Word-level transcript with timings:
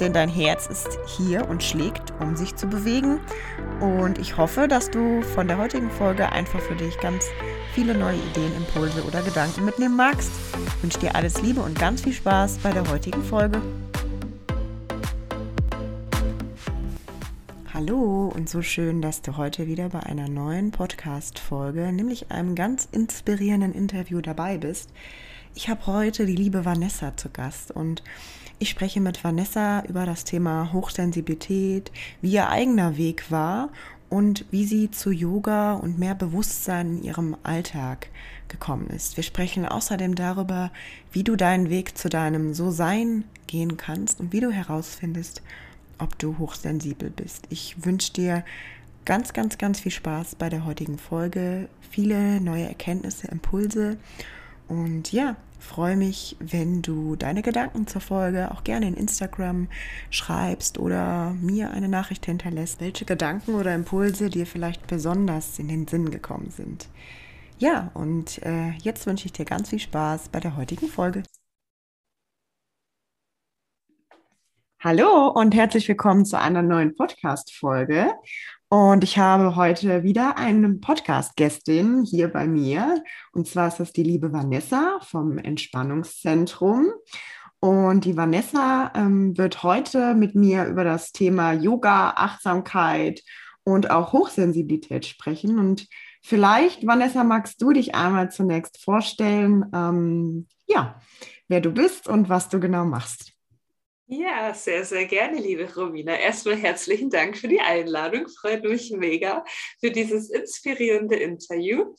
denn 0.00 0.12
dein 0.12 0.28
Herz 0.28 0.66
ist 0.66 0.98
hier 1.06 1.48
und 1.48 1.62
schlägt, 1.62 2.12
um 2.20 2.36
sich 2.36 2.54
zu 2.56 2.66
bewegen. 2.66 3.20
Und 3.80 4.18
ich 4.18 4.36
hoffe, 4.36 4.68
dass 4.68 4.90
du 4.90 5.22
von 5.22 5.48
der 5.48 5.58
heutigen 5.58 5.90
Folge 5.90 6.30
einfach 6.30 6.60
für 6.60 6.76
dich 6.76 6.98
ganz 7.00 7.26
viele 7.74 7.96
neue 7.96 8.16
Ideen, 8.16 8.54
Impulse 8.56 9.04
oder 9.04 9.22
Gedanken 9.22 9.64
mitnehmen 9.64 9.96
magst. 9.96 10.30
Ich 10.76 10.82
wünsche 10.82 11.00
dir 11.00 11.14
alles 11.14 11.42
Liebe 11.42 11.60
und 11.60 11.78
ganz 11.78 12.02
viel 12.02 12.12
Spaß 12.12 12.58
bei 12.58 12.72
der 12.72 12.88
heutigen 12.88 13.22
Folge. 13.22 13.60
Hallo 17.72 18.32
und 18.34 18.48
so 18.48 18.62
schön, 18.62 19.02
dass 19.02 19.22
du 19.22 19.36
heute 19.36 19.68
wieder 19.68 19.88
bei 19.90 20.00
einer 20.00 20.28
neuen 20.28 20.72
Podcast-Folge, 20.72 21.92
nämlich 21.92 22.30
einem 22.32 22.56
ganz 22.56 22.88
inspirierenden 22.90 23.72
Interview 23.72 24.20
dabei 24.20 24.58
bist. 24.58 24.90
Ich 25.54 25.68
habe 25.68 25.86
heute 25.86 26.26
die 26.26 26.36
liebe 26.36 26.64
Vanessa 26.64 27.16
zu 27.16 27.30
Gast 27.30 27.70
und 27.70 28.02
ich 28.58 28.70
spreche 28.70 29.00
mit 29.00 29.22
Vanessa 29.22 29.84
über 29.88 30.04
das 30.04 30.24
Thema 30.24 30.72
Hochsensibilität, 30.72 31.92
wie 32.20 32.32
ihr 32.32 32.48
eigener 32.48 32.96
Weg 32.96 33.30
war 33.30 33.70
und 34.08 34.44
wie 34.50 34.64
sie 34.64 34.90
zu 34.90 35.10
Yoga 35.10 35.74
und 35.74 35.98
mehr 35.98 36.14
Bewusstsein 36.14 36.98
in 36.98 37.02
ihrem 37.04 37.36
Alltag 37.42 38.08
gekommen 38.48 38.88
ist. 38.88 39.16
Wir 39.16 39.24
sprechen 39.24 39.66
außerdem 39.66 40.14
darüber, 40.14 40.72
wie 41.12 41.22
du 41.22 41.36
deinen 41.36 41.70
Weg 41.70 41.96
zu 41.96 42.08
deinem 42.08 42.54
So-Sein 42.54 43.24
gehen 43.46 43.76
kannst 43.76 44.20
und 44.20 44.32
wie 44.32 44.40
du 44.40 44.50
herausfindest, 44.50 45.42
ob 45.98 46.18
du 46.18 46.38
hochsensibel 46.38 47.10
bist. 47.10 47.46
Ich 47.50 47.84
wünsche 47.84 48.12
dir 48.12 48.44
ganz, 49.04 49.32
ganz, 49.32 49.58
ganz 49.58 49.80
viel 49.80 49.92
Spaß 49.92 50.34
bei 50.34 50.48
der 50.48 50.64
heutigen 50.64 50.98
Folge, 50.98 51.68
viele 51.90 52.40
neue 52.40 52.66
Erkenntnisse, 52.66 53.28
Impulse 53.28 53.98
und 54.68 55.12
ja, 55.12 55.36
freue 55.58 55.96
mich, 55.96 56.36
wenn 56.40 56.82
du 56.82 57.16
deine 57.16 57.42
Gedanken 57.42 57.86
zur 57.86 58.00
Folge 58.00 58.50
auch 58.50 58.64
gerne 58.64 58.88
in 58.88 58.94
Instagram 58.94 59.68
schreibst 60.10 60.78
oder 60.78 61.30
mir 61.40 61.70
eine 61.70 61.88
Nachricht 61.88 62.26
hinterlässt, 62.26 62.80
welche 62.80 63.04
Gedanken 63.04 63.54
oder 63.54 63.74
Impulse 63.74 64.30
dir 64.30 64.46
vielleicht 64.46 64.86
besonders 64.86 65.58
in 65.58 65.68
den 65.68 65.86
Sinn 65.86 66.10
gekommen 66.10 66.50
sind. 66.50 66.88
Ja, 67.58 67.90
und 67.94 68.40
äh, 68.44 68.70
jetzt 68.82 69.06
wünsche 69.06 69.26
ich 69.26 69.32
dir 69.32 69.44
ganz 69.44 69.70
viel 69.70 69.80
Spaß 69.80 70.28
bei 70.28 70.40
der 70.40 70.56
heutigen 70.56 70.86
Folge. 70.88 71.24
Hallo 74.80 75.28
und 75.28 75.56
herzlich 75.56 75.88
willkommen 75.88 76.24
zu 76.24 76.38
einer 76.38 76.62
neuen 76.62 76.94
Podcast-Folge. 76.94 78.12
Und 78.70 79.02
ich 79.02 79.16
habe 79.16 79.56
heute 79.56 80.02
wieder 80.02 80.36
eine 80.36 80.68
Podcast-Gästin 80.74 82.04
hier 82.04 82.28
bei 82.28 82.46
mir. 82.46 83.02
Und 83.32 83.48
zwar 83.48 83.68
ist 83.68 83.80
das 83.80 83.94
die 83.94 84.02
liebe 84.02 84.30
Vanessa 84.30 84.98
vom 85.00 85.38
Entspannungszentrum. 85.38 86.92
Und 87.60 88.04
die 88.04 88.16
Vanessa 88.16 88.92
ähm, 88.94 89.36
wird 89.38 89.62
heute 89.62 90.14
mit 90.14 90.34
mir 90.34 90.66
über 90.66 90.84
das 90.84 91.12
Thema 91.12 91.52
Yoga, 91.52 92.10
Achtsamkeit 92.10 93.22
und 93.64 93.90
auch 93.90 94.12
Hochsensibilität 94.12 95.06
sprechen. 95.06 95.58
Und 95.58 95.88
vielleicht, 96.22 96.86
Vanessa, 96.86 97.24
magst 97.24 97.62
du 97.62 97.72
dich 97.72 97.94
einmal 97.94 98.30
zunächst 98.30 98.84
vorstellen, 98.84 99.64
ähm, 99.74 100.46
ja, 100.66 101.00
wer 101.48 101.62
du 101.62 101.70
bist 101.70 102.06
und 102.06 102.28
was 102.28 102.50
du 102.50 102.60
genau 102.60 102.84
machst. 102.84 103.37
Ja, 104.10 104.54
sehr, 104.54 104.86
sehr 104.86 105.04
gerne, 105.04 105.38
liebe 105.38 105.70
Romina. 105.74 106.14
Erstmal 106.14 106.56
herzlichen 106.56 107.10
Dank 107.10 107.36
für 107.36 107.46
die 107.46 107.60
Einladung. 107.60 108.26
Freut 108.26 108.64
mich 108.64 108.90
mega 108.90 109.44
für 109.80 109.90
dieses 109.90 110.30
inspirierende 110.30 111.16
Interview. 111.16 111.94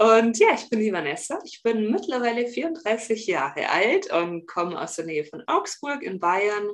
Und 0.00 0.38
ja, 0.38 0.54
ich 0.54 0.70
bin 0.70 0.78
die 0.78 0.92
Vanessa. 0.92 1.40
Ich 1.44 1.60
bin 1.64 1.90
mittlerweile 1.90 2.46
34 2.46 3.26
Jahre 3.26 3.68
alt 3.68 4.12
und 4.12 4.46
komme 4.46 4.80
aus 4.80 4.94
der 4.94 5.06
Nähe 5.06 5.24
von 5.24 5.42
Augsburg 5.48 6.04
in 6.04 6.20
Bayern 6.20 6.68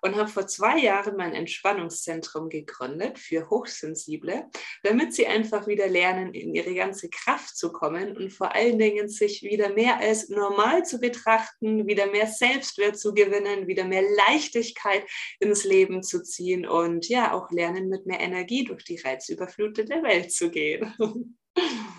und 0.00 0.14
habe 0.14 0.28
vor 0.28 0.46
zwei 0.46 0.78
Jahren 0.78 1.16
mein 1.16 1.34
Entspannungszentrum 1.34 2.48
gegründet 2.48 3.18
für 3.18 3.50
Hochsensible, 3.50 4.46
damit 4.84 5.12
sie 5.12 5.26
einfach 5.26 5.66
wieder 5.66 5.88
lernen, 5.88 6.32
in 6.32 6.54
ihre 6.54 6.72
ganze 6.72 7.10
Kraft 7.10 7.56
zu 7.56 7.72
kommen 7.72 8.16
und 8.16 8.32
vor 8.32 8.54
allen 8.54 8.78
Dingen 8.78 9.08
sich 9.08 9.42
wieder 9.42 9.70
mehr 9.70 9.98
als 9.98 10.28
normal 10.28 10.84
zu 10.84 11.00
betrachten, 11.00 11.88
wieder 11.88 12.06
mehr 12.06 12.28
Selbstwert 12.28 12.96
zu 12.96 13.12
gewinnen, 13.12 13.66
wieder 13.66 13.86
mehr 13.86 14.04
Leichtigkeit 14.28 15.02
ins 15.40 15.64
Leben 15.64 16.04
zu 16.04 16.22
ziehen 16.22 16.64
und 16.64 17.08
ja, 17.08 17.32
auch 17.32 17.50
lernen, 17.50 17.88
mit 17.88 18.06
mehr 18.06 18.20
Energie 18.20 18.62
durch 18.62 18.84
die 18.84 19.00
reizüberflutete 19.00 20.00
Welt 20.04 20.30
zu 20.30 20.48
gehen. 20.48 20.94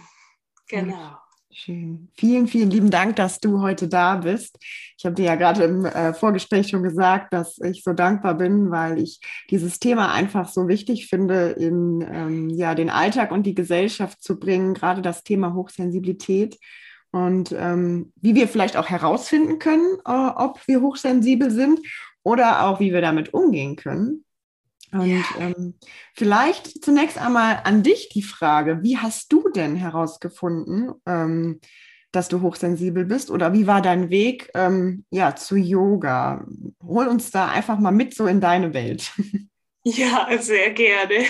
Genau. 0.70 1.18
Schön. 1.52 2.10
Vielen, 2.16 2.48
vielen 2.48 2.70
lieben 2.70 2.92
Dank, 2.92 3.16
dass 3.16 3.40
du 3.40 3.60
heute 3.60 3.88
da 3.88 4.18
bist. 4.18 4.58
Ich 4.98 5.04
habe 5.04 5.16
dir 5.16 5.26
ja 5.26 5.36
gerade 5.36 5.64
im 5.64 5.84
äh, 5.84 6.14
Vorgespräch 6.14 6.70
schon 6.70 6.84
gesagt, 6.84 7.34
dass 7.34 7.58
ich 7.58 7.84
so 7.84 7.94
dankbar 7.94 8.36
bin, 8.36 8.70
weil 8.70 9.00
ich 9.00 9.20
dieses 9.50 9.80
Thema 9.80 10.14
einfach 10.14 10.48
so 10.48 10.68
wichtig 10.68 11.08
finde, 11.08 11.50
in 11.50 12.08
ähm, 12.10 12.50
ja, 12.50 12.76
den 12.76 12.92
Alltag 12.92 13.32
und 13.32 13.44
die 13.44 13.56
Gesellschaft 13.56 14.22
zu 14.22 14.40
bringen, 14.40 14.76
gerade 14.76 15.02
das 15.02 15.24
Thema 15.24 15.56
Hochsensibilität 15.56 16.58
und 17.12 17.52
ähm, 17.58 18.14
wie 18.16 18.36
wir 18.36 18.48
vielleicht 18.48 18.78
auch 18.78 18.88
herausfinden 18.88 19.58
können, 19.58 19.98
äh, 20.06 20.12
ob 20.36 20.66
wir 20.68 20.82
hochsensibel 20.82 21.50
sind 21.50 21.80
oder 22.24 22.68
auch 22.68 22.80
wie 22.80 22.94
wir 22.94 23.02
damit 23.02 23.34
umgehen 23.34 23.76
können. 23.76 24.24
Und 24.92 25.10
ja. 25.10 25.24
ähm, 25.40 25.76
vielleicht 26.14 26.84
zunächst 26.84 27.18
einmal 27.18 27.62
an 27.64 27.84
dich 27.84 28.10
die 28.10 28.24
Frage, 28.24 28.82
wie 28.82 28.98
hast 28.98 29.32
du 29.32 29.50
denn 29.50 29.76
herausgefunden, 29.76 30.94
ähm, 31.06 31.60
dass 32.12 32.28
du 32.28 32.42
hochsensibel 32.42 33.06
bist 33.06 33.30
oder 33.30 33.54
wie 33.54 33.68
war 33.68 33.82
dein 33.82 34.10
Weg 34.10 34.50
ähm, 34.56 35.06
ja, 35.12 35.36
zu 35.36 35.56
Yoga? 35.56 36.46
Hol 36.84 37.08
uns 37.08 37.30
da 37.30 37.50
einfach 37.50 37.80
mal 37.80 37.92
mit 37.92 38.16
so 38.16 38.26
in 38.26 38.42
deine 38.42 38.74
Welt. 38.74 39.12
Ja, 39.86 40.28
sehr 40.40 40.72
gerne. 40.72 41.26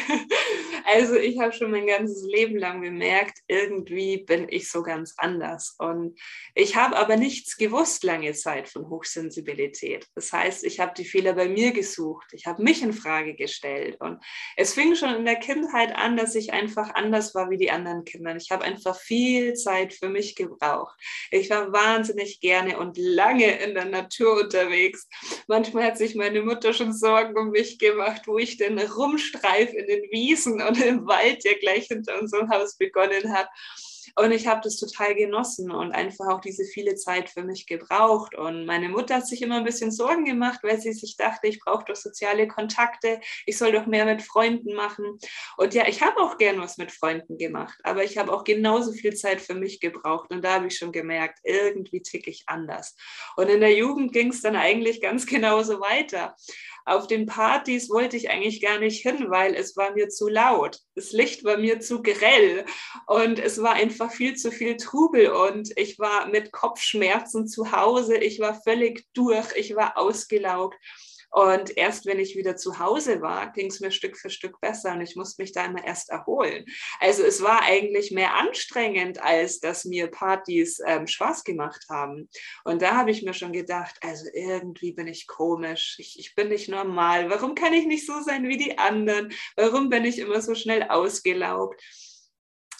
Also 0.85 1.15
ich 1.15 1.37
habe 1.39 1.53
schon 1.53 1.69
mein 1.69 1.85
ganzes 1.85 2.23
Leben 2.23 2.57
lang 2.57 2.81
gemerkt, 2.81 3.39
irgendwie 3.47 4.23
bin 4.23 4.47
ich 4.49 4.71
so 4.71 4.81
ganz 4.81 5.13
anders. 5.17 5.75
Und 5.77 6.19
ich 6.55 6.75
habe 6.77 6.97
aber 6.97 7.15
nichts 7.15 7.57
gewusst 7.57 8.03
lange 8.03 8.33
Zeit 8.33 8.67
von 8.69 8.89
Hochsensibilität. 8.89 10.07
Das 10.15 10.33
heißt, 10.33 10.63
ich 10.63 10.79
habe 10.79 10.93
die 10.97 11.05
Fehler 11.05 11.33
bei 11.33 11.47
mir 11.47 11.73
gesucht. 11.73 12.25
Ich 12.31 12.47
habe 12.47 12.63
mich 12.63 12.81
in 12.81 12.93
Frage 12.93 13.35
gestellt. 13.35 13.97
Und 13.99 14.19
es 14.57 14.73
fing 14.73 14.95
schon 14.95 15.13
in 15.13 15.25
der 15.25 15.35
Kindheit 15.35 15.95
an, 15.95 16.17
dass 16.17 16.33
ich 16.33 16.53
einfach 16.53 16.95
anders 16.95 17.35
war 17.35 17.51
wie 17.51 17.57
die 17.57 17.69
anderen 17.69 18.03
Kinder. 18.03 18.35
Ich 18.35 18.49
habe 18.49 18.63
einfach 18.63 18.99
viel 18.99 19.53
Zeit 19.53 19.93
für 19.93 20.09
mich 20.09 20.35
gebraucht. 20.35 20.95
Ich 21.29 21.51
war 21.51 21.71
wahnsinnig 21.71 22.39
gerne 22.39 22.79
und 22.79 22.97
lange 22.97 23.61
in 23.61 23.75
der 23.75 23.85
Natur 23.85 24.41
unterwegs. 24.41 25.07
Manchmal 25.47 25.83
hat 25.83 25.99
sich 25.99 26.15
meine 26.15 26.41
Mutter 26.41 26.73
schon 26.73 26.93
Sorgen 26.93 27.37
um 27.37 27.51
mich 27.51 27.77
gemacht, 27.77 28.23
wo 28.25 28.38
ich 28.39 28.57
denn 28.57 28.79
rumstreif 28.79 29.73
in 29.73 29.87
den 29.87 30.03
Wiesen 30.11 30.61
und 30.61 30.81
im 30.81 31.05
Wald, 31.07 31.43
der 31.43 31.55
gleich 31.55 31.87
hinter 31.87 32.19
unserem 32.19 32.49
Haus 32.49 32.77
begonnen 32.77 33.33
hat. 33.33 33.49
Und 34.15 34.31
ich 34.31 34.47
habe 34.47 34.61
das 34.63 34.77
total 34.77 35.15
genossen 35.15 35.71
und 35.71 35.91
einfach 35.91 36.27
auch 36.27 36.41
diese 36.41 36.65
viele 36.65 36.95
Zeit 36.95 37.29
für 37.29 37.43
mich 37.43 37.67
gebraucht. 37.67 38.35
Und 38.35 38.65
meine 38.65 38.89
Mutter 38.89 39.15
hat 39.15 39.27
sich 39.27 39.41
immer 39.41 39.57
ein 39.57 39.63
bisschen 39.63 39.91
Sorgen 39.91 40.25
gemacht, 40.25 40.59
weil 40.63 40.79
sie 40.79 40.93
sich 40.93 41.17
dachte, 41.17 41.47
ich 41.47 41.59
brauche 41.59 41.85
doch 41.85 41.95
soziale 41.95 42.47
Kontakte, 42.47 43.19
ich 43.45 43.57
soll 43.57 43.71
doch 43.71 43.85
mehr 43.85 44.05
mit 44.05 44.21
Freunden 44.21 44.73
machen. 44.73 45.19
Und 45.57 45.73
ja, 45.73 45.87
ich 45.87 46.01
habe 46.01 46.19
auch 46.19 46.37
gern 46.37 46.59
was 46.59 46.77
mit 46.77 46.91
Freunden 46.91 47.37
gemacht, 47.37 47.79
aber 47.83 48.03
ich 48.03 48.17
habe 48.17 48.33
auch 48.33 48.43
genauso 48.43 48.91
viel 48.91 49.15
Zeit 49.15 49.41
für 49.41 49.55
mich 49.55 49.79
gebraucht. 49.79 50.31
Und 50.31 50.43
da 50.43 50.55
habe 50.55 50.67
ich 50.67 50.77
schon 50.77 50.91
gemerkt, 50.91 51.39
irgendwie 51.43 52.01
ticke 52.01 52.29
ich 52.29 52.43
anders. 52.47 52.95
Und 53.35 53.49
in 53.49 53.59
der 53.59 53.73
Jugend 53.73 54.13
ging 54.13 54.29
es 54.29 54.41
dann 54.41 54.55
eigentlich 54.55 55.01
ganz 55.01 55.25
genauso 55.25 55.79
weiter. 55.79 56.35
Auf 56.89 57.05
den 57.05 57.27
Partys 57.27 57.89
wollte 57.89 58.17
ich 58.17 58.31
eigentlich 58.31 58.61
gar 58.61 58.79
nicht 58.79 59.03
hin, 59.03 59.29
weil 59.29 59.53
es 59.53 59.77
war 59.77 59.91
mir 59.93 60.09
zu 60.09 60.27
laut. 60.27 60.79
Das 60.95 61.11
Licht 61.11 61.43
war 61.43 61.57
mir 61.57 61.79
zu 61.79 62.01
grell 62.01 62.65
und 63.05 63.37
es 63.37 63.61
war 63.61 63.73
einfach 63.73 64.11
viel 64.11 64.35
zu 64.35 64.51
viel 64.51 64.75
Trubel 64.75 65.29
und 65.31 65.69
ich 65.77 65.99
war 65.99 66.27
mit 66.29 66.51
Kopfschmerzen 66.51 67.47
zu 67.47 67.71
Hause. 67.71 68.17
Ich 68.17 68.39
war 68.39 68.59
völlig 68.63 69.05
durch, 69.13 69.55
ich 69.55 69.75
war 69.75 69.97
ausgelaugt. 69.97 70.77
Und 71.31 71.77
erst 71.77 72.05
wenn 72.05 72.19
ich 72.19 72.35
wieder 72.35 72.55
zu 72.55 72.79
Hause 72.79 73.21
war, 73.21 73.51
ging 73.51 73.67
es 73.67 73.79
mir 73.79 73.91
Stück 73.91 74.17
für 74.17 74.29
Stück 74.29 74.59
besser 74.59 74.93
und 74.93 75.01
ich 75.01 75.15
musste 75.15 75.41
mich 75.41 75.51
da 75.51 75.65
immer 75.65 75.85
erst 75.85 76.09
erholen. 76.09 76.65
Also 76.99 77.23
es 77.23 77.41
war 77.41 77.61
eigentlich 77.61 78.11
mehr 78.11 78.35
anstrengend, 78.35 79.21
als 79.21 79.59
dass 79.59 79.85
mir 79.85 80.07
Partys 80.07 80.79
ähm, 80.85 81.07
Spaß 81.07 81.43
gemacht 81.43 81.85
haben. 81.89 82.29
Und 82.63 82.81
da 82.81 82.95
habe 82.95 83.11
ich 83.11 83.21
mir 83.23 83.33
schon 83.33 83.53
gedacht, 83.53 83.95
also 84.01 84.25
irgendwie 84.33 84.93
bin 84.93 85.07
ich 85.07 85.27
komisch, 85.27 85.95
ich, 85.99 86.17
ich 86.19 86.35
bin 86.35 86.49
nicht 86.49 86.69
normal. 86.69 87.29
Warum 87.29 87.55
kann 87.55 87.73
ich 87.73 87.85
nicht 87.85 88.05
so 88.05 88.21
sein 88.21 88.47
wie 88.47 88.57
die 88.57 88.77
anderen? 88.77 89.31
Warum 89.55 89.89
bin 89.89 90.05
ich 90.05 90.19
immer 90.19 90.41
so 90.41 90.55
schnell 90.55 90.83
ausgelaugt? 90.83 91.81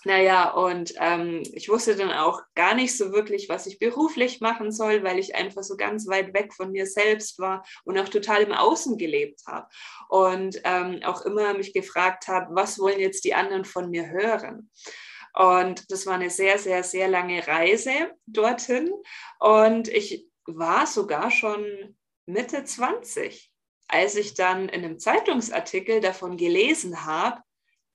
Naja, 0.06 0.52
und 0.52 0.94
ähm, 0.98 1.44
ich 1.54 1.70
wusste 1.70 1.96
dann 1.96 2.12
auch 2.12 2.42
gar 2.56 2.74
nicht 2.74 2.98
so 2.98 3.12
wirklich, 3.12 3.50
was 3.50 3.68
ich 3.68 3.80
beruflich 3.80 4.40
machen 4.40 4.72
soll, 4.72 5.04
weil 5.04 5.20
ich 5.20 5.36
einfach 5.36 5.64
so 5.64 5.76
ganz 5.76 6.08
weit 6.08 6.34
weg 6.34 6.54
von 6.54 6.72
mir 6.72 6.86
selbst 6.86 7.40
war 7.40 7.66
und 7.84 7.98
auch 7.98 8.10
total 8.10 8.44
im 8.44 8.54
Außen 8.54 8.98
gelebt 8.98 9.42
habe. 9.48 9.68
Und 10.08 10.62
ähm, 10.64 11.02
auch 11.04 11.22
immer 11.22 11.54
mich 11.54 11.74
gefragt 11.74 12.28
habe, 12.28 12.56
was 12.56 12.80
wollen 12.80 13.00
jetzt 13.00 13.26
die 13.26 13.34
anderen 13.34 13.66
von 13.66 13.90
mir 13.90 14.10
hören? 14.10 14.70
Und 15.34 15.92
das 15.92 16.06
war 16.06 16.16
eine 16.16 16.30
sehr, 16.30 16.58
sehr, 16.58 16.84
sehr 16.84 17.08
lange 17.08 17.46
Reise 17.46 18.12
dorthin. 18.26 18.92
Und 19.40 19.88
ich 19.88 20.28
war 20.46 20.88
sogar 20.88 21.32
schon 21.32 21.96
Mitte 22.26 22.64
20, 22.64 23.52
als 23.88 24.16
ich 24.16 24.34
dann 24.34 24.70
in 24.70 24.84
einem 24.84 25.00
Zeitungsartikel 25.00 26.00
davon 26.00 26.38
gelesen 26.38 27.06
habe, 27.06 27.42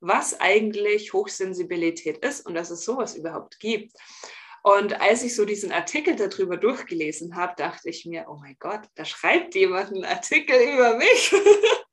was 0.06 0.38
eigentlich 0.40 1.12
Hochsensibilität 1.12 2.18
ist 2.18 2.46
und 2.46 2.54
dass 2.54 2.70
es 2.70 2.84
sowas 2.84 3.16
überhaupt 3.16 3.58
gibt. 3.58 3.96
Und 4.62 5.00
als 5.00 5.22
ich 5.22 5.34
so 5.34 5.44
diesen 5.44 5.72
Artikel 5.72 6.16
darüber 6.16 6.56
durchgelesen 6.56 7.36
habe, 7.36 7.54
dachte 7.56 7.90
ich 7.90 8.06
mir, 8.06 8.26
oh 8.28 8.36
mein 8.36 8.56
Gott, 8.58 8.80
da 8.94 9.04
schreibt 9.04 9.54
jemand 9.54 9.92
einen 9.92 10.04
Artikel 10.04 10.56
über 10.56 10.96
mich. 10.96 11.34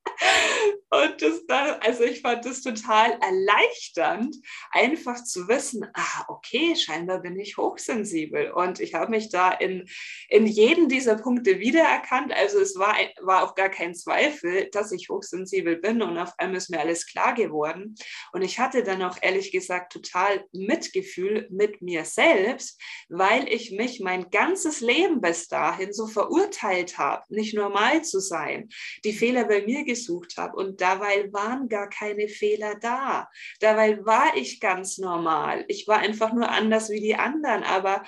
Und 0.93 1.21
das 1.21 1.45
dann, 1.47 1.79
also 1.79 2.03
ich 2.03 2.19
fand 2.19 2.45
das 2.45 2.61
total 2.61 3.17
erleichternd, 3.21 4.35
einfach 4.71 5.23
zu 5.23 5.47
wissen, 5.47 5.87
ah, 5.93 6.25
okay, 6.27 6.75
scheinbar 6.75 7.21
bin 7.21 7.39
ich 7.39 7.55
hochsensibel. 7.55 8.51
Und 8.51 8.81
ich 8.81 8.93
habe 8.93 9.09
mich 9.09 9.29
da 9.29 9.51
in, 9.51 9.87
in 10.27 10.45
jeden 10.45 10.89
dieser 10.89 11.15
Punkte 11.15 11.59
wiedererkannt. 11.59 12.33
Also 12.33 12.59
es 12.59 12.77
war, 12.77 12.95
war 13.21 13.43
auch 13.43 13.55
gar 13.55 13.69
kein 13.69 13.95
Zweifel, 13.95 14.69
dass 14.71 14.91
ich 14.91 15.07
hochsensibel 15.09 15.77
bin 15.77 16.01
und 16.01 16.17
auf 16.17 16.33
einmal 16.37 16.57
ist 16.57 16.69
mir 16.69 16.81
alles 16.81 17.05
klar 17.05 17.35
geworden. 17.35 17.95
Und 18.33 18.41
ich 18.41 18.59
hatte 18.59 18.83
dann 18.83 19.01
auch 19.01 19.17
ehrlich 19.21 19.53
gesagt 19.53 19.93
total 19.93 20.43
Mitgefühl 20.51 21.47
mit 21.51 21.81
mir 21.81 22.03
selbst, 22.03 22.81
weil 23.07 23.47
ich 23.47 23.71
mich 23.71 24.01
mein 24.01 24.29
ganzes 24.29 24.81
Leben 24.81 25.21
bis 25.21 25.47
dahin 25.47 25.93
so 25.93 26.07
verurteilt 26.07 26.97
habe, 26.97 27.23
nicht 27.29 27.53
normal 27.53 28.03
zu 28.03 28.19
sein, 28.19 28.67
die 29.05 29.13
Fehler 29.13 29.45
bei 29.45 29.61
mir 29.61 29.85
gesucht 29.85 30.35
habe 30.35 30.57
und 30.57 30.80
Dabei 30.81 31.31
waren 31.31 31.69
gar 31.69 31.89
keine 31.89 32.27
Fehler 32.27 32.75
da. 32.75 33.29
Dabei 33.59 34.03
war 34.03 34.35
ich 34.35 34.59
ganz 34.59 34.97
normal. 34.97 35.63
Ich 35.67 35.87
war 35.87 35.99
einfach 35.99 36.33
nur 36.33 36.49
anders 36.49 36.89
wie 36.89 37.01
die 37.01 37.15
anderen. 37.15 37.63
Aber 37.63 38.03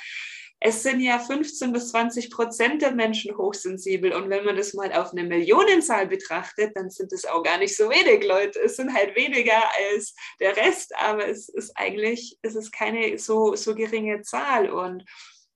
es 0.65 0.81
sind 0.81 1.01
ja 1.01 1.19
15 1.19 1.73
bis 1.73 1.89
20 1.89 2.31
Prozent 2.31 2.81
der 2.81 2.93
Menschen 2.93 3.37
hochsensibel. 3.37 4.13
Und 4.13 4.29
wenn 4.29 4.45
man 4.45 4.55
das 4.55 4.73
mal 4.73 4.93
auf 4.93 5.11
eine 5.11 5.23
Millionenzahl 5.23 6.07
betrachtet, 6.07 6.75
dann 6.75 6.89
sind 6.89 7.11
es 7.11 7.25
auch 7.25 7.43
gar 7.43 7.57
nicht 7.57 7.75
so 7.75 7.89
wenig 7.89 8.25
Leute. 8.25 8.59
Es 8.61 8.77
sind 8.77 8.93
halt 8.93 9.13
weniger 9.15 9.61
als 9.91 10.15
der 10.39 10.55
Rest, 10.55 10.95
aber 10.95 11.27
es 11.27 11.49
ist 11.49 11.73
eigentlich, 11.75 12.39
es 12.41 12.55
ist 12.55 12.71
keine 12.71 13.19
so, 13.19 13.55
so 13.55 13.75
geringe 13.75 14.21
Zahl. 14.21 14.71
Und 14.71 15.03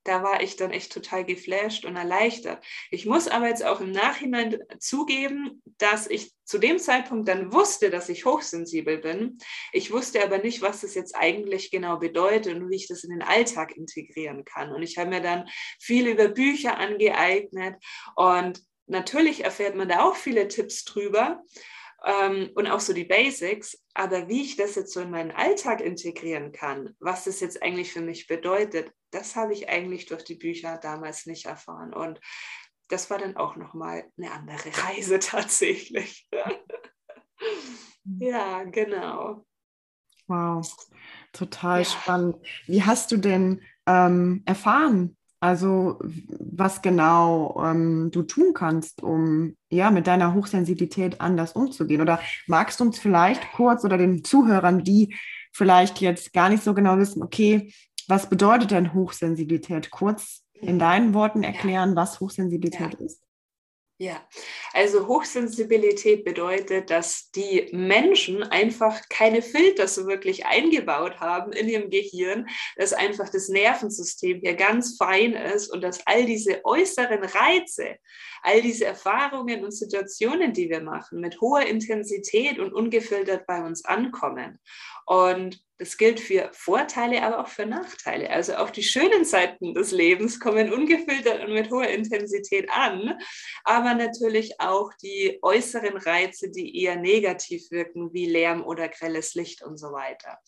da 0.07 0.23
war 0.23 0.41
ich 0.41 0.55
dann 0.55 0.71
echt 0.71 0.93
total 0.93 1.25
geflasht 1.25 1.83
und 1.85 1.97
erleichtert. 1.97 2.63
Ich 2.91 3.05
muss 3.05 3.27
aber 3.27 3.47
jetzt 3.49 3.65
auch 3.65 3.81
im 3.81 3.91
Nachhinein 3.91 4.57
zugeben, 4.79 5.61
dass 5.77 6.07
ich 6.07 6.31
zu 6.45 6.57
dem 6.57 6.79
Zeitpunkt 6.79 7.27
dann 7.27 7.51
wusste, 7.51 7.89
dass 7.89 8.07
ich 8.07 8.23
hochsensibel 8.23 8.99
bin. 8.99 9.37
Ich 9.73 9.91
wusste 9.91 10.23
aber 10.23 10.37
nicht, 10.37 10.61
was 10.61 10.81
das 10.81 10.95
jetzt 10.95 11.13
eigentlich 11.15 11.71
genau 11.71 11.97
bedeutet 11.97 12.55
und 12.55 12.69
wie 12.69 12.77
ich 12.77 12.87
das 12.87 13.03
in 13.03 13.09
den 13.09 13.21
Alltag 13.21 13.75
integrieren 13.75 14.45
kann. 14.45 14.71
Und 14.71 14.81
ich 14.81 14.97
habe 14.97 15.09
mir 15.09 15.21
dann 15.21 15.49
viel 15.79 16.07
über 16.07 16.29
Bücher 16.29 16.77
angeeignet 16.77 17.75
und 18.15 18.61
natürlich 18.85 19.43
erfährt 19.43 19.75
man 19.75 19.89
da 19.89 20.03
auch 20.03 20.15
viele 20.15 20.47
Tipps 20.47 20.85
drüber 20.85 21.43
ähm, 22.07 22.49
und 22.55 22.67
auch 22.67 22.79
so 22.79 22.93
die 22.93 23.03
Basics. 23.03 23.83
Aber 23.93 24.29
wie 24.29 24.41
ich 24.41 24.55
das 24.55 24.75
jetzt 24.75 24.93
so 24.93 25.01
in 25.01 25.11
meinen 25.11 25.31
Alltag 25.31 25.81
integrieren 25.81 26.51
kann, 26.51 26.95
was 26.99 27.25
das 27.25 27.41
jetzt 27.41 27.61
eigentlich 27.61 27.91
für 27.91 28.01
mich 28.01 28.27
bedeutet, 28.27 28.91
das 29.11 29.35
habe 29.35 29.53
ich 29.53 29.69
eigentlich 29.69 30.05
durch 30.05 30.23
die 30.23 30.35
Bücher 30.35 30.77
damals 30.77 31.25
nicht 31.25 31.45
erfahren. 31.45 31.93
Und 31.93 32.19
das 32.87 33.09
war 33.09 33.17
dann 33.17 33.35
auch 33.35 33.57
nochmal 33.57 34.09
eine 34.17 34.31
andere 34.31 34.69
Reise 34.87 35.19
tatsächlich. 35.19 36.29
ja, 38.19 38.63
genau. 38.63 39.45
Wow, 40.27 40.65
total 41.33 41.79
ja. 41.79 41.85
spannend. 41.85 42.37
Wie 42.67 42.83
hast 42.83 43.11
du 43.11 43.17
denn 43.17 43.61
ähm, 43.85 44.43
erfahren, 44.45 45.17
also 45.39 45.99
was 46.39 46.81
genau 46.81 47.63
ähm, 47.63 48.09
du 48.11 48.23
tun 48.23 48.53
kannst, 48.53 49.03
um 49.03 49.55
ja 49.69 49.91
mit 49.91 50.07
deiner 50.07 50.33
Hochsensibilität 50.33 51.21
anders 51.21 51.53
umzugehen? 51.53 52.01
Oder 52.01 52.19
magst 52.47 52.79
du 52.79 52.85
uns 52.85 52.97
vielleicht 52.97 53.51
kurz 53.53 53.83
oder 53.83 53.97
den 53.97 54.23
Zuhörern, 54.23 54.83
die 54.83 55.15
vielleicht 55.51 56.01
jetzt 56.01 56.33
gar 56.33 56.49
nicht 56.49 56.63
so 56.63 56.73
genau 56.73 56.97
wissen, 56.97 57.21
okay, 57.21 57.71
was 58.07 58.29
bedeutet 58.29 58.71
denn 58.71 58.93
Hochsensibilität? 58.93 59.91
Kurz 59.91 60.43
in 60.53 60.79
deinen 60.79 61.13
Worten 61.13 61.43
erklären, 61.43 61.95
was 61.95 62.19
Hochsensibilität 62.19 62.93
ja. 62.99 63.05
ist. 63.05 63.21
Ja, 63.99 64.21
also 64.73 65.07
Hochsensibilität 65.07 66.23
bedeutet, 66.23 66.91
dass 66.91 67.31
die 67.31 67.67
Menschen 67.71 68.43
einfach 68.43 69.01
keine 69.09 69.41
Filter 69.41 69.87
so 69.87 70.05
wirklich 70.05 70.45
eingebaut 70.45 71.19
haben 71.19 71.51
in 71.51 71.67
ihrem 71.67 71.89
Gehirn, 71.89 72.47
dass 72.75 72.93
einfach 72.93 73.29
das 73.29 73.49
Nervensystem 73.49 74.41
hier 74.41 74.53
ganz 74.53 74.97
fein 74.97 75.33
ist 75.33 75.73
und 75.73 75.81
dass 75.81 76.05
all 76.05 76.25
diese 76.27 76.63
äußeren 76.63 77.23
Reize, 77.23 77.95
all 78.43 78.61
diese 78.61 78.85
Erfahrungen 78.85 79.65
und 79.65 79.71
Situationen, 79.71 80.53
die 80.53 80.69
wir 80.69 80.81
machen, 80.81 81.19
mit 81.19 81.41
hoher 81.41 81.65
Intensität 81.65 82.59
und 82.59 82.73
ungefiltert 82.73 83.47
bei 83.47 83.63
uns 83.63 83.83
ankommen. 83.83 84.59
Und 85.07 85.59
das 85.77 85.97
gilt 85.97 86.19
für 86.19 86.49
Vorteile, 86.53 87.21
aber 87.23 87.39
auch 87.39 87.47
für 87.47 87.65
Nachteile. 87.65 88.29
Also 88.29 88.55
auch 88.55 88.69
die 88.69 88.83
schönen 88.83 89.25
Seiten 89.25 89.73
des 89.73 89.91
Lebens 89.91 90.39
kommen 90.39 90.73
ungefiltert 90.73 91.45
und 91.45 91.53
mit 91.53 91.69
hoher 91.69 91.87
Intensität 91.87 92.69
an, 92.71 93.19
aber 93.63 93.93
natürlich 93.93 94.59
auch 94.59 94.91
die 95.01 95.39
äußeren 95.41 95.97
Reize, 95.97 96.49
die 96.49 96.81
eher 96.81 96.95
negativ 96.95 97.69
wirken, 97.71 98.13
wie 98.13 98.25
Lärm 98.25 98.65
oder 98.65 98.89
grelles 98.89 99.35
Licht 99.35 99.63
und 99.63 99.77
so 99.77 99.91
weiter. 99.91 100.39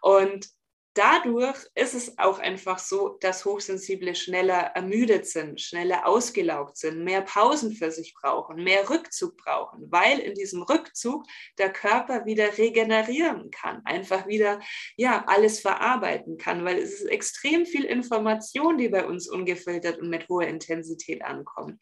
Und 0.00 0.48
dadurch 0.94 1.56
ist 1.74 1.94
es 1.94 2.18
auch 2.18 2.38
einfach 2.38 2.78
so, 2.78 3.16
dass 3.20 3.44
Hochsensible 3.44 4.14
schneller 4.14 4.72
ermüdet 4.74 5.26
sind, 5.26 5.60
schneller 5.60 6.06
ausgelaugt 6.06 6.76
sind, 6.76 7.04
mehr 7.04 7.22
Pausen 7.22 7.72
für 7.72 7.90
sich 7.90 8.14
brauchen, 8.14 8.62
mehr 8.62 8.88
Rückzug 8.90 9.36
brauchen, 9.36 9.90
weil 9.90 10.18
in 10.18 10.34
diesem 10.34 10.62
Rückzug 10.62 11.24
der 11.58 11.72
Körper 11.72 12.26
wieder 12.26 12.58
regenerieren 12.58 13.50
kann, 13.50 13.82
einfach 13.84 14.26
wieder 14.26 14.60
ja 14.96 15.24
alles 15.26 15.60
verarbeiten 15.60 16.38
kann, 16.38 16.64
weil 16.64 16.78
es 16.78 17.00
ist 17.00 17.06
extrem 17.06 17.66
viel 17.66 17.84
Information, 17.84 18.78
die 18.78 18.88
bei 18.88 19.06
uns 19.06 19.28
ungefiltert 19.28 19.98
und 19.98 20.10
mit 20.10 20.28
hoher 20.28 20.46
Intensität 20.46 21.22
ankommt. 21.22 21.80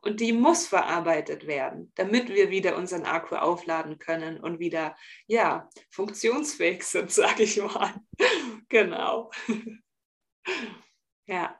Und 0.00 0.20
die 0.20 0.32
muss 0.32 0.66
verarbeitet 0.66 1.46
werden, 1.46 1.92
damit 1.96 2.28
wir 2.28 2.50
wieder 2.50 2.76
unseren 2.76 3.04
Akku 3.04 3.34
aufladen 3.34 3.98
können 3.98 4.38
und 4.38 4.60
wieder, 4.60 4.96
ja, 5.26 5.68
funktionsfähig 5.90 6.84
sind, 6.84 7.10
sage 7.12 7.42
ich 7.42 7.60
mal. 7.60 7.94
genau. 8.68 9.30
ja. 11.26 11.58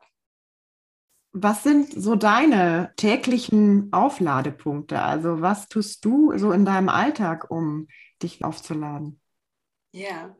Was 1.33 1.63
sind 1.63 1.93
so 1.93 2.17
deine 2.17 2.93
täglichen 2.97 3.93
Aufladepunkte? 3.93 5.03
Also 5.03 5.41
was 5.41 5.69
tust 5.69 6.05
du 6.05 6.37
so 6.39 6.53
in 6.53 6.65
deinem 6.65 6.89
Alltag, 6.89 7.51
um 7.51 7.89
dich 8.23 8.45
aufzuladen? 8.45 9.21
Ja, 9.93 10.37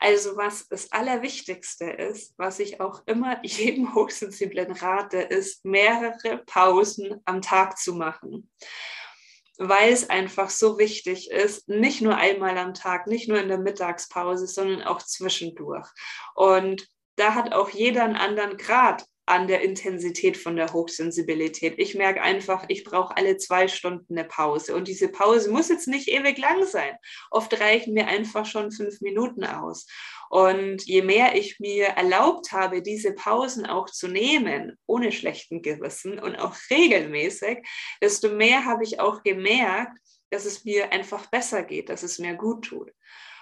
also 0.00 0.36
was 0.36 0.68
das 0.68 0.92
Allerwichtigste 0.92 1.84
ist, 1.84 2.34
was 2.36 2.58
ich 2.58 2.80
auch 2.80 3.02
immer 3.06 3.38
jedem 3.44 3.94
Hochsensiblen 3.94 4.72
rate, 4.72 5.18
ist 5.18 5.64
mehrere 5.64 6.38
Pausen 6.46 7.20
am 7.24 7.42
Tag 7.42 7.78
zu 7.78 7.94
machen. 7.94 8.50
Weil 9.58 9.92
es 9.92 10.10
einfach 10.10 10.50
so 10.50 10.78
wichtig 10.78 11.30
ist, 11.30 11.66
nicht 11.68 12.02
nur 12.02 12.16
einmal 12.16 12.58
am 12.58 12.74
Tag, 12.74 13.06
nicht 13.06 13.26
nur 13.28 13.40
in 13.40 13.48
der 13.48 13.58
Mittagspause, 13.58 14.46
sondern 14.46 14.82
auch 14.82 15.00
zwischendurch. 15.00 15.88
Und 16.34 16.86
da 17.16 17.34
hat 17.34 17.54
auch 17.54 17.70
jeder 17.70 18.04
einen 18.04 18.16
anderen 18.16 18.58
Grad 18.58 19.06
an 19.26 19.48
der 19.48 19.62
Intensität 19.62 20.36
von 20.36 20.54
der 20.54 20.72
Hochsensibilität. 20.72 21.74
Ich 21.78 21.96
merke 21.96 22.22
einfach, 22.22 22.64
ich 22.68 22.84
brauche 22.84 23.16
alle 23.16 23.36
zwei 23.36 23.66
Stunden 23.66 24.16
eine 24.16 24.26
Pause. 24.26 24.74
Und 24.74 24.86
diese 24.86 25.08
Pause 25.08 25.50
muss 25.50 25.68
jetzt 25.68 25.88
nicht 25.88 26.08
ewig 26.08 26.38
lang 26.38 26.64
sein. 26.64 26.96
Oft 27.30 27.60
reichen 27.60 27.94
mir 27.94 28.06
einfach 28.06 28.46
schon 28.46 28.70
fünf 28.70 29.00
Minuten 29.00 29.44
aus. 29.44 29.86
Und 30.30 30.84
je 30.84 31.02
mehr 31.02 31.34
ich 31.34 31.58
mir 31.58 31.86
erlaubt 31.86 32.52
habe, 32.52 32.82
diese 32.82 33.12
Pausen 33.14 33.66
auch 33.66 33.90
zu 33.90 34.06
nehmen, 34.08 34.78
ohne 34.86 35.10
schlechten 35.10 35.60
Gewissen 35.60 36.18
und 36.18 36.36
auch 36.36 36.54
regelmäßig, 36.70 37.58
desto 38.00 38.30
mehr 38.30 38.64
habe 38.64 38.84
ich 38.84 39.00
auch 39.00 39.22
gemerkt, 39.24 39.98
dass 40.30 40.44
es 40.44 40.64
mir 40.64 40.92
einfach 40.92 41.26
besser 41.26 41.62
geht, 41.62 41.88
dass 41.88 42.02
es 42.02 42.18
mir 42.18 42.34
gut 42.34 42.64
tut. 42.66 42.90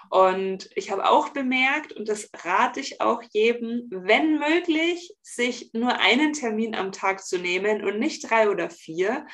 Und 0.09 0.69
ich 0.75 0.91
habe 0.91 1.09
auch 1.09 1.29
bemerkt, 1.29 1.93
und 1.93 2.07
das 2.09 2.29
rate 2.43 2.79
ich 2.79 3.01
auch 3.01 3.21
jedem, 3.31 3.87
wenn 3.89 4.39
möglich, 4.39 5.13
sich 5.21 5.71
nur 5.73 5.99
einen 5.99 6.33
Termin 6.33 6.75
am 6.75 6.91
Tag 6.91 7.25
zu 7.25 7.37
nehmen 7.37 7.83
und 7.83 7.99
nicht 7.99 8.29
drei 8.29 8.49
oder 8.49 8.69
vier, 8.69 9.25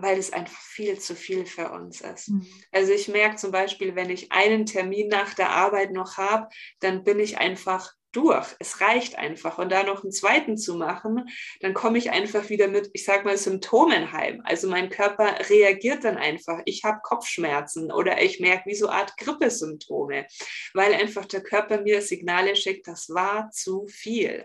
weil 0.00 0.18
es 0.18 0.32
einfach 0.32 0.60
viel 0.60 0.98
zu 0.98 1.14
viel 1.14 1.44
für 1.44 1.70
uns 1.70 2.00
ist. 2.00 2.30
Mhm. 2.30 2.46
Also 2.72 2.92
ich 2.92 3.08
merke 3.08 3.36
zum 3.36 3.50
Beispiel, 3.50 3.94
wenn 3.96 4.10
ich 4.10 4.30
einen 4.32 4.64
Termin 4.64 5.08
nach 5.08 5.34
der 5.34 5.50
Arbeit 5.50 5.92
noch 5.92 6.16
habe, 6.16 6.48
dann 6.80 7.04
bin 7.04 7.18
ich 7.18 7.38
einfach 7.38 7.92
durch. 8.18 8.56
Es 8.58 8.80
reicht 8.80 9.16
einfach. 9.16 9.58
Und 9.58 9.70
da 9.70 9.84
noch 9.84 10.02
einen 10.02 10.12
zweiten 10.12 10.56
zu 10.56 10.74
machen, 10.74 11.28
dann 11.60 11.72
komme 11.72 11.98
ich 11.98 12.10
einfach 12.10 12.48
wieder 12.48 12.66
mit, 12.66 12.90
ich 12.92 13.04
sage 13.04 13.24
mal, 13.24 13.36
Symptomen 13.36 14.12
heim. 14.12 14.42
Also 14.44 14.68
mein 14.68 14.90
Körper 14.90 15.48
reagiert 15.48 16.04
dann 16.04 16.16
einfach. 16.16 16.60
Ich 16.64 16.82
habe 16.84 16.98
Kopfschmerzen 17.02 17.92
oder 17.92 18.20
ich 18.20 18.40
merke 18.40 18.68
wie 18.68 18.74
so 18.74 18.88
eine 18.88 18.98
Art 18.98 19.16
Grippesymptome, 19.16 20.26
weil 20.74 20.94
einfach 20.94 21.26
der 21.26 21.42
Körper 21.42 21.80
mir 21.80 22.02
Signale 22.02 22.56
schickt, 22.56 22.88
das 22.88 23.08
war 23.10 23.50
zu 23.50 23.86
viel. 23.86 24.44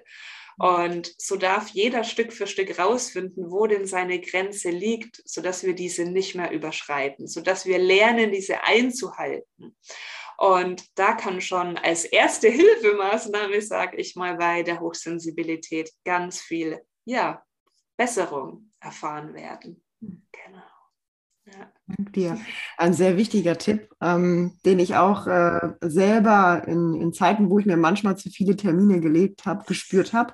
Und 0.58 1.16
so 1.18 1.36
darf 1.36 1.70
jeder 1.70 2.04
Stück 2.04 2.32
für 2.32 2.46
Stück 2.46 2.78
rausfinden, 2.78 3.50
wo 3.50 3.66
denn 3.66 3.88
seine 3.88 4.22
Grenze 4.22 4.70
liegt, 4.70 5.22
sodass 5.26 5.64
wir 5.64 5.74
diese 5.74 6.06
nicht 6.06 6.36
mehr 6.36 6.52
überschreiten, 6.52 7.28
sodass 7.28 7.66
wir 7.66 7.80
lernen, 7.80 8.32
diese 8.32 8.64
einzuhalten. 8.64 9.76
Und 10.38 10.98
da 10.98 11.14
kann 11.14 11.42
schon 11.42 11.78
als 11.78 12.06
erste 12.06 12.48
Hilfemaßnahme, 12.50 13.62
sage 13.62 13.98
ich 13.98 14.16
mal, 14.16 14.36
bei 14.38 14.64
der 14.64 14.80
Hochsensibilität 14.80 15.92
ganz 16.04 16.42
viel 16.42 16.82
ja, 17.06 17.44
Besserung 17.98 18.72
erfahren 18.80 19.34
werden. 19.34 19.84
Genau. 20.00 20.64
Ja. 21.46 21.72
Danke 21.88 22.12
dir. 22.12 22.38
Ein 22.78 22.94
sehr 22.94 23.18
wichtiger 23.18 23.58
Tipp, 23.58 23.90
ähm, 24.02 24.58
den 24.66 24.80
ich 24.80 24.96
auch 24.96 25.28
äh, 25.28 25.74
selber 25.82 26.64
in, 26.68 26.94
in, 26.96 27.14
Zeiten, 27.14 27.50
wo 27.50 27.60
ich 27.60 27.66
mir 27.66 27.78
manchmal 27.78 28.18
zu 28.18 28.30
viele 28.30 28.56
Termine 28.56 29.02
gelegt 29.02 29.46
habe, 29.46 29.66
gespürt 29.66 30.14
habe. 30.14 30.34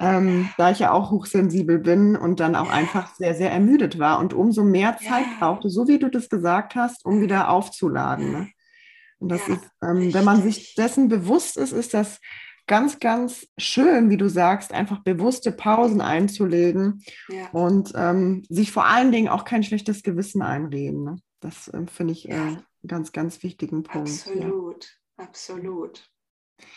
Ähm, 0.00 0.48
da 0.56 0.70
ich 0.70 0.80
ja 0.80 0.90
auch 0.90 1.10
hochsensibel 1.10 1.78
bin 1.78 2.16
und 2.16 2.40
dann 2.40 2.56
auch 2.56 2.70
einfach 2.70 3.14
sehr, 3.14 3.34
sehr 3.34 3.52
ermüdet 3.52 3.98
war 3.98 4.18
und 4.18 4.34
umso 4.34 4.64
mehr 4.64 4.96
Zeit 4.96 5.26
brauchte, 5.38 5.68
so 5.68 5.86
wie 5.86 5.98
du 5.98 6.08
das 6.08 6.28
gesagt 6.28 6.74
hast, 6.74 7.04
um 7.04 7.20
wieder 7.20 7.50
aufzuladen. 7.50 8.32
Ne? 8.32 8.48
Und 9.22 9.28
das 9.28 9.48
ist, 9.48 9.62
ähm, 9.82 10.12
wenn 10.12 10.24
man 10.24 10.42
sich 10.42 10.74
dessen 10.74 11.08
bewusst 11.08 11.56
ist, 11.56 11.70
ist 11.70 11.94
das 11.94 12.18
ganz, 12.66 12.98
ganz 12.98 13.46
schön, 13.56 14.10
wie 14.10 14.16
du 14.16 14.28
sagst, 14.28 14.72
einfach 14.72 15.04
bewusste 15.04 15.52
Pausen 15.52 16.00
einzulegen 16.00 17.04
ja. 17.28 17.48
und 17.50 17.92
ähm, 17.94 18.44
sich 18.48 18.72
vor 18.72 18.86
allen 18.86 19.12
Dingen 19.12 19.28
auch 19.28 19.44
kein 19.44 19.62
schlechtes 19.62 20.02
Gewissen 20.02 20.42
einreden. 20.42 21.04
Ne? 21.04 21.16
Das 21.38 21.68
äh, 21.68 21.86
finde 21.86 22.14
ich 22.14 22.28
äh, 22.28 22.34
ja. 22.34 22.42
einen 22.42 22.64
ganz, 22.84 23.12
ganz 23.12 23.44
wichtigen 23.44 23.84
Punkt. 23.84 24.08
Absolut, 24.08 24.98
ja. 25.18 25.24
absolut. 25.24 26.10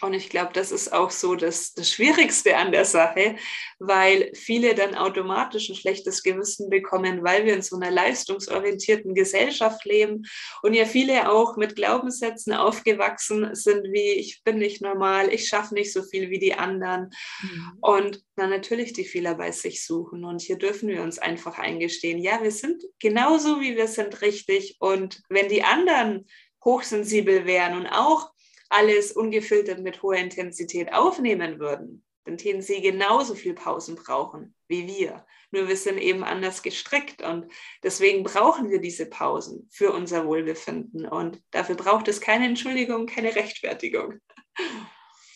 Und 0.01 0.13
ich 0.13 0.29
glaube, 0.29 0.51
das 0.53 0.71
ist 0.71 0.93
auch 0.93 1.09
so 1.09 1.35
das, 1.35 1.73
das 1.73 1.89
Schwierigste 1.89 2.57
an 2.57 2.71
der 2.71 2.85
Sache, 2.85 3.37
weil 3.79 4.31
viele 4.35 4.75
dann 4.75 4.95
automatisch 4.95 5.69
ein 5.69 5.75
schlechtes 5.75 6.21
Gewissen 6.21 6.69
bekommen, 6.69 7.23
weil 7.23 7.45
wir 7.45 7.53
in 7.53 7.61
so 7.61 7.77
einer 7.77 7.91
leistungsorientierten 7.91 9.15
Gesellschaft 9.15 9.85
leben 9.85 10.23
und 10.61 10.73
ja 10.73 10.85
viele 10.85 11.31
auch 11.31 11.55
mit 11.55 11.75
Glaubenssätzen 11.75 12.53
aufgewachsen 12.53 13.55
sind, 13.55 13.91
wie 13.91 14.11
ich 14.11 14.43
bin 14.43 14.57
nicht 14.57 14.81
normal, 14.81 15.33
ich 15.33 15.47
schaffe 15.47 15.73
nicht 15.73 15.93
so 15.93 16.03
viel 16.03 16.29
wie 16.29 16.39
die 16.39 16.55
anderen. 16.55 17.09
Mhm. 17.41 17.77
Und 17.81 18.23
dann 18.35 18.49
natürlich 18.49 18.93
die 18.93 19.05
Fehler 19.05 19.35
bei 19.35 19.51
sich 19.51 19.85
suchen. 19.85 20.25
Und 20.25 20.41
hier 20.41 20.57
dürfen 20.57 20.89
wir 20.89 21.01
uns 21.01 21.19
einfach 21.19 21.57
eingestehen, 21.57 22.19
ja, 22.19 22.43
wir 22.43 22.51
sind 22.51 22.83
genauso, 22.99 23.61
wie 23.61 23.75
wir 23.75 23.87
sind, 23.87 24.21
richtig. 24.21 24.75
Und 24.79 25.21
wenn 25.29 25.47
die 25.47 25.63
anderen 25.63 26.25
hochsensibel 26.63 27.45
wären 27.45 27.77
und 27.77 27.87
auch 27.87 28.34
alles 28.69 29.11
ungefiltert 29.11 29.79
mit 29.79 30.01
hoher 30.01 30.17
Intensität 30.17 30.93
aufnehmen 30.93 31.59
würden, 31.59 32.03
dann 32.25 32.37
täten 32.37 32.61
sie 32.61 32.81
genauso 32.81 33.35
viel 33.35 33.53
Pausen 33.53 33.95
brauchen 33.95 34.55
wie 34.67 34.87
wir. 34.87 35.25
Nur 35.51 35.67
wir 35.67 35.77
sind 35.77 35.99
eben 35.99 36.23
anders 36.23 36.63
gestrickt 36.63 37.21
und 37.21 37.45
deswegen 37.83 38.23
brauchen 38.23 38.69
wir 38.69 38.81
diese 38.81 39.05
Pausen 39.05 39.69
für 39.71 39.93
unser 39.93 40.25
Wohlbefinden. 40.25 41.07
Und 41.07 41.41
dafür 41.51 41.75
braucht 41.75 42.07
es 42.07 42.19
keine 42.19 42.45
Entschuldigung, 42.45 43.05
keine 43.05 43.35
Rechtfertigung. 43.35 44.15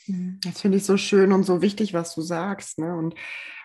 Mhm. 0.08 0.40
Das 0.44 0.62
finde 0.62 0.78
ich 0.78 0.84
so 0.84 0.98
schön 0.98 1.32
und 1.32 1.44
so 1.44 1.62
wichtig, 1.62 1.94
was 1.94 2.16
du 2.16 2.22
sagst. 2.22 2.80
Ne? 2.80 2.96
Und 2.98 3.16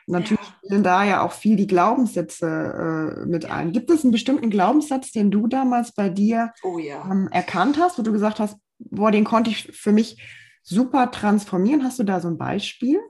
natürlich 0.07 0.47
spielen 0.65 0.83
da 0.83 1.05
ja 1.05 1.23
auch 1.23 1.33
viel 1.33 1.57
die 1.57 1.67
Glaubenssätze 1.67 2.47
äh, 2.47 3.27
mit 3.27 3.47
ein. 3.47 3.73
Gibt 3.73 3.91
es 3.91 4.03
einen 4.03 4.13
bestimmten 4.13 4.51
Glaubenssatz, 4.51 5.13
den 5.13 5.31
du 5.31 5.47
damals 5.47 5.93
bei 5.93 6.09
dir 6.09 6.53
oh, 6.63 6.79
ja. 6.79 7.05
ähm, 7.11 7.29
erkannt 7.31 7.79
hast, 7.79 7.99
wo 7.99 8.03
du 8.03 8.13
gesagt 8.13 8.41
hast, 8.41 8.57
boah, 8.79 9.11
den 9.11 9.25
konnte 9.25 9.51
ich 9.51 9.73
für 9.73 9.93
mich 9.93 10.23
super 10.63 11.11
transformieren. 11.11 11.85
Hast 11.85 11.99
du 11.99 12.05
da 12.05 12.21
so 12.21 12.29
ein 12.29 12.39
Beispiel? 12.39 13.01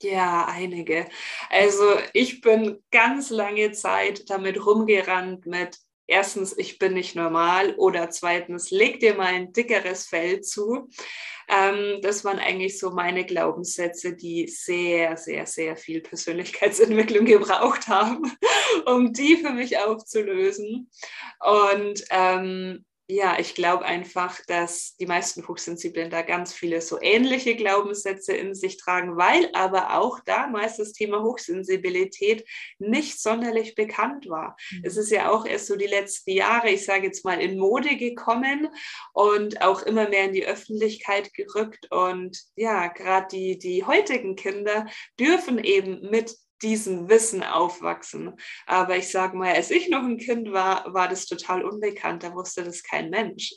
Ja, 0.00 0.46
einige. 0.48 1.06
Also 1.50 1.82
ich 2.12 2.40
bin 2.40 2.78
ganz 2.90 3.30
lange 3.30 3.72
Zeit 3.72 4.30
damit 4.30 4.64
rumgerannt 4.64 5.46
mit 5.46 5.78
erstens, 6.08 6.56
ich 6.58 6.78
bin 6.78 6.94
nicht 6.94 7.14
normal 7.14 7.74
oder 7.76 8.10
zweitens, 8.10 8.72
leg 8.72 8.98
dir 8.98 9.14
mal 9.14 9.26
ein 9.26 9.52
dickeres 9.52 10.06
Fell 10.06 10.40
zu. 10.40 10.88
Ähm, 11.48 12.00
das 12.02 12.24
waren 12.24 12.38
eigentlich 12.38 12.78
so 12.78 12.90
meine 12.90 13.24
Glaubenssätze, 13.24 14.16
die 14.16 14.48
sehr, 14.48 15.16
sehr, 15.16 15.46
sehr 15.46 15.76
viel 15.76 16.00
Persönlichkeitsentwicklung 16.00 17.24
gebraucht 17.26 17.88
haben, 17.88 18.30
um 18.86 19.12
die 19.12 19.36
für 19.36 19.50
mich 19.50 19.78
aufzulösen. 19.78 20.90
Und 21.40 22.04
ähm, 22.10 22.84
ja, 23.10 23.38
ich 23.38 23.54
glaube 23.54 23.86
einfach, 23.86 24.38
dass 24.46 24.94
die 24.96 25.06
meisten 25.06 25.48
Hochsensiblen 25.48 26.10
da 26.10 26.20
ganz 26.20 26.52
viele 26.52 26.82
so 26.82 27.00
ähnliche 27.00 27.56
Glaubenssätze 27.56 28.34
in 28.34 28.54
sich 28.54 28.76
tragen, 28.76 29.16
weil 29.16 29.48
aber 29.54 29.98
auch 29.98 30.20
damals 30.20 30.76
das 30.76 30.92
Thema 30.92 31.22
Hochsensibilität 31.22 32.46
nicht 32.78 33.18
sonderlich 33.18 33.74
bekannt 33.74 34.28
war. 34.28 34.58
Mhm. 34.70 34.82
Es 34.84 34.98
ist 34.98 35.10
ja 35.10 35.30
auch 35.30 35.46
erst 35.46 35.68
so 35.68 35.76
die 35.76 35.86
letzten 35.86 36.32
Jahre, 36.32 36.68
ich 36.68 36.84
sage 36.84 37.06
jetzt 37.06 37.24
mal, 37.24 37.40
in 37.40 37.58
Mode 37.58 37.96
gekommen 37.96 38.68
und 39.14 39.62
auch 39.62 39.80
immer 39.82 40.06
mehr 40.10 40.26
in 40.26 40.34
die 40.34 40.44
Öffentlichkeit 40.44 41.32
gerückt. 41.32 41.90
Und 41.90 42.38
ja, 42.56 42.88
gerade 42.88 43.28
die, 43.32 43.58
die 43.58 43.84
heutigen 43.84 44.36
Kinder 44.36 44.86
dürfen 45.18 45.58
eben 45.58 46.10
mit 46.10 46.36
diesem 46.62 47.08
Wissen 47.08 47.42
aufwachsen. 47.42 48.34
Aber 48.66 48.96
ich 48.96 49.10
sage 49.10 49.36
mal, 49.36 49.52
als 49.52 49.70
ich 49.70 49.88
noch 49.88 50.02
ein 50.02 50.18
Kind 50.18 50.52
war, 50.52 50.92
war 50.92 51.08
das 51.08 51.26
total 51.26 51.64
unbekannt. 51.64 52.22
Da 52.22 52.34
wusste 52.34 52.64
das 52.64 52.82
kein 52.82 53.10
Mensch. 53.10 53.54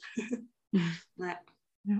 Mhm. 0.71 0.97
ja. 1.17 1.39
Ja. 1.83 1.97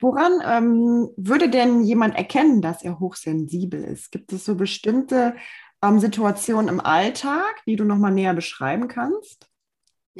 Woran 0.00 0.40
ähm, 0.44 1.10
würde 1.16 1.50
denn 1.50 1.82
jemand 1.82 2.14
erkennen, 2.14 2.62
dass 2.62 2.84
er 2.84 3.00
hochsensibel 3.00 3.82
ist? 3.82 4.12
Gibt 4.12 4.32
es 4.32 4.44
so 4.44 4.54
bestimmte 4.54 5.34
ähm, 5.82 5.98
Situationen 5.98 6.68
im 6.68 6.80
Alltag, 6.80 7.62
die 7.66 7.76
du 7.76 7.84
noch 7.84 7.98
mal 7.98 8.12
näher 8.12 8.34
beschreiben 8.34 8.86
kannst? 8.88 9.50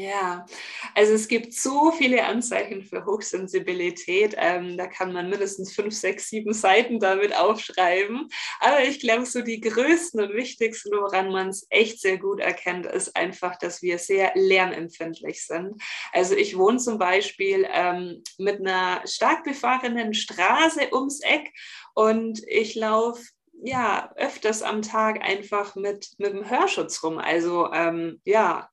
Ja, 0.00 0.46
also 0.94 1.14
es 1.14 1.26
gibt 1.26 1.52
so 1.52 1.90
viele 1.90 2.24
Anzeichen 2.24 2.84
für 2.84 3.04
Hochsensibilität. 3.04 4.32
Ähm, 4.38 4.76
da 4.78 4.86
kann 4.86 5.12
man 5.12 5.28
mindestens 5.28 5.74
fünf, 5.74 5.92
sechs, 5.92 6.28
sieben 6.28 6.52
Seiten 6.52 7.00
damit 7.00 7.34
aufschreiben. 7.34 8.28
Aber 8.60 8.84
ich 8.84 9.00
glaube, 9.00 9.26
so 9.26 9.42
die 9.42 9.60
größten 9.60 10.20
und 10.20 10.34
wichtigsten, 10.34 10.92
woran 10.92 11.32
man 11.32 11.48
es 11.48 11.66
echt 11.70 12.00
sehr 12.00 12.16
gut 12.16 12.38
erkennt, 12.38 12.86
ist 12.86 13.16
einfach, 13.16 13.58
dass 13.58 13.82
wir 13.82 13.98
sehr 13.98 14.30
lärmempfindlich 14.36 15.44
sind. 15.44 15.82
Also 16.12 16.36
ich 16.36 16.56
wohne 16.56 16.78
zum 16.78 16.98
Beispiel 16.98 17.66
ähm, 17.68 18.22
mit 18.38 18.60
einer 18.60 19.04
stark 19.04 19.42
befahrenen 19.42 20.14
Straße 20.14 20.90
ums 20.92 21.18
Eck 21.22 21.50
und 21.94 22.40
ich 22.46 22.76
laufe 22.76 23.24
ja 23.64 24.12
öfters 24.14 24.62
am 24.62 24.80
Tag 24.82 25.22
einfach 25.22 25.74
mit, 25.74 26.10
mit 26.18 26.32
dem 26.32 26.48
Hörschutz 26.48 27.02
rum. 27.02 27.18
Also 27.18 27.72
ähm, 27.72 28.20
ja, 28.24 28.68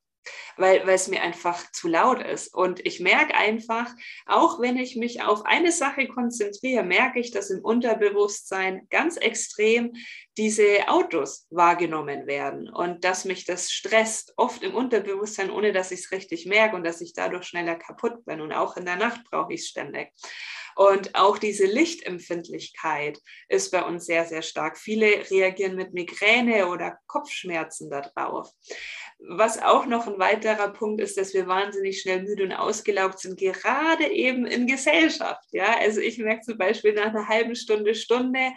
weil, 0.56 0.88
es 0.88 1.08
mir 1.08 1.22
einfach 1.22 1.70
zu 1.72 1.88
laut 1.88 2.22
ist. 2.22 2.54
Und 2.54 2.84
ich 2.86 3.00
merke 3.00 3.34
einfach, 3.34 3.90
auch 4.26 4.60
wenn 4.60 4.76
ich 4.76 4.96
mich 4.96 5.22
auf 5.22 5.44
eine 5.44 5.72
Sache 5.72 6.08
konzentriere, 6.08 6.82
merke 6.82 7.20
ich, 7.20 7.30
dass 7.30 7.50
im 7.50 7.64
Unterbewusstsein 7.64 8.86
ganz 8.90 9.16
extrem 9.16 9.92
diese 10.36 10.88
Autos 10.88 11.46
wahrgenommen 11.50 12.26
werden 12.26 12.68
und 12.68 13.04
dass 13.04 13.24
mich 13.24 13.44
das 13.44 13.70
stresst, 13.70 14.34
oft 14.36 14.62
im 14.62 14.74
Unterbewusstsein, 14.74 15.50
ohne 15.50 15.72
dass 15.72 15.90
ich 15.90 16.00
es 16.00 16.12
richtig 16.12 16.46
merke 16.46 16.76
und 16.76 16.84
dass 16.84 17.00
ich 17.00 17.12
dadurch 17.12 17.46
schneller 17.46 17.76
kaputt 17.76 18.24
bin. 18.24 18.40
Und 18.40 18.52
auch 18.52 18.76
in 18.76 18.84
der 18.84 18.96
Nacht 18.96 19.22
brauche 19.30 19.52
ich 19.52 19.60
es 19.60 19.68
ständig. 19.68 20.12
Und 20.76 21.14
auch 21.14 21.38
diese 21.38 21.64
Lichtempfindlichkeit 21.64 23.18
ist 23.48 23.70
bei 23.70 23.82
uns 23.82 24.04
sehr, 24.04 24.26
sehr 24.26 24.42
stark. 24.42 24.76
Viele 24.76 25.28
reagieren 25.30 25.74
mit 25.74 25.94
Migräne 25.94 26.68
oder 26.68 26.98
Kopfschmerzen 27.06 27.88
darauf. 27.88 28.50
Was 29.18 29.60
auch 29.62 29.86
noch 29.86 30.06
ein 30.06 30.18
weiterer 30.18 30.68
Punkt 30.68 31.00
ist, 31.00 31.16
dass 31.16 31.32
wir 31.32 31.46
wahnsinnig 31.46 32.02
schnell 32.02 32.22
müde 32.22 32.44
und 32.44 32.52
ausgelaugt 32.52 33.20
sind, 33.20 33.40
gerade 33.40 34.06
eben 34.12 34.46
in 34.46 34.66
Gesellschaft. 34.66 35.48
Ja, 35.52 35.78
also 35.78 36.02
ich 36.02 36.18
merke 36.18 36.42
zum 36.42 36.58
Beispiel 36.58 36.92
nach 36.92 37.06
einer 37.06 37.26
halben 37.26 37.56
Stunde, 37.56 37.94
Stunde 37.94 38.52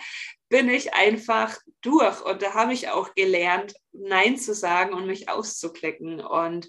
bin 0.49 0.67
ich 0.67 0.93
einfach 0.93 1.57
durch. 1.81 2.21
Und 2.25 2.41
da 2.41 2.53
habe 2.53 2.73
ich 2.73 2.89
auch 2.89 3.15
gelernt, 3.15 3.73
Nein 3.93 4.37
zu 4.37 4.53
sagen 4.53 4.93
und 4.93 5.07
mich 5.07 5.29
auszuklicken 5.29 6.19
und 6.19 6.67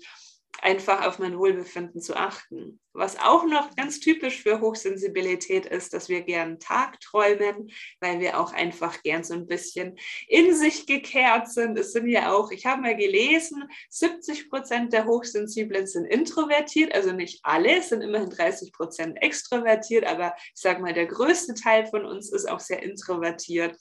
einfach 0.63 1.07
auf 1.07 1.19
mein 1.19 1.39
Wohlbefinden 1.39 2.01
zu 2.01 2.15
achten. 2.15 2.81
Was 2.93 3.19
auch 3.21 3.47
noch 3.47 3.77
ganz 3.77 4.01
typisch 4.01 4.43
für 4.43 4.61
Hochsensibilität 4.61 5.65
ist, 5.67 5.95
dass 5.95 6.09
wir 6.09 6.23
gern 6.23 6.59
Tagträumen, 6.59 7.71
weil 8.01 8.19
wir 8.19 8.41
auch 8.41 8.53
einfach 8.53 9.03
gern 9.03 9.23
so 9.23 9.35
ein 9.35 9.47
bisschen 9.47 9.97
in 10.27 10.57
sich 10.57 10.87
gekehrt 10.87 11.49
sind. 11.53 11.79
Es 11.79 11.93
sind 11.93 12.09
ja 12.09 12.33
auch, 12.33 12.51
ich 12.51 12.67
habe 12.67 12.83
mal 12.83 12.97
gelesen, 12.97 13.63
70 13.91 14.51
Prozent 14.51 14.93
der 14.93 15.07
Hochsensiblen 15.07 15.87
sind 15.87 16.05
introvertiert, 16.05 16.93
also 16.93 17.13
nicht 17.13 17.41
alle, 17.45 17.79
es 17.79 17.91
sind 17.91 18.03
immerhin 18.03 18.31
30 18.31 18.73
Prozent 18.73 19.23
extrovertiert, 19.23 20.05
aber 20.05 20.35
ich 20.37 20.61
sage 20.61 20.83
mal, 20.83 20.93
der 20.93 21.07
größte 21.07 21.55
Teil 21.55 21.87
von 21.87 22.05
uns 22.05 22.33
ist 22.33 22.49
auch 22.49 22.61
sehr 22.61 22.83
introvertiert. 22.83 23.77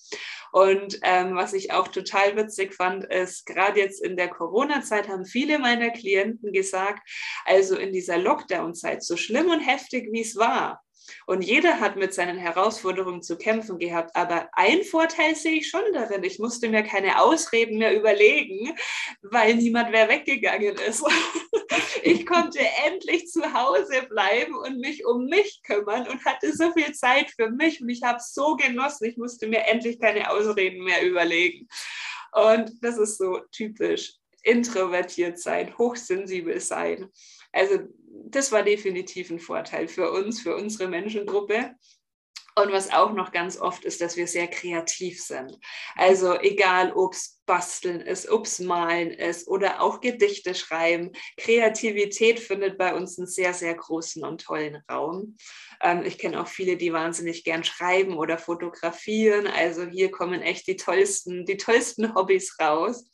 Und 0.51 0.99
ähm, 1.03 1.35
was 1.35 1.53
ich 1.53 1.71
auch 1.71 1.87
total 1.87 2.35
witzig 2.35 2.73
fand, 2.73 3.05
ist, 3.05 3.45
gerade 3.45 3.79
jetzt 3.79 4.01
in 4.03 4.17
der 4.17 4.29
Corona-Zeit 4.29 5.07
haben 5.07 5.25
viele 5.25 5.59
meiner 5.59 5.89
Klienten 5.91 6.51
gesagt, 6.51 7.07
also 7.45 7.75
in 7.75 7.93
dieser 7.93 8.17
Lockdown-Zeit, 8.17 8.98
Zeit, 8.99 9.03
so 9.03 9.17
schlimm 9.17 9.49
und 9.49 9.59
heftig 9.59 10.09
wie 10.11 10.21
es 10.21 10.35
war. 10.35 10.83
Und 11.25 11.41
jeder 11.41 11.79
hat 11.79 11.95
mit 11.95 12.13
seinen 12.13 12.37
Herausforderungen 12.37 13.23
zu 13.23 13.35
kämpfen 13.35 13.79
gehabt. 13.79 14.15
Aber 14.15 14.47
ein 14.51 14.83
Vorteil 14.83 15.35
sehe 15.35 15.59
ich 15.59 15.67
schon 15.67 15.81
darin. 15.91 16.23
Ich 16.23 16.37
musste 16.37 16.69
mir 16.69 16.83
keine 16.83 17.19
Ausreden 17.19 17.79
mehr 17.79 17.97
überlegen, 17.97 18.75
weil 19.21 19.55
niemand 19.55 19.91
mehr 19.91 20.07
weggegangen 20.09 20.75
ist. 20.87 21.03
Ich 22.03 22.25
konnte 22.25 22.59
endlich 22.85 23.27
zu 23.27 23.53
Hause 23.53 24.03
bleiben 24.09 24.55
und 24.55 24.79
mich 24.79 25.05
um 25.05 25.25
mich 25.25 25.61
kümmern 25.63 26.07
und 26.07 26.23
hatte 26.25 26.55
so 26.55 26.71
viel 26.71 26.93
Zeit 26.93 27.29
für 27.31 27.51
mich. 27.51 27.81
Und 27.81 27.89
ich 27.89 28.01
habe 28.03 28.17
es 28.17 28.33
so 28.33 28.55
genossen. 28.55 29.05
Ich 29.05 29.17
musste 29.17 29.47
mir 29.47 29.65
endlich 29.67 29.99
keine 29.99 30.31
Ausreden 30.31 30.83
mehr 30.83 31.05
überlegen. 31.05 31.67
Und 32.31 32.71
das 32.81 32.97
ist 32.97 33.17
so 33.17 33.39
typisch. 33.51 34.13
Introvertiert 34.43 35.39
sein, 35.39 35.77
hochsensibel 35.77 36.59
sein. 36.59 37.09
Also 37.51 37.79
das 38.31 38.51
war 38.51 38.63
definitiv 38.63 39.29
ein 39.29 39.39
Vorteil 39.39 39.87
für 39.87 40.11
uns, 40.11 40.41
für 40.41 40.55
unsere 40.55 40.87
Menschengruppe. 40.87 41.75
Und 42.55 42.73
was 42.73 42.91
auch 42.91 43.13
noch 43.13 43.31
ganz 43.31 43.57
oft 43.57 43.85
ist, 43.85 44.01
dass 44.01 44.17
wir 44.17 44.27
sehr 44.27 44.47
kreativ 44.47 45.23
sind. 45.23 45.57
Also 45.95 46.37
egal, 46.41 46.91
ob 46.91 47.13
es 47.13 47.41
basteln 47.45 48.01
ist, 48.01 48.29
ob 48.29 48.45
es 48.45 48.59
malen 48.59 49.11
ist 49.11 49.47
oder 49.47 49.81
auch 49.81 50.01
Gedichte 50.01 50.53
schreiben. 50.53 51.11
Kreativität 51.37 52.39
findet 52.39 52.77
bei 52.77 52.93
uns 52.93 53.17
einen 53.17 53.27
sehr, 53.27 53.53
sehr 53.53 53.75
großen 53.75 54.25
und 54.25 54.41
tollen 54.41 54.83
Raum. 54.91 55.37
Ähm, 55.81 56.03
ich 56.03 56.17
kenne 56.17 56.41
auch 56.41 56.47
viele, 56.47 56.75
die 56.75 56.91
wahnsinnig 56.91 57.43
gern 57.43 57.63
schreiben 57.63 58.17
oder 58.17 58.37
fotografieren. 58.37 59.47
Also 59.47 59.85
hier 59.85 60.11
kommen 60.11 60.41
echt 60.41 60.67
die 60.67 60.75
tollsten, 60.75 61.45
die 61.45 61.57
tollsten 61.57 62.13
Hobbys 62.13 62.57
raus. 62.59 63.09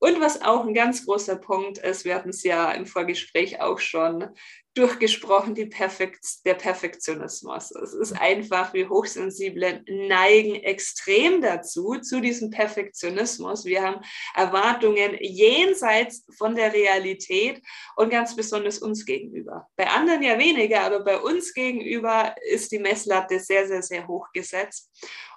Und 0.00 0.18
was 0.18 0.40
auch 0.42 0.66
ein 0.66 0.72
ganz 0.72 1.04
großer 1.04 1.36
Punkt 1.36 1.78
ist, 1.78 2.06
wir 2.06 2.14
hatten 2.14 2.30
es 2.30 2.42
ja 2.42 2.72
im 2.72 2.86
Vorgespräch 2.86 3.60
auch 3.60 3.78
schon 3.78 4.30
durchgesprochen, 4.74 5.54
die 5.54 5.66
Perfekt, 5.66 6.24
der 6.46 6.54
Perfektionismus. 6.54 7.70
Es 7.72 7.92
ist 7.92 8.12
einfach, 8.12 8.72
wir 8.72 8.88
Hochsensiblen 8.88 9.84
neigen 9.86 10.54
extrem 10.54 11.42
dazu, 11.42 11.96
zu 12.00 12.20
diesem 12.20 12.50
Perfektionismus. 12.50 13.66
Wir 13.66 13.82
haben 13.82 14.00
Erwartungen 14.34 15.18
jenseits 15.20 16.24
von 16.38 16.54
der 16.54 16.72
Realität 16.72 17.60
und 17.96 18.10
ganz 18.10 18.34
besonders 18.34 18.78
uns 18.78 19.04
gegenüber. 19.04 19.66
Bei 19.76 19.88
anderen 19.88 20.22
ja 20.22 20.38
weniger, 20.38 20.82
aber 20.82 21.00
bei 21.00 21.18
uns 21.18 21.52
gegenüber 21.52 22.34
ist 22.48 22.72
die 22.72 22.78
Messlatte 22.78 23.38
sehr, 23.38 23.66
sehr, 23.66 23.82
sehr 23.82 24.06
hoch 24.06 24.28
gesetzt. 24.32 24.90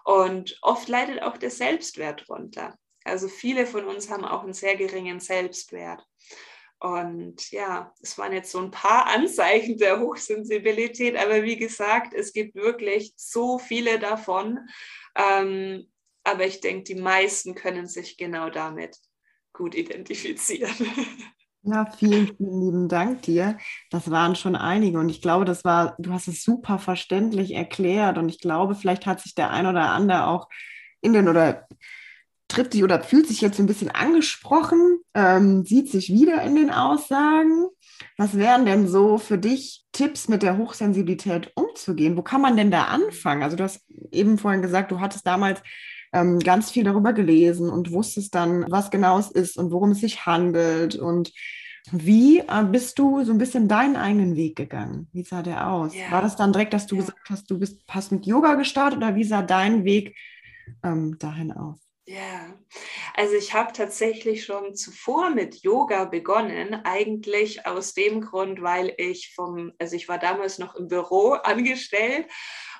Und 0.05 0.57
oft 0.61 0.87
leidet 0.87 1.21
auch 1.21 1.37
der 1.37 1.49
Selbstwert 1.49 2.29
runter. 2.29 2.77
Also 3.05 3.27
viele 3.27 3.65
von 3.65 3.85
uns 3.85 4.09
haben 4.09 4.25
auch 4.25 4.43
einen 4.43 4.53
sehr 4.53 4.75
geringen 4.75 5.19
Selbstwert. 5.19 6.05
Und 6.79 7.49
ja, 7.51 7.93
es 8.01 8.17
waren 8.17 8.33
jetzt 8.33 8.51
so 8.51 8.59
ein 8.59 8.71
paar 8.71 9.07
Anzeichen 9.07 9.77
der 9.77 9.99
Hochsensibilität, 10.01 11.15
aber 11.15 11.43
wie 11.43 11.55
gesagt, 11.55 12.13
es 12.13 12.33
gibt 12.33 12.55
wirklich 12.55 13.13
so 13.15 13.57
viele 13.57 13.99
davon. 13.99 14.59
Ähm, 15.15 15.89
aber 16.25 16.45
ich 16.45 16.59
denke, 16.59 16.83
die 16.83 16.99
meisten 16.99 17.55
können 17.55 17.87
sich 17.87 18.17
genau 18.17 18.49
damit 18.49 18.97
gut 19.53 19.75
identifizieren. 19.75 20.73
Ja, 21.65 21.85
vielen, 21.85 22.27
vielen 22.35 22.59
lieben 22.59 22.89
Dank 22.89 23.21
dir. 23.21 23.57
Das 23.89 24.11
waren 24.11 24.35
schon 24.35 24.57
einige 24.57 24.99
und 24.99 25.07
ich 25.07 25.21
glaube, 25.21 25.45
das 25.45 25.63
war, 25.63 25.95
du 25.97 26.11
hast 26.11 26.27
es 26.27 26.43
super 26.43 26.77
verständlich 26.77 27.53
erklärt 27.53 28.17
und 28.17 28.27
ich 28.27 28.41
glaube, 28.41 28.75
vielleicht 28.75 29.05
hat 29.05 29.21
sich 29.21 29.33
der 29.33 29.49
ein 29.49 29.65
oder 29.65 29.91
andere 29.91 30.27
auch 30.27 30.49
in 30.99 31.13
den 31.13 31.29
oder 31.29 31.65
trifft 32.47 32.73
sich 32.73 32.83
oder 32.83 33.01
fühlt 33.01 33.27
sich 33.27 33.41
jetzt 33.41 33.59
ein 33.59 33.65
bisschen 33.65 33.89
angesprochen, 33.89 34.99
ähm, 35.13 35.65
sieht 35.65 35.89
sich 35.89 36.09
wieder 36.09 36.41
in 36.43 36.55
den 36.55 36.69
Aussagen. 36.69 37.67
Was 38.17 38.37
wären 38.37 38.65
denn 38.65 38.87
so 38.87 39.17
für 39.17 39.37
dich 39.37 39.85
Tipps, 39.91 40.27
mit 40.27 40.43
der 40.43 40.57
Hochsensibilität 40.57 41.51
umzugehen? 41.55 42.17
Wo 42.17 42.21
kann 42.21 42.41
man 42.41 42.57
denn 42.57 42.71
da 42.71 42.85
anfangen? 42.85 43.43
Also 43.43 43.55
du 43.55 43.63
hast 43.63 43.81
eben 44.11 44.37
vorhin 44.37 44.61
gesagt, 44.61 44.91
du 44.91 44.99
hattest 44.99 45.25
damals 45.25 45.61
ähm, 46.13 46.39
ganz 46.39 46.71
viel 46.71 46.83
darüber 46.83 47.13
gelesen 47.13 47.69
und 47.69 47.91
wusstest 47.91 48.35
dann, 48.35 48.65
was 48.69 48.91
genau 48.91 49.17
es 49.17 49.31
ist 49.31 49.57
und 49.57 49.71
worum 49.71 49.91
es 49.91 49.99
sich 49.99 50.25
handelt 50.25 50.95
und 50.95 51.31
wie 51.91 52.39
äh, 52.39 52.63
bist 52.63 52.97
du 52.97 53.23
so 53.23 53.31
ein 53.31 53.37
bisschen 53.37 53.67
deinen 53.67 53.97
eigenen 53.97 54.35
Weg 54.35 54.55
gegangen? 54.55 55.09
Wie 55.11 55.23
sah 55.23 55.41
der 55.41 55.69
aus? 55.69 55.93
Ja. 55.93 56.11
War 56.11 56.21
das 56.21 56.35
dann 56.35 56.53
direkt, 56.53 56.73
dass 56.73 56.87
du 56.87 56.95
ja. 56.95 57.01
gesagt 57.01 57.29
hast, 57.29 57.51
du 57.51 57.59
bist, 57.59 57.81
hast 57.89 58.11
mit 58.11 58.25
Yoga 58.25 58.55
gestartet 58.55 58.97
oder 58.97 59.15
wie 59.15 59.23
sah 59.23 59.41
dein 59.41 59.83
Weg 59.83 60.15
ähm, 60.83 61.17
dahin 61.19 61.51
aus? 61.51 61.77
Ja, 62.05 62.59
also 63.13 63.35
ich 63.35 63.53
habe 63.53 63.71
tatsächlich 63.71 64.43
schon 64.43 64.75
zuvor 64.75 65.29
mit 65.29 65.63
Yoga 65.63 66.03
begonnen, 66.03 66.73
eigentlich 66.83 67.65
aus 67.65 67.93
dem 67.93 68.19
Grund, 68.19 68.61
weil 68.61 68.93
ich 68.97 69.33
vom, 69.33 69.71
also 69.79 69.95
ich 69.95 70.09
war 70.09 70.19
damals 70.19 70.59
noch 70.59 70.75
im 70.75 70.89
Büro 70.89 71.31
angestellt 71.43 72.27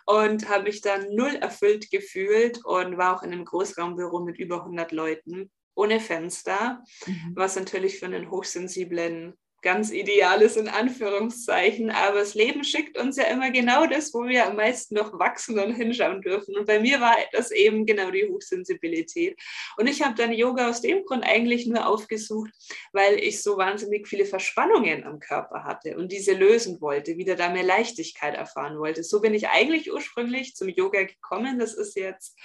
und 0.05 0.49
habe 0.49 0.63
mich 0.63 0.81
dann 0.81 1.15
null 1.15 1.36
erfüllt 1.36 1.89
gefühlt 1.89 2.65
und 2.65 2.97
war 2.97 3.15
auch 3.15 3.23
in 3.23 3.31
einem 3.31 3.45
Großraumbüro 3.45 4.19
mit 4.25 4.39
über 4.39 4.57
100 4.57 4.91
Leuten 4.91 5.49
ohne 5.73 6.01
Fenster, 6.01 6.83
mhm. 7.05 7.31
was 7.36 7.55
natürlich 7.55 7.99
für 7.99 8.07
einen 8.07 8.29
hochsensiblen 8.29 9.36
ganz 9.63 9.91
Ideales 9.91 10.58
in 10.58 10.67
Anführungszeichen, 10.67 11.89
aber 11.89 12.19
das 12.19 12.36
Leben 12.36 12.63
schickt 12.63 12.97
uns 12.97 13.17
ja 13.17 13.23
immer 13.23 13.49
genau 13.49 13.88
das, 13.88 14.13
wo 14.13 14.26
wir 14.26 14.45
am 14.45 14.58
meisten 14.58 14.95
noch 14.95 15.17
wachsen 15.17 15.58
und 15.58 15.73
hinschauen 15.73 16.21
dürfen. 16.21 16.56
Und 16.56 16.67
bei 16.67 16.80
mir 16.80 17.02
war 17.02 17.15
das 17.32 17.49
eben 17.49 17.86
genau 17.86 18.12
die 18.12 18.28
Hochsensibilität. 18.30 19.39
Und 19.78 19.88
ich 19.88 20.04
habe 20.04 20.15
dann 20.15 20.32
Yoga 20.32 20.69
aus 20.69 20.82
dem 20.82 21.06
Grund 21.06 21.23
eigentlich 21.23 21.65
nur 21.65 21.88
aufgesucht, 21.88 22.52
weil 22.91 23.15
ich 23.15 23.41
so 23.41 23.58
wahnsinnig 23.58 24.08
viele 24.08 24.26
Verspannungen 24.26 25.06
am 25.06 25.19
Körper 25.19 25.63
hatte 25.63 25.97
und 25.97 26.12
diese 26.12 26.34
lösen 26.34 26.80
wollte, 26.82 27.17
wieder 27.17 27.36
da 27.36 27.49
mehr 27.49 27.63
Leichtigkeit 27.63 28.36
erfahren 28.36 28.78
wollte. 28.78 29.04
So 29.04 29.21
bin 29.21 29.34
ich 29.34 29.47
eigentlich 29.47 29.91
ursprünglich 29.91 30.56
zum 30.56 30.69
Yoga 30.69 31.04
gekommen. 31.04 31.58
Das 31.58 31.73
ist 31.73 31.95
jetzt 31.95 32.38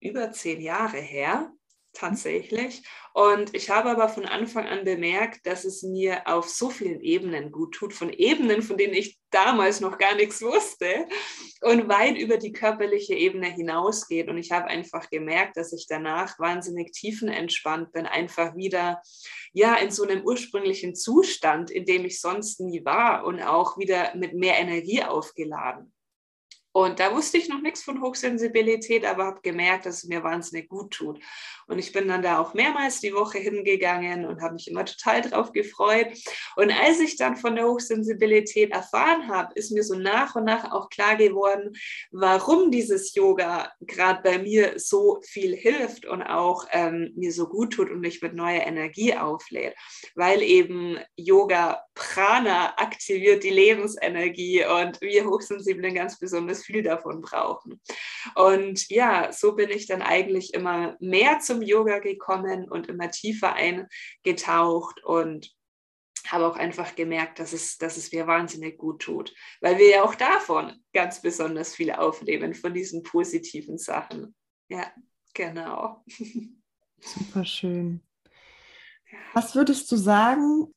über 0.00 0.32
zehn 0.32 0.60
Jahre 0.60 0.98
her 0.98 1.52
tatsächlich. 1.94 2.82
Und 3.12 3.54
ich 3.54 3.70
habe 3.70 3.90
aber 3.90 4.08
von 4.08 4.26
Anfang 4.26 4.66
an 4.66 4.84
bemerkt, 4.84 5.46
dass 5.46 5.64
es 5.64 5.84
mir 5.84 6.26
auf 6.26 6.48
so 6.48 6.68
vielen 6.68 7.00
Ebenen 7.00 7.52
gut 7.52 7.74
tut, 7.74 7.92
von 7.92 8.12
Ebenen, 8.12 8.60
von 8.60 8.76
denen 8.76 8.92
ich 8.92 9.20
damals 9.30 9.80
noch 9.80 9.98
gar 9.98 10.16
nichts 10.16 10.42
wusste 10.42 11.06
und 11.62 11.88
weit 11.88 12.18
über 12.18 12.36
die 12.36 12.52
körperliche 12.52 13.14
Ebene 13.14 13.46
hinausgeht. 13.46 14.28
Und 14.28 14.38
ich 14.38 14.50
habe 14.50 14.66
einfach 14.66 15.08
gemerkt, 15.10 15.56
dass 15.56 15.72
ich 15.72 15.86
danach 15.88 16.38
wahnsinnig 16.40 16.92
tiefenentspannt 16.92 17.92
bin, 17.92 18.06
einfach 18.06 18.56
wieder 18.56 19.00
ja 19.52 19.76
in 19.76 19.92
so 19.92 20.02
einem 20.02 20.24
ursprünglichen 20.24 20.96
Zustand, 20.96 21.70
in 21.70 21.84
dem 21.84 22.04
ich 22.04 22.20
sonst 22.20 22.60
nie 22.60 22.84
war 22.84 23.24
und 23.24 23.40
auch 23.40 23.78
wieder 23.78 24.14
mit 24.16 24.34
mehr 24.34 24.58
Energie 24.58 25.04
aufgeladen. 25.04 25.93
Und 26.76 26.98
da 26.98 27.14
wusste 27.14 27.38
ich 27.38 27.48
noch 27.48 27.60
nichts 27.60 27.84
von 27.84 28.02
Hochsensibilität, 28.02 29.04
aber 29.04 29.26
habe 29.26 29.40
gemerkt, 29.42 29.86
dass 29.86 29.98
es 29.98 30.04
mir 30.08 30.24
wahnsinnig 30.24 30.68
gut 30.68 30.90
tut. 30.90 31.20
Und 31.68 31.78
ich 31.78 31.92
bin 31.92 32.08
dann 32.08 32.20
da 32.20 32.40
auch 32.40 32.52
mehrmals 32.52 33.00
die 33.00 33.14
Woche 33.14 33.38
hingegangen 33.38 34.26
und 34.26 34.42
habe 34.42 34.54
mich 34.54 34.68
immer 34.68 34.84
total 34.84 35.22
drauf 35.22 35.52
gefreut. 35.52 36.08
Und 36.56 36.72
als 36.72 36.98
ich 36.98 37.16
dann 37.16 37.36
von 37.36 37.54
der 37.54 37.68
Hochsensibilität 37.68 38.72
erfahren 38.72 39.28
habe, 39.28 39.52
ist 39.54 39.70
mir 39.70 39.84
so 39.84 39.94
nach 39.94 40.34
und 40.34 40.46
nach 40.46 40.72
auch 40.72 40.88
klar 40.88 41.14
geworden, 41.14 41.76
warum 42.10 42.72
dieses 42.72 43.14
Yoga 43.14 43.72
gerade 43.80 44.22
bei 44.22 44.38
mir 44.38 44.72
so 44.76 45.20
viel 45.22 45.54
hilft 45.54 46.06
und 46.06 46.22
auch 46.22 46.66
ähm, 46.72 47.12
mir 47.14 47.32
so 47.32 47.46
gut 47.46 47.74
tut 47.74 47.88
und 47.88 48.00
mich 48.00 48.20
mit 48.20 48.34
neuer 48.34 48.66
Energie 48.66 49.14
auflädt. 49.14 49.76
Weil 50.16 50.42
eben 50.42 50.98
Yoga 51.14 51.84
Prana 51.94 52.76
aktiviert 52.78 53.44
die 53.44 53.50
Lebensenergie 53.50 54.64
und 54.64 55.00
wir 55.00 55.26
Hochsensiblen 55.26 55.94
ganz 55.94 56.18
besonders 56.18 56.63
viel 56.64 56.82
davon 56.82 57.20
brauchen. 57.20 57.80
Und 58.34 58.88
ja, 58.88 59.32
so 59.32 59.54
bin 59.54 59.70
ich 59.70 59.86
dann 59.86 60.02
eigentlich 60.02 60.54
immer 60.54 60.96
mehr 61.00 61.38
zum 61.40 61.62
Yoga 61.62 61.98
gekommen 61.98 62.68
und 62.68 62.88
immer 62.88 63.10
tiefer 63.10 63.54
eingetaucht 63.54 65.04
und 65.04 65.54
habe 66.26 66.46
auch 66.46 66.56
einfach 66.56 66.94
gemerkt, 66.94 67.38
dass 67.38 67.52
es, 67.52 67.76
dass 67.76 67.96
es 67.96 68.10
mir 68.12 68.26
wahnsinnig 68.26 68.78
gut 68.78 69.02
tut, 69.02 69.34
weil 69.60 69.78
wir 69.78 69.90
ja 69.90 70.04
auch 70.04 70.14
davon 70.14 70.72
ganz 70.92 71.20
besonders 71.20 71.74
viel 71.74 71.92
aufnehmen, 71.92 72.54
von 72.54 72.72
diesen 72.72 73.02
positiven 73.02 73.78
Sachen. 73.78 74.34
Ja, 74.68 74.90
genau. 75.34 76.02
Super 77.00 77.44
schön. 77.44 78.00
Was 79.34 79.54
würdest 79.54 79.90
du 79.92 79.96
sagen, 79.96 80.72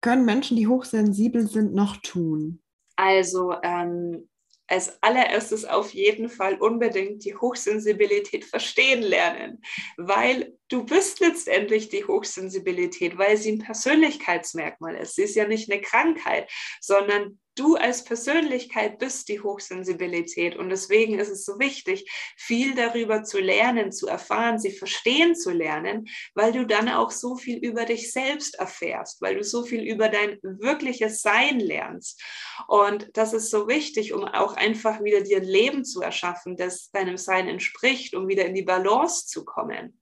können 0.00 0.24
Menschen, 0.24 0.56
die 0.56 0.66
hochsensibel 0.66 1.46
sind, 1.46 1.74
noch 1.74 1.96
tun? 1.98 2.62
Also 2.96 3.54
ähm, 3.62 4.28
als 4.70 5.02
allererstes 5.02 5.64
auf 5.64 5.92
jeden 5.92 6.28
Fall 6.28 6.54
unbedingt 6.54 7.24
die 7.24 7.34
Hochsensibilität 7.34 8.44
verstehen 8.44 9.02
lernen, 9.02 9.62
weil 9.96 10.56
du 10.70 10.84
bist 10.84 11.20
letztendlich 11.20 11.88
die 11.88 12.04
Hochsensibilität, 12.04 13.18
weil 13.18 13.36
sie 13.36 13.52
ein 13.52 13.58
Persönlichkeitsmerkmal 13.58 14.94
ist. 14.94 15.16
Sie 15.16 15.22
ist 15.22 15.34
ja 15.34 15.46
nicht 15.46 15.70
eine 15.70 15.82
Krankheit, 15.82 16.50
sondern 16.80 17.38
du 17.56 17.74
als 17.74 18.04
Persönlichkeit 18.04 19.00
bist 19.00 19.28
die 19.28 19.40
Hochsensibilität. 19.40 20.56
Und 20.56 20.70
deswegen 20.70 21.18
ist 21.18 21.28
es 21.28 21.44
so 21.44 21.58
wichtig, 21.58 22.08
viel 22.36 22.76
darüber 22.76 23.24
zu 23.24 23.40
lernen, 23.40 23.90
zu 23.90 24.06
erfahren, 24.06 24.60
sie 24.60 24.70
verstehen 24.70 25.34
zu 25.34 25.50
lernen, 25.50 26.06
weil 26.34 26.52
du 26.52 26.64
dann 26.64 26.88
auch 26.88 27.10
so 27.10 27.36
viel 27.36 27.58
über 27.58 27.84
dich 27.84 28.12
selbst 28.12 28.54
erfährst, 28.54 29.20
weil 29.20 29.34
du 29.34 29.42
so 29.42 29.64
viel 29.64 29.82
über 29.82 30.08
dein 30.08 30.38
wirkliches 30.42 31.20
Sein 31.20 31.58
lernst. 31.58 32.22
Und 32.68 33.10
das 33.14 33.32
ist 33.32 33.50
so 33.50 33.66
wichtig, 33.66 34.12
um 34.12 34.24
auch 34.24 34.54
einfach 34.54 35.02
wieder 35.02 35.22
dir 35.22 35.38
ein 35.38 35.44
Leben 35.44 35.84
zu 35.84 36.00
erschaffen, 36.00 36.56
das 36.56 36.92
deinem 36.92 37.16
Sein 37.16 37.48
entspricht, 37.48 38.14
um 38.14 38.28
wieder 38.28 38.46
in 38.46 38.54
die 38.54 38.62
Balance 38.62 39.26
zu 39.26 39.44
kommen 39.44 40.00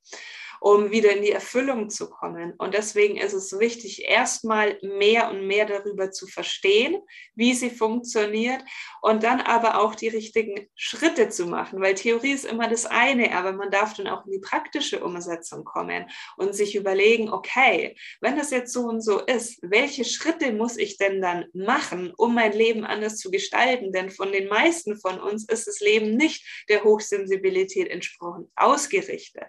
um 0.60 0.90
wieder 0.90 1.14
in 1.14 1.22
die 1.22 1.32
Erfüllung 1.32 1.90
zu 1.90 2.10
kommen. 2.10 2.54
Und 2.58 2.74
deswegen 2.74 3.16
ist 3.16 3.32
es 3.32 3.58
wichtig, 3.58 4.04
erstmal 4.04 4.78
mehr 4.82 5.30
und 5.30 5.46
mehr 5.46 5.66
darüber 5.66 6.10
zu 6.10 6.26
verstehen, 6.26 7.00
wie 7.34 7.54
sie 7.54 7.70
funktioniert 7.70 8.62
und 9.00 9.22
dann 9.22 9.40
aber 9.40 9.80
auch 9.80 9.94
die 9.94 10.08
richtigen 10.08 10.68
Schritte 10.74 11.28
zu 11.28 11.46
machen, 11.46 11.80
weil 11.80 11.94
Theorie 11.94 12.32
ist 12.32 12.44
immer 12.44 12.68
das 12.68 12.86
eine, 12.86 13.34
aber 13.36 13.52
man 13.52 13.70
darf 13.70 13.94
dann 13.94 14.08
auch 14.08 14.26
in 14.26 14.32
die 14.32 14.40
praktische 14.40 15.02
Umsetzung 15.04 15.64
kommen 15.64 16.06
und 16.36 16.54
sich 16.54 16.74
überlegen, 16.74 17.30
okay, 17.30 17.96
wenn 18.20 18.36
das 18.36 18.50
jetzt 18.50 18.72
so 18.72 18.82
und 18.82 19.00
so 19.00 19.20
ist, 19.20 19.58
welche 19.62 20.04
Schritte 20.04 20.52
muss 20.52 20.76
ich 20.76 20.96
denn 20.96 21.20
dann 21.20 21.46
machen, 21.52 22.12
um 22.16 22.34
mein 22.34 22.52
Leben 22.52 22.84
anders 22.84 23.18
zu 23.18 23.30
gestalten? 23.30 23.92
Denn 23.92 24.10
von 24.10 24.32
den 24.32 24.48
meisten 24.48 24.96
von 24.96 25.20
uns 25.20 25.48
ist 25.48 25.66
das 25.66 25.80
Leben 25.80 26.16
nicht 26.16 26.44
der 26.68 26.84
Hochsensibilität 26.84 27.88
entsprochen 27.88 28.50
ausgerichtet. 28.56 29.46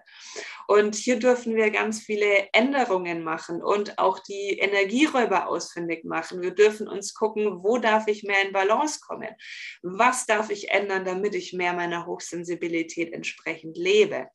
Und 0.66 0.99
hier 1.02 1.18
dürfen 1.18 1.54
wir 1.54 1.70
ganz 1.70 2.00
viele 2.00 2.48
Änderungen 2.52 3.22
machen 3.22 3.62
und 3.62 3.98
auch 3.98 4.18
die 4.18 4.58
Energieräuber 4.58 5.48
ausfindig 5.48 6.04
machen. 6.04 6.42
Wir 6.42 6.52
dürfen 6.52 6.88
uns 6.88 7.14
gucken, 7.14 7.62
wo 7.62 7.78
darf 7.78 8.08
ich 8.08 8.22
mehr 8.22 8.42
in 8.46 8.52
Balance 8.52 9.00
kommen? 9.00 9.34
Was 9.82 10.26
darf 10.26 10.50
ich 10.50 10.70
ändern, 10.70 11.04
damit 11.04 11.34
ich 11.34 11.52
mehr 11.52 11.72
meiner 11.72 12.06
Hochsensibilität 12.06 13.12
entsprechend 13.12 13.76
lebe? 13.76 14.28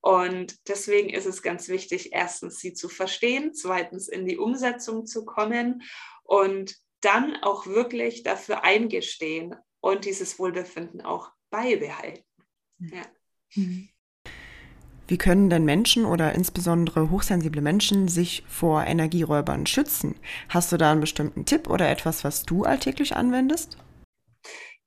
Und 0.00 0.56
deswegen 0.68 1.10
ist 1.10 1.26
es 1.26 1.42
ganz 1.42 1.68
wichtig, 1.68 2.12
erstens 2.12 2.58
sie 2.60 2.72
zu 2.72 2.88
verstehen, 2.88 3.52
zweitens 3.52 4.08
in 4.08 4.26
die 4.26 4.38
Umsetzung 4.38 5.04
zu 5.04 5.24
kommen 5.26 5.82
und 6.24 6.76
dann 7.00 7.36
auch 7.42 7.66
wirklich 7.66 8.22
dafür 8.22 8.64
eingestehen 8.64 9.54
und 9.80 10.04
dieses 10.04 10.38
Wohlbefinden 10.38 11.02
auch 11.02 11.30
beibehalten. 11.50 12.24
Ja. 12.78 13.02
Mhm. 13.54 13.89
Wie 15.10 15.18
können 15.18 15.50
denn 15.50 15.64
Menschen 15.64 16.04
oder 16.04 16.36
insbesondere 16.36 17.10
hochsensible 17.10 17.60
Menschen 17.60 18.06
sich 18.06 18.44
vor 18.46 18.84
Energieräubern 18.84 19.66
schützen? 19.66 20.14
Hast 20.48 20.70
du 20.70 20.76
da 20.76 20.92
einen 20.92 21.00
bestimmten 21.00 21.44
Tipp 21.44 21.68
oder 21.68 21.90
etwas, 21.90 22.22
was 22.22 22.44
du 22.44 22.62
alltäglich 22.62 23.16
anwendest? 23.16 23.76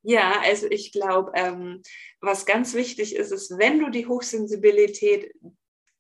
Ja, 0.02 0.40
also 0.46 0.68
ich 0.68 0.94
glaube, 0.94 1.34
ähm, 1.36 1.82
was 2.22 2.46
ganz 2.46 2.74
wichtig 2.74 3.18
ist, 3.18 3.34
ist, 3.34 3.58
wenn 3.58 3.80
du 3.80 3.90
die 3.90 4.08
Hochsensibilität 4.08 5.34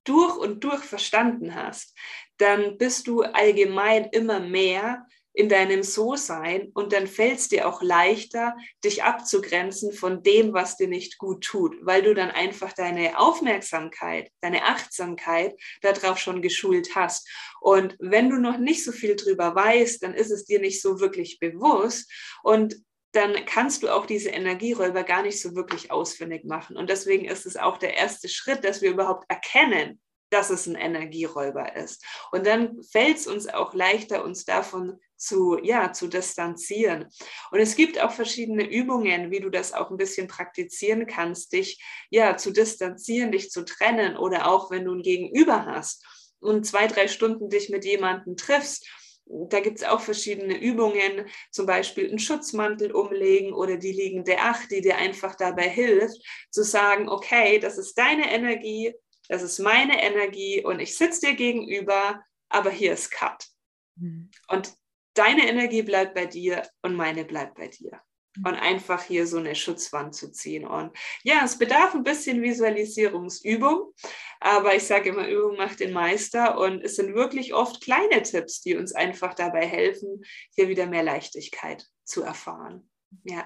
durch 0.06 0.38
und 0.38 0.64
durch 0.64 0.84
verstanden 0.86 1.54
hast, 1.54 1.94
dann 2.38 2.78
bist 2.78 3.08
du 3.08 3.24
allgemein 3.24 4.06
immer 4.06 4.40
mehr 4.40 5.06
in 5.34 5.50
deinem 5.50 5.82
So-Sein 5.82 6.72
und 6.74 6.93
dann 6.93 7.08
fällt 7.08 7.39
es 7.39 7.50
dir 7.50 7.67
auch 7.67 7.82
leichter, 7.82 8.56
dich 8.84 9.04
abzugrenzen 9.04 9.91
von 9.91 10.22
dem, 10.22 10.54
was 10.54 10.78
dir 10.78 10.88
nicht 10.88 11.17
gut 11.17 11.43
tut, 11.43 11.76
weil 11.82 12.04
du 12.04 12.13
dann 12.13 12.30
einfach 12.30 12.74
deine 12.74 13.17
Aufmerksamkeit, 13.17 14.30
deine 14.41 14.63
Achtsamkeit 14.65 15.56
darauf 15.82 16.19
schon 16.19 16.41
geschult 16.41 16.96
hast. 16.96 17.28
Und 17.62 17.96
wenn 18.00 18.30
du 18.30 18.38
noch 18.38 18.58
nicht 18.58 18.84
so 18.84 18.91
viel 18.91 19.15
drüber 19.15 19.56
weißt, 19.56 20.04
dann 20.04 20.13
ist 20.13 20.32
es 20.32 20.46
dir 20.46 20.60
nicht 20.60 20.82
so 20.82 21.00
wirklich 21.00 21.39
bewusst 21.39 22.12
und 22.43 22.76
dann 23.13 23.46
kannst 23.46 23.84
du 23.84 23.89
auch 23.89 24.08
diese 24.08 24.30
Energieräuber 24.30 25.04
gar 25.04 25.22
nicht 25.22 25.39
so 25.39 25.56
wirklich 25.56 25.91
ausfindig 25.91 26.46
machen. 26.46 26.78
Und 26.78 26.89
deswegen 26.89 27.26
ist 27.26 27.46
es 27.46 27.58
auch 27.58 27.78
der 27.78 27.96
erste 27.96 28.28
Schritt, 28.28 28.63
dass 28.63 28.82
wir 28.82 28.89
überhaupt 28.89 29.30
erkennen, 29.30 30.02
dass 30.34 30.50
es 30.50 30.67
ein 30.67 30.76
Energieräuber 30.76 31.76
ist. 31.76 32.04
Und 32.32 32.46
dann 32.48 32.82
fällt 32.84 33.17
es 33.17 33.28
uns 33.28 33.48
auch 33.48 33.74
leichter, 33.74 34.24
uns 34.24 34.46
davon 34.46 35.00
zu, 35.15 35.58
ja, 35.62 35.93
zu 35.93 36.08
distanzieren. 36.08 37.06
Und 37.52 37.60
es 37.60 37.76
gibt 37.76 38.02
auch 38.02 38.12
verschiedene 38.12 38.69
Übungen, 38.69 39.32
wie 39.32 39.39
du 39.39 39.50
das 39.50 39.74
auch 39.74 39.91
ein 39.91 39.98
bisschen 39.98 40.28
praktizieren 40.28 41.06
kannst, 41.06 41.54
dich 41.54 41.82
ja 42.10 42.36
zu 42.36 42.52
distanzieren, 42.52 43.32
dich 43.32 43.52
zu 43.52 43.63
trennen 43.63 44.17
oder 44.17 44.52
auch 44.52 44.72
wenn 44.72 44.86
du 44.86 44.93
ein 44.93 45.04
Gegenüber 45.04 45.65
hast 45.65 46.04
und 46.39 46.65
zwei, 46.65 46.88
drei 46.88 47.08
Stunden 47.08 47.50
dich 47.50 47.69
mit 47.69 47.86
jemandem 47.86 48.36
triffst. 48.36 48.88
Da 49.26 49.62
gibt 49.62 49.78
es 49.78 49.86
auch 49.86 50.02
verschiedene 50.02 50.60
Übungen, 50.60 51.28
zum 51.52 51.65
Beispiel 51.65 52.10
einen 52.10 52.19
Schutzmantel 52.19 52.91
umlegen 52.91 53.54
oder 53.54 53.78
die 53.78 53.93
liegende 53.93 54.39
Acht, 54.39 54.69
die 54.69 54.82
dir 54.82 54.98
einfach 54.98 55.36
dabei 55.36 55.69
hilft, 55.69 56.17
zu 56.52 56.63
sagen, 56.63 57.08
okay, 57.08 57.60
das 57.60 57.78
ist 57.78 57.98
deine 57.98 58.30
Energie, 58.34 58.93
das 59.30 59.42
ist 59.42 59.60
meine 59.60 60.02
Energie 60.02 60.64
und 60.64 60.80
ich 60.80 60.98
sitze 60.98 61.28
dir 61.28 61.36
gegenüber, 61.36 62.24
aber 62.50 62.70
hier 62.70 62.94
ist 62.94 63.12
Cut. 63.12 63.48
Mhm. 63.96 64.30
Und 64.48 64.74
deine 65.14 65.48
Energie 65.48 65.82
bleibt 65.82 66.14
bei 66.14 66.26
dir 66.26 66.64
und 66.82 66.96
meine 66.96 67.26
bleibt 67.26 67.56
bei 67.56 67.68
dir. 67.68 68.02
Mhm. 68.36 68.46
Und 68.46 68.56
einfach 68.56 69.04
hier 69.04 69.28
so 69.28 69.38
eine 69.38 69.56
Schutzwand 69.56 70.16
zu 70.16 70.32
ziehen. 70.32 70.66
Und 70.66 70.96
ja, 71.24 71.42
es 71.44 71.58
bedarf 71.58 71.94
ein 71.94 72.04
bisschen 72.04 72.42
Visualisierungsübung, 72.42 73.94
aber 74.40 74.76
ich 74.76 74.84
sage 74.84 75.10
immer, 75.10 75.28
Übung 75.28 75.58
macht 75.58 75.80
den 75.80 75.94
Meister. 75.94 76.58
Und 76.58 76.84
es 76.84 76.96
sind 76.96 77.16
wirklich 77.16 77.54
oft 77.54 77.82
kleine 77.82 78.24
Tipps, 78.24 78.62
die 78.62 78.76
uns 78.76 78.94
einfach 78.94 79.34
dabei 79.34 79.66
helfen, 79.66 80.24
hier 80.56 80.68
wieder 80.68 80.86
mehr 80.88 81.04
Leichtigkeit 81.04 81.86
zu 82.04 82.24
erfahren. 82.24 82.90
Ja. 83.24 83.46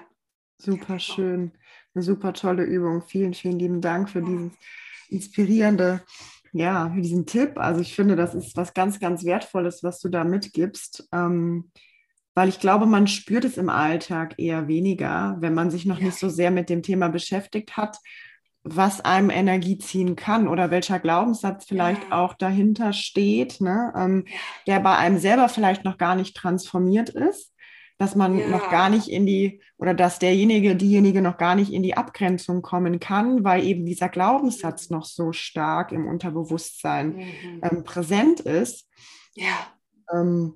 Super 0.60 0.86
genau. 0.86 0.98
schön. 0.98 1.52
Eine 1.94 2.02
super 2.02 2.32
tolle 2.32 2.64
Übung. 2.64 3.02
Vielen, 3.02 3.34
vielen 3.34 3.58
lieben 3.58 3.80
Dank 3.80 4.10
für 4.10 4.22
dieses 4.22 4.52
inspirierende 5.10 6.02
ja, 6.52 6.90
für 6.94 7.00
diesen 7.00 7.26
Tipp. 7.26 7.58
Also 7.58 7.80
ich 7.80 7.94
finde, 7.94 8.16
das 8.16 8.34
ist 8.34 8.56
was 8.56 8.74
ganz, 8.74 9.00
ganz 9.00 9.24
Wertvolles, 9.24 9.82
was 9.82 10.00
du 10.00 10.08
da 10.08 10.24
mitgibst. 10.24 11.08
Ähm, 11.12 11.70
weil 12.34 12.48
ich 12.48 12.60
glaube, 12.60 12.86
man 12.86 13.08
spürt 13.08 13.44
es 13.44 13.56
im 13.56 13.68
Alltag 13.68 14.34
eher 14.38 14.68
weniger, 14.68 15.36
wenn 15.40 15.54
man 15.54 15.70
sich 15.70 15.86
noch 15.86 15.98
ja. 15.98 16.06
nicht 16.06 16.18
so 16.18 16.28
sehr 16.28 16.50
mit 16.50 16.70
dem 16.70 16.82
Thema 16.82 17.08
beschäftigt 17.08 17.76
hat, 17.76 17.98
was 18.62 19.00
einem 19.00 19.30
Energie 19.30 19.78
ziehen 19.78 20.14
kann 20.14 20.46
oder 20.46 20.70
welcher 20.70 21.00
Glaubenssatz 21.00 21.64
vielleicht 21.66 22.02
ja. 22.10 22.22
auch 22.22 22.34
dahinter 22.34 22.92
steht, 22.92 23.60
ne? 23.60 23.92
Ähm, 23.96 24.24
der 24.66 24.80
bei 24.80 24.96
einem 24.96 25.18
selber 25.18 25.48
vielleicht 25.48 25.84
noch 25.84 25.98
gar 25.98 26.14
nicht 26.14 26.36
transformiert 26.36 27.08
ist 27.08 27.52
dass 27.98 28.14
man 28.14 28.38
ja. 28.38 28.48
noch 28.48 28.70
gar 28.70 28.88
nicht 28.88 29.08
in 29.08 29.26
die 29.26 29.60
oder 29.76 29.92
dass 29.92 30.18
derjenige, 30.18 30.76
diejenige 30.76 31.20
noch 31.20 31.36
gar 31.36 31.56
nicht 31.56 31.72
in 31.72 31.82
die 31.82 31.96
Abgrenzung 31.96 32.62
kommen 32.62 33.00
kann, 33.00 33.44
weil 33.44 33.64
eben 33.64 33.84
dieser 33.84 34.08
Glaubenssatz 34.08 34.88
noch 34.88 35.04
so 35.04 35.32
stark 35.32 35.92
im 35.92 36.06
Unterbewusstsein 36.06 37.16
mhm. 37.16 37.60
ähm, 37.62 37.84
präsent 37.84 38.40
ist. 38.40 38.88
Ja. 39.34 39.66
Ähm, 40.12 40.54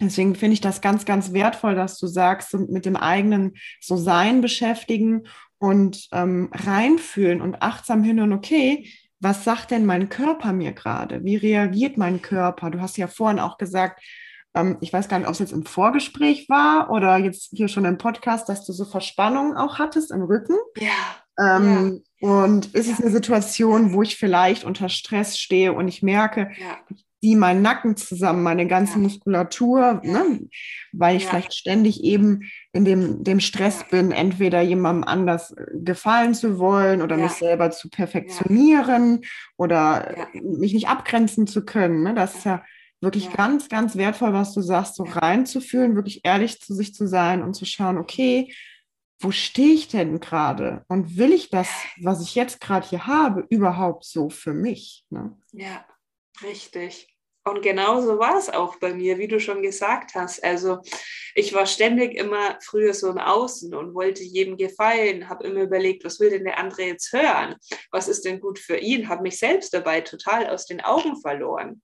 deswegen 0.00 0.34
finde 0.34 0.54
ich 0.54 0.60
das 0.60 0.80
ganz, 0.80 1.04
ganz 1.04 1.32
wertvoll, 1.32 1.76
dass 1.76 1.96
du 1.98 2.08
sagst, 2.08 2.54
mit 2.54 2.84
dem 2.84 2.96
eigenen 2.96 3.54
so 3.80 3.96
Sein 3.96 4.40
beschäftigen 4.40 5.26
und 5.58 6.08
ähm, 6.12 6.50
reinfühlen 6.52 7.40
und 7.40 7.62
achtsam 7.62 8.02
hin 8.02 8.18
und 8.20 8.32
okay, 8.32 8.88
was 9.20 9.44
sagt 9.44 9.70
denn 9.70 9.84
mein 9.84 10.08
Körper 10.08 10.52
mir 10.52 10.72
gerade? 10.72 11.22
Wie 11.24 11.36
reagiert 11.36 11.98
mein 11.98 12.22
Körper? 12.22 12.70
Du 12.70 12.80
hast 12.80 12.96
ja 12.96 13.06
vorhin 13.06 13.38
auch 13.38 13.58
gesagt, 13.58 14.02
ähm, 14.54 14.78
ich 14.80 14.92
weiß 14.92 15.08
gar 15.08 15.18
nicht, 15.18 15.28
ob 15.28 15.34
es 15.34 15.38
jetzt 15.38 15.52
im 15.52 15.64
Vorgespräch 15.64 16.48
war 16.48 16.90
oder 16.90 17.16
jetzt 17.16 17.50
hier 17.52 17.68
schon 17.68 17.84
im 17.84 17.98
Podcast, 17.98 18.48
dass 18.48 18.64
du 18.64 18.72
so 18.72 18.84
Verspannungen 18.84 19.56
auch 19.56 19.78
hattest 19.78 20.10
im 20.10 20.22
Rücken. 20.22 20.56
Ja. 20.76 21.56
Ähm, 21.56 22.02
ja. 22.18 22.28
Und 22.28 22.74
ist 22.74 22.88
ja. 22.88 22.94
es 22.94 23.00
eine 23.00 23.10
Situation, 23.10 23.92
wo 23.92 24.02
ich 24.02 24.16
vielleicht 24.16 24.64
unter 24.64 24.88
Stress 24.88 25.38
stehe 25.38 25.72
und 25.72 25.88
ich 25.88 26.02
merke, 26.02 26.50
ja. 26.58 26.78
ich 26.90 27.06
ziehe 27.20 27.36
meinen 27.36 27.62
Nacken 27.62 27.96
zusammen, 27.96 28.42
meine 28.42 28.66
ganze 28.66 28.98
Muskulatur, 28.98 30.00
ne? 30.02 30.40
weil 30.92 31.16
ich 31.16 31.26
vielleicht 31.26 31.54
ständig 31.54 32.02
eben 32.02 32.50
in 32.72 32.84
dem, 32.84 33.22
dem 33.22 33.40
Stress 33.40 33.84
bin, 33.90 34.10
entweder 34.10 34.62
jemandem 34.62 35.04
anders 35.04 35.52
äh, 35.52 35.66
gefallen 35.74 36.34
zu 36.34 36.58
wollen 36.58 37.02
oder 37.02 37.16
mich 37.16 37.32
selber 37.32 37.70
zu 37.70 37.88
perfektionieren 37.88 39.20
oder 39.56 40.26
mich 40.42 40.72
nicht 40.72 40.88
abgrenzen 40.88 41.46
zu 41.46 41.64
können. 41.64 42.02
Ne? 42.02 42.14
Das 42.14 42.34
ist 42.34 42.44
ja 42.44 42.64
wirklich 43.00 43.26
ja. 43.26 43.32
ganz, 43.32 43.68
ganz 43.68 43.96
wertvoll, 43.96 44.32
was 44.32 44.52
du 44.52 44.60
sagst, 44.60 44.96
so 44.96 45.04
reinzufühlen, 45.04 45.94
wirklich 45.94 46.20
ehrlich 46.24 46.60
zu 46.60 46.74
sich 46.74 46.94
zu 46.94 47.06
sein 47.06 47.42
und 47.42 47.54
zu 47.54 47.64
schauen, 47.64 47.98
okay, 47.98 48.52
wo 49.20 49.30
stehe 49.30 49.74
ich 49.74 49.88
denn 49.88 50.20
gerade? 50.20 50.84
Und 50.88 51.16
will 51.18 51.32
ich 51.32 51.50
das, 51.50 51.68
was 52.00 52.22
ich 52.22 52.34
jetzt 52.34 52.60
gerade 52.60 52.86
hier 52.86 53.06
habe, 53.06 53.46
überhaupt 53.50 54.04
so 54.04 54.30
für 54.30 54.54
mich? 54.54 55.04
Ne? 55.10 55.36
Ja, 55.52 55.84
richtig. 56.42 57.14
Und 57.44 57.62
genauso 57.62 58.18
war 58.18 58.36
es 58.36 58.50
auch 58.50 58.76
bei 58.76 58.92
mir, 58.94 59.18
wie 59.18 59.28
du 59.28 59.40
schon 59.40 59.62
gesagt 59.62 60.14
hast. 60.14 60.44
Also 60.44 60.78
ich 61.34 61.54
war 61.54 61.66
ständig 61.66 62.14
immer 62.14 62.58
früher 62.62 62.92
so 62.92 63.08
im 63.10 63.18
Außen 63.18 63.74
und 63.74 63.94
wollte 63.94 64.22
jedem 64.22 64.56
gefallen, 64.56 65.28
habe 65.28 65.46
immer 65.46 65.62
überlegt, 65.62 66.04
was 66.04 66.20
will 66.20 66.30
denn 66.30 66.44
der 66.44 66.58
andere 66.58 66.82
jetzt 66.82 67.12
hören? 67.12 67.56
Was 67.90 68.08
ist 68.08 68.24
denn 68.24 68.40
gut 68.40 68.58
für 68.58 68.76
ihn? 68.76 69.08
Habe 69.08 69.22
mich 69.22 69.38
selbst 69.38 69.72
dabei 69.72 70.02
total 70.02 70.48
aus 70.48 70.66
den 70.66 70.82
Augen 70.82 71.18
verloren 71.20 71.82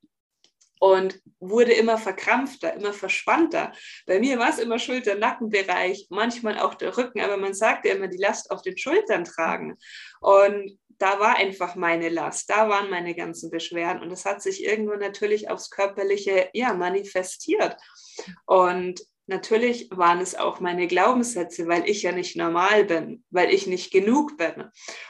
und 0.79 1.21
wurde 1.41 1.73
immer 1.73 1.99
verkrampfter, 1.99 2.75
immer 2.75 2.93
verspannter. 2.93 3.73
Bei 4.07 4.19
mir 4.19 4.39
war 4.39 4.51
es 4.51 4.59
immer 4.59 4.79
Schulter-Nackenbereich, 4.79 6.09
manchmal 6.11 6.59
auch 6.59 6.75
der 6.75 6.97
Rücken, 6.97 7.21
aber 7.21 7.37
man 7.37 7.55
sagt 7.55 7.87
ja 7.87 7.95
immer, 7.95 8.09
die 8.09 8.19
Last 8.19 8.51
auf 8.51 8.63
den 8.63 8.77
Schultern 8.77 9.25
tragen. 9.25 9.79
Und 10.21 10.79
da 10.99 11.21
war 11.21 11.37
einfach 11.37 11.75
meine 11.75 12.09
Last, 12.09 12.49
da 12.51 12.69
waren 12.69 12.91
meine 12.91 13.15
ganzen 13.15 13.51
Beschwerden 13.51 14.03
und 14.03 14.11
das 14.11 14.25
hat 14.25 14.43
sich 14.43 14.65
irgendwo 14.65 14.95
natürlich 14.95 15.51
aufs 15.51 15.71
Körperliche 15.71 16.49
ja 16.53 16.73
manifestiert. 16.73 17.77
Und 18.47 19.03
natürlich 19.27 19.89
waren 19.91 20.21
es 20.21 20.35
auch 20.35 20.61
meine 20.61 20.87
Glaubenssätze, 20.87 21.67
weil 21.67 21.89
ich 21.89 22.03
ja 22.03 22.13
nicht 22.13 22.37
normal 22.37 22.85
bin, 22.85 23.25
weil 23.31 23.53
ich 23.53 23.67
nicht 23.67 23.93
genug 23.93 24.37
bin. 24.37 24.65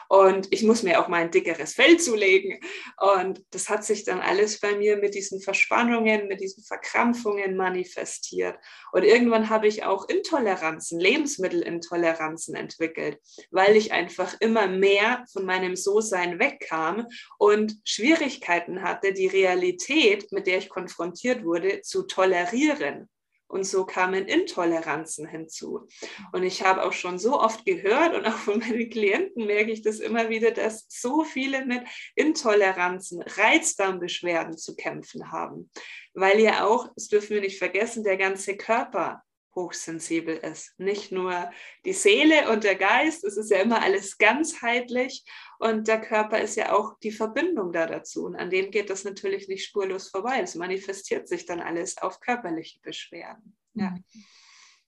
Und 0.08 0.52
ich 0.52 0.62
muss 0.62 0.82
mir 0.82 1.00
auch 1.00 1.08
mal 1.08 1.22
ein 1.22 1.30
dickeres 1.30 1.74
Fell 1.74 1.98
zulegen. 1.98 2.60
Und 3.00 3.44
das 3.50 3.68
hat 3.68 3.84
sich 3.84 4.04
dann 4.04 4.20
alles 4.20 4.60
bei 4.60 4.76
mir 4.76 4.96
mit 4.96 5.14
diesen 5.14 5.40
Verspannungen, 5.40 6.28
mit 6.28 6.40
diesen 6.40 6.62
Verkrampfungen 6.62 7.56
manifestiert. 7.56 8.56
Und 8.92 9.04
irgendwann 9.04 9.50
habe 9.50 9.66
ich 9.66 9.84
auch 9.84 10.08
Intoleranzen, 10.08 11.00
Lebensmittelintoleranzen 11.00 12.54
entwickelt, 12.54 13.18
weil 13.50 13.76
ich 13.76 13.92
einfach 13.92 14.36
immer 14.40 14.68
mehr 14.68 15.24
von 15.32 15.44
meinem 15.44 15.76
So-Sein 15.76 16.38
wegkam 16.38 17.06
und 17.38 17.76
Schwierigkeiten 17.84 18.82
hatte, 18.82 19.12
die 19.12 19.26
Realität, 19.26 20.30
mit 20.32 20.46
der 20.46 20.58
ich 20.58 20.68
konfrontiert 20.68 21.44
wurde, 21.44 21.82
zu 21.82 22.04
tolerieren. 22.04 23.08
Und 23.48 23.64
so 23.64 23.84
kamen 23.84 24.26
Intoleranzen 24.26 25.26
hinzu. 25.26 25.86
Und 26.32 26.42
ich 26.42 26.64
habe 26.64 26.84
auch 26.84 26.92
schon 26.92 27.18
so 27.18 27.40
oft 27.40 27.64
gehört 27.64 28.14
und 28.14 28.26
auch 28.26 28.36
von 28.36 28.58
meinen 28.58 28.90
Klienten 28.90 29.46
merke 29.46 29.70
ich 29.70 29.82
das 29.82 30.00
immer 30.00 30.28
wieder, 30.28 30.50
dass 30.50 30.86
so 30.88 31.24
viele 31.24 31.64
mit 31.64 31.82
Intoleranzen, 32.14 33.22
Reizdarmbeschwerden 33.22 34.56
zu 34.56 34.74
kämpfen 34.74 35.30
haben. 35.30 35.70
Weil 36.14 36.40
ja 36.40 36.64
auch, 36.66 36.88
das 36.94 37.08
dürfen 37.08 37.34
wir 37.34 37.40
nicht 37.40 37.58
vergessen, 37.58 38.02
der 38.02 38.16
ganze 38.16 38.56
Körper 38.56 39.22
hochsensibel 39.56 40.36
ist. 40.36 40.78
Nicht 40.78 41.10
nur 41.10 41.50
die 41.84 41.94
Seele 41.94 42.50
und 42.52 42.62
der 42.62 42.76
Geist, 42.76 43.24
es 43.24 43.36
ist 43.36 43.50
ja 43.50 43.58
immer 43.58 43.82
alles 43.82 44.18
ganzheitlich 44.18 45.24
und 45.58 45.88
der 45.88 46.00
Körper 46.00 46.38
ist 46.40 46.56
ja 46.56 46.72
auch 46.72 46.98
die 47.02 47.10
Verbindung 47.10 47.72
da 47.72 47.86
dazu. 47.86 48.26
Und 48.26 48.36
an 48.36 48.50
dem 48.50 48.70
geht 48.70 48.90
das 48.90 49.04
natürlich 49.04 49.48
nicht 49.48 49.64
spurlos 49.64 50.08
vorbei. 50.10 50.40
Es 50.42 50.54
manifestiert 50.54 51.26
sich 51.26 51.46
dann 51.46 51.60
alles 51.60 51.98
auf 51.98 52.20
körperliche 52.20 52.78
Beschwerden. 52.80 53.56
Ja, 53.74 53.96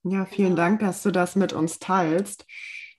ja 0.04 0.26
vielen 0.26 0.50
genau. 0.50 0.62
Dank, 0.62 0.81
dass 0.81 1.02
du 1.02 1.11
das 1.11 1.35
mit 1.35 1.52
uns 1.52 1.78
teilst. 1.78 2.46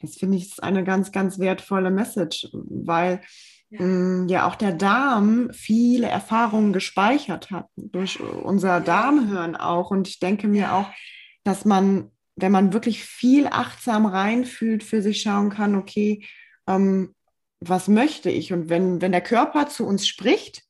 Das 0.02 0.16
finde 0.16 0.38
ich 0.38 0.62
eine 0.64 0.84
ganz, 0.84 1.12
ganz 1.12 1.40
wertvolle 1.40 1.92
Message, 1.92 2.50
weil 2.54 3.22
ja. 3.70 3.86
Mm, 3.86 4.28
ja 4.28 4.48
auch 4.48 4.56
der 4.56 4.72
Darm 4.72 5.52
viele 5.54 6.08
Erfahrungen 6.08 6.74
gespeichert 6.74 7.52
hat, 7.52 7.68
durch 7.76 8.20
unser 8.20 8.80
Darmhirn 8.80 9.56
auch. 9.56 9.92
Und 9.92 10.08
ich 10.08 10.20
denke 10.20 10.48
mir 10.48 10.74
auch, 10.74 10.90
dass 11.50 11.66
man, 11.66 12.12
wenn 12.36 12.52
man 12.52 12.74
wirklich 12.74 13.04
viel 13.04 13.48
achtsam 13.48 14.06
reinfühlt, 14.06 14.84
für 14.84 15.02
sich 15.02 15.22
schauen 15.22 15.50
kann, 15.50 15.76
okay, 15.76 16.24
ähm, 16.68 17.16
was 17.60 17.88
möchte 17.88 18.30
ich? 18.30 18.54
Und 18.54 18.70
wenn, 18.70 19.02
wenn 19.02 19.12
der 19.12 19.22
Körper 19.22 19.68
zu 19.68 19.86
uns 19.86 20.08
spricht, 20.08 20.64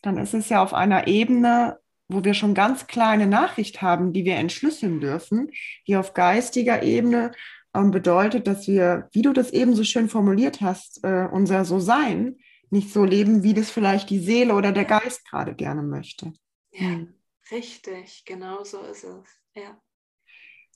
dann 0.00 0.16
ist 0.16 0.32
es 0.32 0.48
ja 0.48 0.62
auf 0.62 0.72
einer 0.72 1.06
Ebene, 1.06 1.78
wo 2.08 2.24
wir 2.24 2.34
schon 2.34 2.54
ganz 2.54 2.86
kleine 2.86 3.26
Nachricht 3.26 3.82
haben, 3.82 4.12
die 4.12 4.24
wir 4.24 4.36
entschlüsseln 4.36 5.00
dürfen, 5.00 5.50
die 5.86 5.96
auf 5.96 6.14
geistiger 6.14 6.82
Ebene 6.82 7.32
ähm, 7.74 7.90
bedeutet, 7.90 8.46
dass 8.46 8.66
wir, 8.66 9.08
wie 9.12 9.22
du 9.22 9.32
das 9.32 9.50
eben 9.50 9.74
so 9.74 9.84
schön 9.84 10.08
formuliert 10.08 10.62
hast, 10.62 11.04
äh, 11.04 11.28
unser 11.30 11.64
So-Sein 11.64 12.38
nicht 12.70 12.90
so 12.90 13.04
leben, 13.04 13.42
wie 13.42 13.52
das 13.52 13.70
vielleicht 13.70 14.08
die 14.08 14.18
Seele 14.18 14.54
oder 14.54 14.72
der 14.72 14.86
Geist 14.86 15.28
gerade 15.28 15.54
gerne 15.54 15.82
möchte. 15.82 16.32
Ja, 16.72 16.88
hm. 16.88 17.14
richtig, 17.50 18.24
genau 18.24 18.64
so 18.64 18.80
ist 18.80 19.04
es. 19.04 19.28
Ja. 19.54 19.78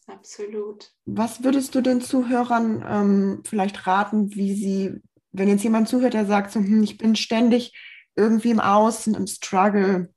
Absolut. 0.07 0.93
Was 1.05 1.43
würdest 1.43 1.75
du 1.75 1.81
den 1.81 2.01
Zuhörern 2.01 2.85
ähm, 2.89 3.43
vielleicht 3.45 3.87
raten, 3.87 4.35
wie 4.35 4.55
sie 4.55 5.03
wenn 5.39 5.49
jetzt 5.49 5.65
jemand 5.65 5.89
zuhört, 5.89 6.15
der 6.15 6.27
sagt 6.27 6.51
so, 6.51 6.61
hm, 6.61 6.83
ich 6.83 6.99
bin 6.99 7.17
ständig 7.17 7.75
irgendwie 8.17 8.51
im 8.51 8.61
Außen, 8.61 9.15
im 9.15 9.27
Struggle, 9.27 10.11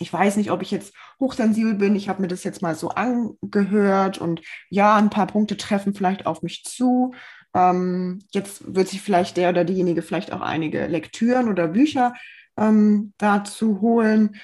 ich 0.00 0.12
weiß 0.12 0.36
nicht, 0.36 0.50
ob 0.50 0.62
ich 0.62 0.70
jetzt 0.70 0.92
hochsensibel 1.20 1.74
bin, 1.74 1.94
ich 1.94 2.08
habe 2.08 2.22
mir 2.22 2.28
das 2.28 2.42
jetzt 2.42 2.62
mal 2.62 2.74
so 2.74 2.88
angehört 2.88 4.18
und 4.18 4.40
ja, 4.68 4.96
ein 4.96 5.10
paar 5.10 5.26
Punkte 5.26 5.56
treffen 5.56 5.94
vielleicht 5.94 6.26
auf 6.26 6.42
mich 6.42 6.64
zu. 6.64 7.14
Ähm, 7.54 8.20
jetzt 8.32 8.74
wird 8.74 8.88
sich 8.88 9.02
vielleicht 9.02 9.36
der 9.36 9.50
oder 9.50 9.64
diejenige 9.64 10.02
vielleicht 10.02 10.32
auch 10.32 10.40
einige 10.40 10.86
Lektüren 10.86 11.48
oder 11.48 11.68
Bücher 11.68 12.14
ähm, 12.56 13.12
dazu 13.18 13.80
holen. 13.80 14.36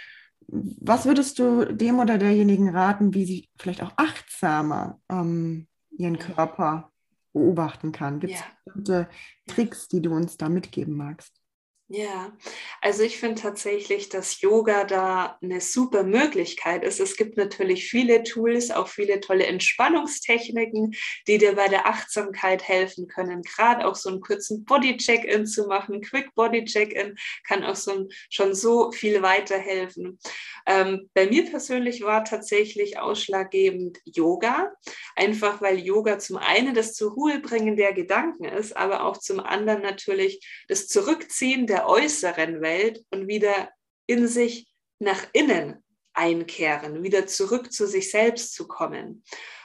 Was 0.53 1.07
würdest 1.07 1.39
du 1.39 1.65
dem 1.65 2.01
oder 2.01 2.19
derjenigen 2.19 2.71
raten, 2.71 3.15
wie 3.15 3.25
sie 3.25 3.49
vielleicht 3.59 3.83
auch 3.83 3.93
achtsamer 3.97 5.01
ähm, 5.09 5.69
ihren 5.97 6.19
Körper 6.19 6.91
beobachten 7.33 7.93
kann? 7.93 8.19
Gibt 8.21 8.35
es 8.35 8.41
ja. 8.41 8.47
bestimmte 8.65 9.09
Tricks, 9.47 9.89
die 9.89 10.03
du 10.03 10.13
uns 10.13 10.37
da 10.37 10.49
mitgeben 10.49 10.97
magst? 10.97 11.40
Ja, 11.93 12.31
also 12.81 13.03
ich 13.03 13.19
finde 13.19 13.43
tatsächlich, 13.43 14.09
dass 14.09 14.41
Yoga 14.41 14.85
da 14.85 15.37
eine 15.43 15.61
super 15.61 16.05
Möglichkeit 16.05 16.85
ist. 16.85 17.01
Es 17.01 17.17
gibt 17.17 17.37
natürlich 17.37 17.91
viele 17.91 18.23
Tools, 18.23 18.71
auch 18.71 18.87
viele 18.87 19.19
tolle 19.19 19.47
Entspannungstechniken, 19.47 20.95
die 21.27 21.39
dir 21.39 21.57
bei 21.57 21.67
der 21.67 21.87
Achtsamkeit 21.87 22.63
helfen 22.69 23.09
können. 23.09 23.43
Gerade 23.43 23.85
auch 23.89 23.97
so 23.97 24.09
einen 24.09 24.21
kurzen 24.21 24.65
Body-Check-In 24.65 25.47
zu 25.47 25.67
machen, 25.67 26.01
Quick 26.01 26.33
Body-Check-In 26.37 27.17
kann 27.45 27.65
auch 27.65 27.75
so 27.75 28.07
schon 28.31 28.55
so 28.55 28.93
viel 28.93 29.21
weiterhelfen. 29.23 30.21
Ähm, 30.67 31.11
bei 31.13 31.27
mir 31.27 31.45
persönlich 31.51 32.03
war 32.03 32.23
tatsächlich 32.23 33.01
ausschlaggebend 33.01 33.99
Yoga, 34.05 34.71
einfach 35.17 35.61
weil 35.61 35.81
Yoga 35.81 36.21
zum 36.21 36.37
einen 36.37 36.73
das 36.73 36.95
zur 36.95 37.11
Ruhe 37.15 37.41
bringen 37.41 37.77
der 37.77 37.93
Gedanken 37.93 38.45
ist, 38.45 38.77
aber 38.77 39.05
auch 39.07 39.17
zum 39.17 39.41
anderen 39.41 39.83
natürlich 39.83 40.47
das 40.69 40.87
Zurückziehen 40.87 41.67
der 41.67 41.80
der 41.81 41.89
äußeren 41.89 42.61
Welt 42.61 43.05
und 43.11 43.27
wieder 43.27 43.71
in 44.07 44.29
sich 44.29 44.69
nach 44.99 45.27
innen 45.33 45.83
einkehren, 46.13 47.03
wieder 47.03 47.27
zurück 47.27 47.73
zu 47.73 47.87
sich 47.87 48.11
selbst 48.11 48.55
zu 48.55 48.69
kommen. 48.69 49.25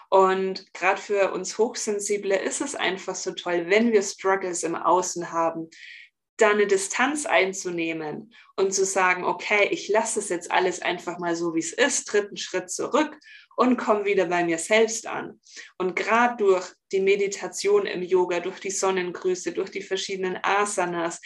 Und 0.09 0.73
gerade 0.73 1.01
für 1.01 1.33
uns 1.33 1.57
Hochsensible 1.57 2.37
ist 2.37 2.61
es 2.61 2.75
einfach 2.75 3.15
so 3.15 3.31
toll, 3.31 3.65
wenn 3.67 3.91
wir 3.91 4.01
Struggles 4.01 4.63
im 4.63 4.75
Außen 4.75 5.33
haben, 5.33 5.69
da 6.37 6.51
eine 6.51 6.67
Distanz 6.67 7.25
einzunehmen 7.25 8.33
und 8.55 8.73
zu 8.73 8.85
sagen, 8.85 9.25
okay, 9.25 9.67
ich 9.71 9.89
lasse 9.89 10.19
es 10.19 10.29
jetzt 10.29 10.51
alles 10.51 10.81
einfach 10.81 11.19
mal 11.19 11.35
so, 11.35 11.53
wie 11.53 11.59
es 11.59 11.73
ist, 11.73 12.05
dritten 12.05 12.37
Schritt 12.37 12.69
zurück 12.69 13.17
und 13.57 13.77
komme 13.77 14.05
wieder 14.05 14.27
bei 14.27 14.45
mir 14.45 14.57
selbst 14.57 15.07
an. 15.07 15.39
Und 15.77 15.95
gerade 15.95 16.37
durch 16.37 16.65
die 16.91 17.01
Meditation 17.01 17.85
im 17.85 18.03
Yoga, 18.03 18.39
durch 18.39 18.59
die 18.59 18.71
Sonnengrüße, 18.71 19.51
durch 19.51 19.71
die 19.71 19.81
verschiedenen 19.81 20.37
Asanas, 20.41 21.19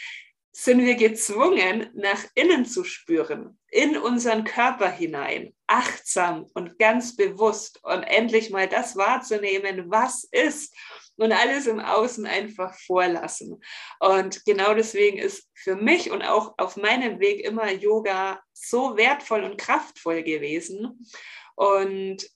sind 0.52 0.84
wir 0.84 0.96
gezwungen, 0.96 1.90
nach 1.94 2.24
innen 2.34 2.64
zu 2.64 2.84
spüren, 2.84 3.58
in 3.68 3.96
unseren 3.96 4.44
Körper 4.44 4.90
hinein, 4.90 5.54
achtsam 5.66 6.46
und 6.54 6.78
ganz 6.78 7.16
bewusst 7.16 7.78
und 7.84 8.02
endlich 8.02 8.50
mal 8.50 8.68
das 8.68 8.96
wahrzunehmen, 8.96 9.90
was 9.90 10.24
ist 10.24 10.74
und 11.16 11.32
alles 11.32 11.66
im 11.66 11.80
Außen 11.80 12.26
einfach 12.26 12.74
vorlassen. 12.74 13.62
Und 14.00 14.44
genau 14.44 14.74
deswegen 14.74 15.18
ist 15.18 15.48
für 15.54 15.76
mich 15.76 16.10
und 16.10 16.22
auch 16.22 16.54
auf 16.58 16.76
meinem 16.76 17.20
Weg 17.20 17.44
immer 17.44 17.70
Yoga 17.70 18.42
so 18.52 18.96
wertvoll 18.96 19.44
und 19.44 19.58
kraftvoll 19.58 20.22
gewesen 20.22 21.06
und 21.54 22.28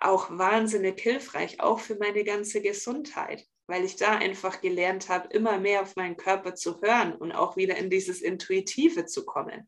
auch 0.00 0.28
wahnsinnig 0.30 1.00
hilfreich, 1.00 1.60
auch 1.60 1.78
für 1.78 1.94
meine 1.94 2.24
ganze 2.24 2.60
Gesundheit 2.60 3.46
weil 3.72 3.86
ich 3.86 3.96
da 3.96 4.18
einfach 4.18 4.60
gelernt 4.60 5.08
habe, 5.08 5.28
immer 5.28 5.58
mehr 5.58 5.80
auf 5.80 5.96
meinen 5.96 6.18
Körper 6.18 6.54
zu 6.54 6.82
hören 6.82 7.14
und 7.14 7.32
auch 7.32 7.56
wieder 7.56 7.78
in 7.78 7.88
dieses 7.88 8.20
Intuitive 8.20 9.06
zu 9.06 9.24
kommen. 9.24 9.66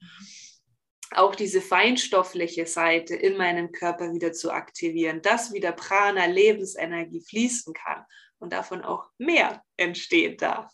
Auch 1.12 1.34
diese 1.34 1.62
feinstoffliche 1.62 2.66
Seite 2.66 3.14
in 3.14 3.38
meinem 3.38 3.72
Körper 3.72 4.12
wieder 4.12 4.34
zu 4.34 4.50
aktivieren, 4.50 5.22
dass 5.22 5.54
wieder 5.54 5.72
Prana, 5.72 6.26
Lebensenergie 6.26 7.22
fließen 7.22 7.72
kann 7.72 8.04
und 8.36 8.52
davon 8.52 8.82
auch 8.82 9.08
mehr 9.16 9.62
entstehen 9.78 10.36
darf. 10.36 10.70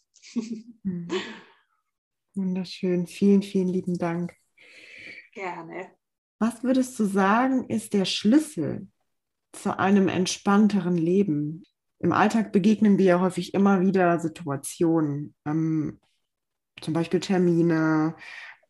Mhm. 0.83 1.09
Wunderschön. 2.35 3.07
Vielen, 3.07 3.45
vielen 3.45 3.69
lieben 3.69 3.97
Dank. 3.97 4.35
Gerne. 5.35 5.93
Was 6.41 6.65
würdest 6.65 6.99
du 6.99 7.05
sagen, 7.05 7.69
ist 7.69 7.93
der 7.93 8.07
Schlüssel 8.07 8.89
zu 9.53 9.79
einem 9.79 10.09
entspannteren 10.09 10.97
Leben? 10.97 11.63
Im 12.01 12.13
Alltag 12.13 12.53
begegnen 12.53 12.99
wir 12.99 13.05
ja 13.05 13.21
häufig 13.21 13.55
immer 13.55 13.81
wieder 13.83 14.19
Situationen, 14.19 15.35
ähm, 15.47 16.01
zum 16.81 16.95
Beispiel 16.95 17.21
Termine, 17.21 18.15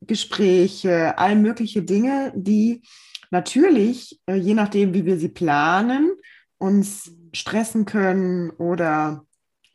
Gespräche, 0.00 1.16
all 1.16 1.36
mögliche 1.36 1.82
Dinge, 1.82 2.32
die 2.34 2.82
natürlich, 3.30 4.20
äh, 4.26 4.34
je 4.34 4.54
nachdem, 4.54 4.94
wie 4.94 5.04
wir 5.06 5.18
sie 5.18 5.28
planen, 5.28 6.10
uns 6.58 7.12
stressen 7.32 7.84
können 7.84 8.50
oder 8.50 9.24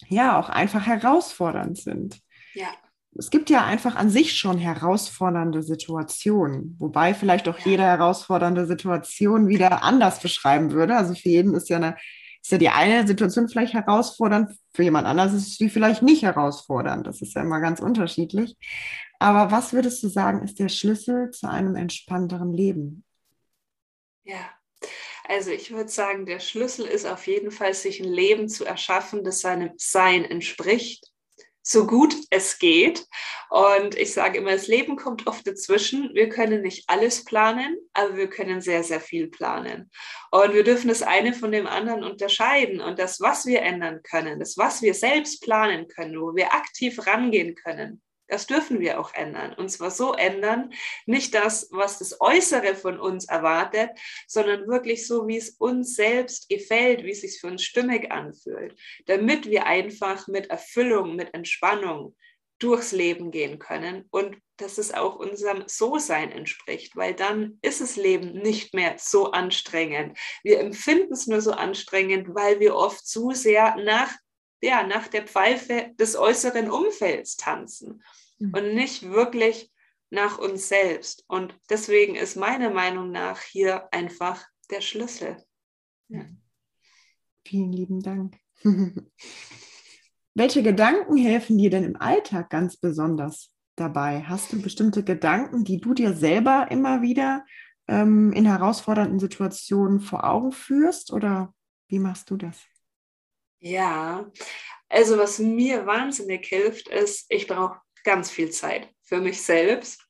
ja 0.10 0.38
auch 0.38 0.50
einfach 0.50 0.86
herausfordernd 0.86 1.78
sind. 1.78 2.20
Ja. 2.54 2.68
Es 3.18 3.30
gibt 3.30 3.50
ja 3.50 3.64
einfach 3.64 3.96
an 3.96 4.10
sich 4.10 4.38
schon 4.38 4.58
herausfordernde 4.58 5.64
Situationen, 5.64 6.76
wobei 6.80 7.14
vielleicht 7.14 7.48
auch 7.48 7.58
jede 7.60 7.84
herausfordernde 7.84 8.66
Situation 8.66 9.48
wieder 9.48 9.84
anders 9.84 10.20
beschreiben 10.20 10.72
würde. 10.72 10.98
Also 10.98 11.14
für 11.14 11.30
jeden 11.30 11.54
ist 11.54 11.70
ja 11.70 11.78
eine 11.78 11.96
ist 12.46 12.52
ja 12.52 12.58
die 12.60 12.70
eine 12.70 13.08
Situation 13.08 13.50
vielleicht 13.50 13.74
herausfordernd, 13.74 14.56
für 14.72 14.84
jemand 14.84 15.08
anderes 15.08 15.34
ist 15.34 15.60
die 15.60 15.68
vielleicht 15.68 16.04
nicht 16.04 16.22
herausfordernd. 16.22 17.08
Das 17.08 17.24
ist 17.24 17.34
ja 17.34 17.42
immer 17.42 17.60
ganz 17.60 17.80
unterschiedlich. 17.80 18.56
Aber 19.18 19.50
was 19.50 19.74
würdest 19.74 20.04
du 20.04 20.10
sagen, 20.10 20.44
ist 20.44 20.60
der 20.60 20.70
Schlüssel 20.70 21.32
zu 21.32 21.50
einem 21.50 21.76
entspannteren 21.76 22.54
Leben? 22.54 23.04
Ja, 24.26 24.52
also 25.28 25.50
ich 25.50 25.72
würde 25.72 25.90
sagen, 25.90 26.28
der 26.28 26.40
Schlüssel 26.40 26.86
ist 26.86 27.08
auf 27.08 27.26
jeden 27.26 27.50
Fall, 27.50 27.74
sich 27.74 28.00
ein 28.00 28.14
Leben 28.14 28.48
zu 28.48 28.64
erschaffen, 28.64 29.24
das 29.24 29.40
seinem 29.40 29.72
Sein 29.78 30.24
entspricht 30.24 31.15
so 31.66 31.88
gut 31.88 32.16
es 32.30 32.60
geht. 32.60 33.06
Und 33.50 33.96
ich 33.96 34.14
sage 34.14 34.38
immer, 34.38 34.52
das 34.52 34.68
Leben 34.68 34.96
kommt 34.96 35.28
oft 35.28 35.46
dazwischen. 35.48 36.12
Wir 36.14 36.30
können 36.30 36.62
nicht 36.62 36.86
alles 36.88 37.26
planen, 37.26 37.78
aber 37.94 38.16
wir 38.16 38.30
können 38.30 38.62
sehr, 38.62 38.84
sehr 38.84 39.02
viel 39.02 39.28
planen. 39.28 39.90
Und 40.32 40.54
wir 40.54 40.64
dürfen 40.64 40.90
das 40.90 41.02
eine 41.02 41.34
von 41.34 41.52
dem 41.52 41.66
anderen 41.66 42.04
unterscheiden. 42.04 42.82
Und 42.82 43.00
das, 43.00 43.20
was 43.20 43.46
wir 43.46 43.62
ändern 43.62 44.02
können, 44.04 44.40
das, 44.40 44.58
was 44.58 44.82
wir 44.82 44.94
selbst 44.94 45.42
planen 45.42 45.88
können, 45.88 46.22
wo 46.22 46.36
wir 46.36 46.54
aktiv 46.54 47.06
rangehen 47.08 47.56
können, 47.56 48.02
das 48.28 48.48
dürfen 48.48 48.80
wir 48.80 49.00
auch 49.00 49.14
ändern. 49.14 49.54
Und 49.54 49.70
zwar 49.70 49.92
so 49.92 50.14
ändern, 50.14 50.74
nicht 51.06 51.34
das, 51.34 51.70
was 51.72 52.00
das 52.00 52.20
Äußere 52.22 52.76
von 52.76 53.00
uns 53.00 53.26
erwartet, 53.26 53.92
sondern 54.28 54.68
wirklich 54.68 55.08
so, 55.08 55.28
wie 55.28 55.38
es 55.38 55.52
uns 55.52 55.96
selbst 55.96 56.50
gefällt, 56.50 57.04
wie 57.04 57.12
es 57.12 57.22
sich 57.22 57.40
für 57.40 57.48
uns 57.48 57.64
stimmig 57.64 58.12
anfühlt, 58.12 58.76
damit 59.06 59.50
wir 59.50 59.66
einfach 59.66 60.28
mit 60.28 60.50
Erfüllung, 60.50 61.16
mit 61.16 61.34
Entspannung 61.34 62.16
durchs 62.60 62.92
Leben 62.92 63.32
gehen 63.32 63.60
können 63.60 64.06
und 64.12 64.38
dass 64.58 64.78
es 64.78 64.94
auch 64.94 65.18
unserem 65.18 65.64
So-Sein 65.68 66.32
entspricht, 66.32 66.96
weil 66.96 67.14
dann 67.14 67.60
ist 67.62 67.82
das 67.82 67.98
Leben 67.98 68.32
nicht 68.42 68.74
mehr 68.74 68.96
so 68.98 69.32
anstrengend. 69.32 70.18
Wir 70.44 70.60
empfinden 70.60 71.12
es 71.12 71.28
nur 71.28 71.42
so 71.42 71.52
anstrengend, 71.52 72.34
weil 72.34 72.62
wir 72.62 72.76
oft 72.76 73.06
zu 73.06 73.32
sehr 73.32 73.76
nach 73.76 74.16
ja, 74.66 74.86
nach 74.86 75.08
der 75.08 75.28
Pfeife 75.28 75.94
des 76.00 76.16
äußeren 76.16 76.72
Umfelds 76.72 77.38
tanzen 77.38 78.04
mhm. 78.40 78.54
und 78.54 78.74
nicht 78.74 79.10
wirklich 79.12 79.72
nach 80.10 80.40
uns 80.40 80.68
selbst. 80.68 81.24
Und 81.28 81.56
deswegen 81.70 82.16
ist 82.16 82.36
meiner 82.36 82.72
Meinung 82.72 83.12
nach 83.12 83.40
hier 83.42 83.88
einfach 83.94 84.44
der 84.72 84.82
Schlüssel. 84.82 85.38
Ja. 86.08 86.26
Vielen 87.46 87.72
lieben 87.72 88.02
Dank. 88.02 88.38
Welche 90.34 90.64
Gedanken 90.64 91.16
helfen 91.16 91.58
dir 91.60 91.70
denn 91.70 91.84
im 91.84 91.96
Alltag 91.96 92.50
ganz 92.50 92.76
besonders 92.78 93.52
dabei? 93.76 94.24
Hast 94.24 94.52
du 94.52 94.62
bestimmte 94.62 95.04
Gedanken, 95.04 95.64
die 95.64 95.78
du 95.78 95.94
dir 95.94 96.14
selber 96.14 96.68
immer 96.72 97.04
wieder 97.04 97.46
ähm, 97.88 98.34
in 98.34 98.46
herausfordernden 98.46 99.20
Situationen 99.20 100.00
vor 100.00 100.24
Augen 100.24 100.52
führst 100.52 101.14
oder 101.14 101.54
wie 101.88 102.00
machst 102.00 102.32
du 102.32 102.38
das? 102.38 102.66
Ja, 103.60 104.32
also 104.90 105.18
was 105.18 105.40
mir 105.40 105.86
wahnsinnig 105.86 106.46
hilft, 106.46 106.88
ist, 106.88 107.26
ich 107.30 107.48
brauche 107.48 107.80
ganz 108.04 108.30
viel 108.30 108.52
Zeit 108.52 108.90
für 109.02 109.20
mich 109.20 109.42
selbst. 109.42 110.02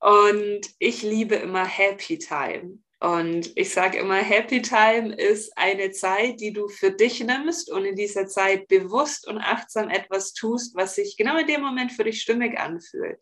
Und 0.00 0.60
ich 0.78 1.02
liebe 1.02 1.36
immer 1.36 1.64
Happy 1.64 2.18
Time. 2.18 2.78
Und 3.00 3.56
ich 3.56 3.72
sage 3.72 3.98
immer, 3.98 4.16
Happy 4.16 4.60
Time 4.60 5.14
ist 5.14 5.56
eine 5.56 5.90
Zeit, 5.90 6.38
die 6.40 6.52
du 6.52 6.68
für 6.68 6.90
dich 6.90 7.20
nimmst 7.20 7.72
und 7.72 7.86
in 7.86 7.96
dieser 7.96 8.26
Zeit 8.26 8.68
bewusst 8.68 9.26
und 9.26 9.38
achtsam 9.38 9.88
etwas 9.88 10.34
tust, 10.34 10.76
was 10.76 10.96
sich 10.96 11.16
genau 11.16 11.38
in 11.38 11.46
dem 11.46 11.62
Moment 11.62 11.92
für 11.92 12.04
dich 12.04 12.20
stimmig 12.20 12.58
anfühlt. 12.58 13.18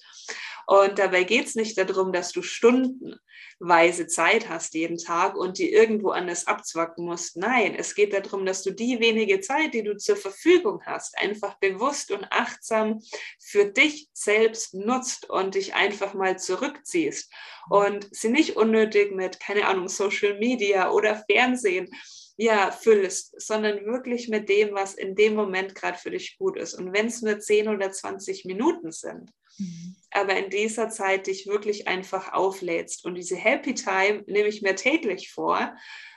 Und 0.68 0.98
dabei 0.98 1.24
geht 1.24 1.46
es 1.46 1.54
nicht 1.54 1.78
darum, 1.78 2.12
dass 2.12 2.30
du 2.30 2.42
stundenweise 2.42 4.06
Zeit 4.06 4.50
hast 4.50 4.74
jeden 4.74 4.98
Tag 4.98 5.34
und 5.34 5.56
die 5.56 5.72
irgendwo 5.72 6.10
anders 6.10 6.46
abzwacken 6.46 7.06
musst. 7.06 7.38
Nein, 7.38 7.74
es 7.74 7.94
geht 7.94 8.12
darum, 8.12 8.44
dass 8.44 8.64
du 8.64 8.72
die 8.72 9.00
wenige 9.00 9.40
Zeit, 9.40 9.72
die 9.72 9.82
du 9.82 9.96
zur 9.96 10.16
Verfügung 10.16 10.82
hast, 10.84 11.16
einfach 11.16 11.58
bewusst 11.58 12.10
und 12.10 12.26
achtsam 12.30 13.00
für 13.40 13.64
dich 13.64 14.10
selbst 14.12 14.74
nutzt 14.74 15.30
und 15.30 15.54
dich 15.54 15.74
einfach 15.74 16.12
mal 16.12 16.38
zurückziehst 16.38 17.32
und 17.70 18.06
sie 18.14 18.28
nicht 18.28 18.56
unnötig 18.56 19.12
mit, 19.12 19.40
keine 19.40 19.66
Ahnung, 19.68 19.88
Social 19.88 20.38
Media 20.38 20.90
oder 20.90 21.24
Fernsehen 21.30 21.88
ja, 22.36 22.72
füllst, 22.72 23.40
sondern 23.40 23.86
wirklich 23.86 24.28
mit 24.28 24.50
dem, 24.50 24.74
was 24.74 24.92
in 24.92 25.14
dem 25.14 25.34
Moment 25.34 25.74
gerade 25.74 25.96
für 25.96 26.10
dich 26.10 26.36
gut 26.36 26.58
ist. 26.58 26.74
Und 26.74 26.92
wenn 26.92 27.06
es 27.06 27.22
nur 27.22 27.38
10 27.38 27.68
oder 27.68 27.90
20 27.90 28.44
Minuten 28.44 28.92
sind, 28.92 29.32
Mhm. 29.58 29.96
Aber 30.10 30.36
in 30.36 30.50
dieser 30.50 30.88
Zeit 30.88 31.26
dich 31.26 31.46
wirklich 31.46 31.86
einfach 31.86 32.32
auflädst. 32.32 33.04
Und 33.04 33.14
diese 33.14 33.36
Happy 33.36 33.74
Time 33.74 34.24
nehme 34.26 34.48
ich 34.48 34.62
mir 34.62 34.74
täglich 34.74 35.30
vor. 35.30 35.76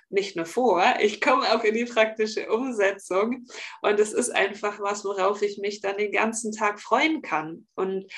Nicht 0.10 0.36
nur 0.36 0.46
vor, 0.46 0.84
ich 1.00 1.22
komme 1.22 1.56
auch 1.56 1.64
in 1.64 1.74
die 1.74 1.86
praktische 1.86 2.52
Umsetzung. 2.52 3.46
Und 3.82 4.00
es 4.00 4.12
ist 4.12 4.30
einfach 4.30 4.80
was, 4.82 5.06
worauf 5.06 5.42
ich 5.42 5.58
mich 5.58 5.80
dann 5.80 5.98
den 5.98 6.12
ganzen 6.12 6.52
Tag 6.52 6.82
freuen 6.82 7.22
kann. 7.22 7.68
Und 7.76 8.12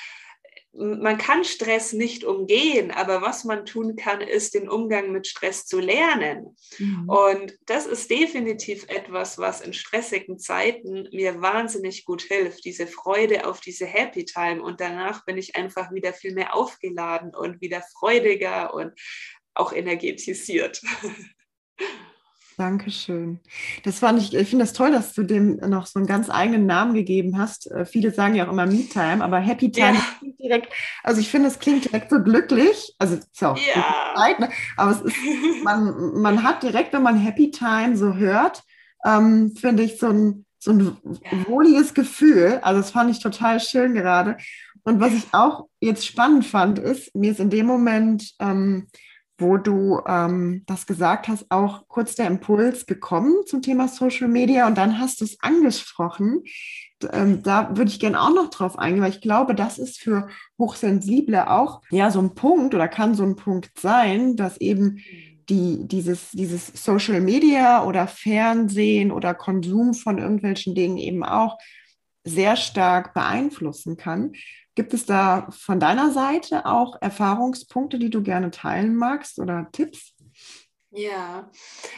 man 0.76 1.18
kann 1.20 1.44
Stress 1.44 1.94
nicht 1.94 2.24
umgehen, 2.24 2.90
aber 2.90 3.22
was 3.22 3.44
man 3.44 3.66
tun 3.66 3.96
kann, 3.96 4.22
ist 4.22 4.56
den 4.56 4.68
Umgang 4.68 5.12
mit 5.12 5.28
Stress 5.28 5.66
zu 5.68 5.80
lernen. 5.80 6.56
Mhm. 6.80 7.08
Und 7.08 7.58
das 7.68 7.86
ist 7.86 8.10
definitiv 8.10 8.86
etwas, 8.90 9.38
was 9.38 9.62
in 9.62 9.74
stressigen 9.74 10.40
Zeiten 10.40 11.08
mir 11.12 11.42
wahnsinnig 11.42 12.06
gut 12.06 12.24
hilft, 12.24 12.66
diese 12.66 12.88
Freude 12.88 13.46
auf 13.48 13.62
diese 13.62 13.86
Happy 13.86 14.26
Time. 14.26 14.64
Und 14.64 14.82
danach 14.82 15.26
bin 15.26 15.38
ich 15.38 15.56
einfach 15.56 15.92
wieder 15.92 16.12
viel 16.12 16.34
mehr 16.34 16.56
aufgeladen 16.56 17.36
und 17.36 17.62
wieder 17.62 17.84
freudiger 18.00 18.74
und 18.74 18.94
auch 19.54 19.74
energetisiert. 19.74 20.82
Dankeschön. 22.64 23.42
Das 23.84 24.00
fand 24.00 24.22
ich, 24.22 24.34
ich 24.34 24.48
finde 24.48 24.64
das 24.64 24.72
toll, 24.72 24.94
dass 24.94 25.12
du 25.14 25.24
dem 25.24 25.58
noch 25.58 25.86
so 25.86 26.00
einen 26.00 26.08
ganz 26.08 26.30
eigenen 26.30 26.66
Namen 26.66 26.94
gegeben 26.94 27.38
hast. 27.38 27.70
Äh, 27.70 27.86
viele 27.86 28.12
sagen 28.12 28.36
ja 28.36 28.48
auch 28.48 28.52
immer 28.54 28.66
Me-Time, 28.66 29.22
aber 29.22 29.40
Happy 29.40 29.70
Time 29.70 29.96
ja. 29.96 30.02
klingt 30.20 30.40
direkt, 30.40 30.74
also 31.04 31.20
ich 31.20 31.28
finde, 31.28 31.50
es 31.50 31.60
klingt 31.60 31.84
direkt 31.84 32.10
so 32.10 32.24
glücklich. 32.24 32.96
Also 33.00 33.16
es 33.16 33.26
ist 33.26 33.42
ja 33.42 33.52
auch 33.52 33.58
ja. 33.58 34.14
Zeit, 34.16 34.40
ne? 34.40 34.50
aber 34.78 34.92
es 34.92 35.02
ist, 35.02 35.18
man, 35.66 36.22
man 36.22 36.44
hat 36.44 36.64
direkt, 36.64 36.94
wenn 36.94 37.04
man 37.04 37.18
Happy 37.18 37.52
Time 37.52 37.98
so 37.98 38.16
hört, 38.16 38.64
ähm, 39.06 39.54
finde 39.58 39.84
ich 39.84 40.00
so 40.00 40.08
ein, 40.08 40.46
so 40.58 40.72
ein 40.72 40.98
wohliges 41.48 41.94
Gefühl. 41.94 42.60
Also 42.62 42.80
das 42.80 42.92
fand 42.92 43.12
ich 43.12 43.20
total 43.20 43.60
schön 43.60 43.94
gerade. 43.94 44.38
Und 44.84 45.02
was 45.02 45.12
ich 45.12 45.26
auch 45.34 45.68
jetzt 45.82 46.06
spannend 46.06 46.46
fand, 46.46 46.80
ist, 46.80 47.14
mir 47.14 47.32
ist 47.32 47.42
in 47.42 47.50
dem 47.50 47.66
Moment 47.66 48.32
ähm, 48.40 48.88
wo 49.38 49.58
du 49.58 50.00
ähm, 50.08 50.64
das 50.68 50.86
gesagt 50.86 51.28
hast, 51.28 51.50
auch 51.50 51.88
kurz 51.88 52.16
der 52.16 52.28
Impuls 52.28 52.86
gekommen 52.86 53.34
zum 53.46 53.62
Thema 53.62 53.88
Social 53.88 54.28
Media 54.28 54.68
und 54.68 54.78
dann 54.78 55.00
hast 55.00 55.22
du 55.22 55.26
es 55.26 55.40
angesprochen. 55.42 56.44
Ähm, 57.12 57.44
da 57.44 57.76
würde 57.76 57.92
ich 57.92 58.00
gerne 58.00 58.22
auch 58.22 58.34
noch 58.34 58.50
drauf 58.50 58.78
eingehen, 58.78 59.02
weil 59.02 59.12
ich 59.12 59.22
glaube, 59.22 59.56
das 59.56 59.78
ist 59.80 60.00
für 60.00 60.28
Hochsensible 60.60 61.50
auch 61.50 61.82
ja 61.90 62.12
so 62.12 62.20
ein 62.20 62.36
Punkt 62.36 62.76
oder 62.76 62.88
kann 62.88 63.16
so 63.16 63.24
ein 63.24 63.36
Punkt 63.36 63.72
sein, 63.80 64.36
dass 64.36 64.58
eben 64.58 65.00
die, 65.50 65.88
dieses, 65.88 66.32
dieses 66.32 66.68
Social 66.68 67.20
Media 67.20 67.84
oder 67.84 68.08
Fernsehen 68.08 69.12
oder 69.12 69.34
Konsum 69.34 69.94
von 69.94 70.18
irgendwelchen 70.18 70.76
Dingen 70.76 70.98
eben 70.98 71.24
auch 71.24 71.58
sehr 72.24 72.56
stark 72.56 73.14
beeinflussen 73.14 73.98
kann. 73.98 74.34
Gibt 74.76 74.94
es 74.94 75.06
da 75.06 75.48
von 75.52 75.80
deiner 75.80 76.12
Seite 76.12 76.66
auch 76.66 77.00
Erfahrungspunkte, 77.00 78.00
die 78.00 78.10
du 78.10 78.24
gerne 78.24 78.50
teilen 78.50 78.96
magst 78.96 79.40
oder 79.40 79.68
Tipps? 79.72 80.13
Ja, 80.96 81.50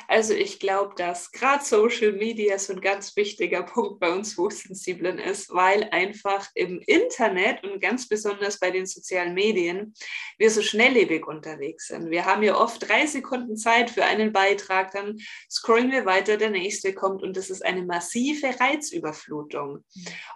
also 0.08 0.34
ich 0.34 0.58
glaube, 0.62 0.93
dass 0.95 1.34
gerade 1.34 1.65
Social 1.65 2.13
Media 2.13 2.58
so 2.58 2.71
ein 2.71 2.79
ganz 2.79 3.17
wichtiger 3.17 3.63
Punkt 3.63 3.99
bei 3.99 4.10
uns 4.10 4.38
Hochsensiblen 4.38 5.19
ist, 5.19 5.53
weil 5.53 5.89
einfach 5.91 6.47
im 6.53 6.79
Internet 6.86 7.62
und 7.65 7.81
ganz 7.81 8.08
besonders 8.08 8.58
bei 8.58 8.71
den 8.71 8.86
sozialen 8.86 9.34
Medien 9.34 9.93
wir 10.38 10.49
so 10.49 10.62
schnelllebig 10.62 11.27
unterwegs 11.27 11.88
sind. 11.88 12.10
Wir 12.10 12.26
haben 12.26 12.41
ja 12.41 12.57
oft 12.57 12.88
drei 12.88 13.05
Sekunden 13.05 13.57
Zeit 13.57 13.89
für 13.89 14.05
einen 14.05 14.32
Beitrag, 14.32 14.91
dann 14.91 15.17
scrollen 15.51 15.91
wir 15.91 16.05
weiter, 16.05 16.38
der 16.38 16.51
nächste 16.51 16.93
kommt 16.93 17.22
und 17.22 17.36
das 17.36 17.49
ist 17.49 17.65
eine 17.65 17.84
massive 17.84 18.57
Reizüberflutung. 18.61 19.84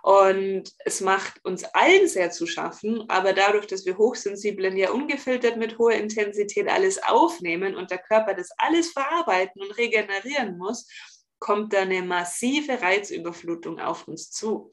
Und 0.04 0.64
es 0.84 1.00
macht 1.00 1.46
uns 1.46 1.64
allen 1.64 2.10
sehr 2.10 2.32
zu 2.32 2.46
schaffen, 2.46 3.06
aber 3.10 3.32
dadurch, 3.32 3.68
dass 3.68 3.86
wir 3.86 3.98
Hochsensiblen 3.98 4.76
ja 4.76 4.92
ungefiltert 4.92 5.56
mit 5.56 5.78
hoher 5.78 5.94
Intensität 5.94 6.68
alles 6.68 7.02
aufnehmen 7.02 7.78
und 7.78 7.90
der 7.90 8.00
Körper 8.00 8.34
das 8.34 8.49
alles 8.58 8.92
verarbeiten 8.92 9.62
und 9.62 9.78
regenerieren 9.78 10.58
muss, 10.58 10.88
kommt 11.40 11.74
da 11.74 11.82
eine 11.82 12.02
massive 12.02 12.82
Reizüberflutung 12.82 13.80
auf 13.80 14.08
uns 14.08 14.30
zu. 14.30 14.72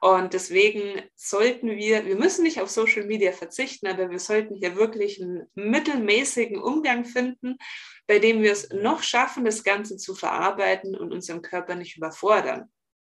Und 0.00 0.32
deswegen 0.32 1.02
sollten 1.14 1.76
wir, 1.76 2.06
wir 2.06 2.16
müssen 2.16 2.42
nicht 2.42 2.60
auf 2.60 2.70
Social 2.70 3.04
Media 3.04 3.32
verzichten, 3.32 3.86
aber 3.86 4.10
wir 4.10 4.18
sollten 4.18 4.54
hier 4.54 4.76
wirklich 4.76 5.22
einen 5.22 5.46
mittelmäßigen 5.54 6.60
Umgang 6.60 7.04
finden, 7.04 7.58
bei 8.06 8.18
dem 8.18 8.42
wir 8.42 8.52
es 8.52 8.70
noch 8.70 9.02
schaffen, 9.02 9.44
das 9.44 9.62
Ganze 9.62 9.96
zu 9.96 10.14
verarbeiten 10.14 10.96
und 10.96 11.12
unseren 11.12 11.42
Körper 11.42 11.74
nicht 11.74 11.96
überfordern. 11.96 12.70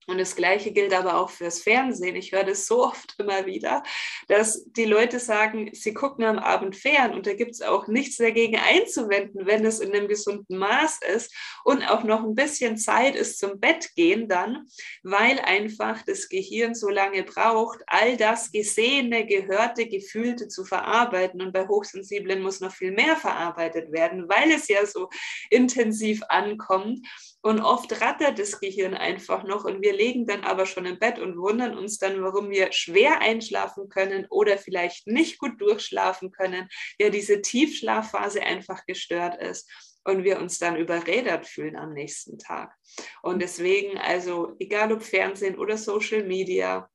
Und 0.07 0.19
das 0.19 0.37
Gleiche 0.37 0.73
gilt 0.73 0.95
aber 0.95 1.21
auch 1.21 1.31
fürs 1.31 1.61
Fernsehen. 1.61 2.15
Ich 2.15 2.33
höre 2.33 2.45
das 2.45 2.67
so 2.67 2.85
oft 2.87 3.15
immer 3.19 3.47
wieder, 3.47 3.83
dass 4.29 4.65
die 4.73 4.85
Leute 4.85 5.19
sagen, 5.19 5.71
sie 5.73 5.95
gucken 5.95 6.25
am 6.25 6.39
Abend 6.39 6.77
fern 6.77 7.15
und 7.15 7.27
da 7.27 7.35
gibt 7.35 7.53
es 7.53 7.63
auch 7.63 7.89
nichts 7.89 8.17
dagegen 8.17 8.57
einzuwenden, 8.57 9.47
wenn 9.47 9.65
es 9.65 9.81
in 9.81 9.95
einem 9.95 10.09
gesunden 10.09 10.59
Maß 10.59 11.01
ist 11.15 11.35
und 11.65 11.83
auch 11.83 12.05
noch 12.05 12.23
ein 12.23 12.35
bisschen 12.35 12.77
Zeit 12.77 13.17
ist 13.17 13.39
zum 13.39 13.59
Bett 13.61 13.95
gehen 13.97 14.29
dann, 14.29 14.67
weil 15.03 15.39
einfach 15.41 16.03
das 16.03 16.29
Gehirn 16.29 16.75
so 16.75 16.89
lange 16.89 17.23
braucht, 17.23 17.81
all 17.87 18.17
das 18.17 18.53
Gesehene, 18.53 19.27
Gehörte, 19.27 19.87
Gefühlte 19.87 20.49
zu 20.49 20.65
verarbeiten. 20.65 21.43
Und 21.43 21.53
bei 21.53 21.67
Hochsensiblen 21.67 22.43
muss 22.43 22.61
noch 22.61 22.73
viel 22.73 22.93
mehr 22.93 23.17
verarbeitet 23.17 23.93
werden, 23.93 24.29
weil 24.29 24.53
es 24.53 24.69
ja 24.69 24.87
so 24.87 25.09
intensiv 25.51 26.23
ankommt. 26.29 27.07
Und 27.47 27.61
oft 27.61 28.01
rattert 28.01 28.41
das 28.41 28.59
Gehirn 28.59 28.95
einfach 28.95 29.45
noch 29.45 29.65
und 29.65 29.81
wir 29.81 29.93
legen 29.93 30.27
dann 30.27 30.43
aber 30.43 30.67
schon 30.67 30.85
im 30.85 30.99
Bett 30.99 31.21
und 31.21 31.39
wundern 31.39 31.79
uns 31.79 31.97
dann, 31.97 32.21
warum 32.21 32.51
wir 32.51 32.73
schwer 32.73 33.21
einschlafen 33.21 33.89
können 33.89 34.27
oder 34.31 34.59
vielleicht 34.59 35.07
nicht 35.07 35.39
gut 35.39 35.61
durchschlafen 35.61 36.33
können. 36.33 36.69
Ja, 36.99 37.09
diese 37.09 37.43
Tiefschlafphase 37.43 38.43
einfach 38.43 38.85
gestört 38.85 39.41
ist 39.41 39.71
und 40.03 40.25
wir 40.25 40.41
uns 40.41 40.59
dann 40.59 40.75
überredet 40.75 41.47
fühlen 41.47 41.77
am 41.77 41.93
nächsten 41.93 42.37
Tag. 42.37 42.75
Und 43.23 43.41
deswegen, 43.41 43.97
also 43.97 44.57
egal 44.59 44.93
ob 44.93 45.05
Fernsehen 45.05 45.57
oder 45.57 45.79
Social 45.79 46.25
Media, 46.25 46.91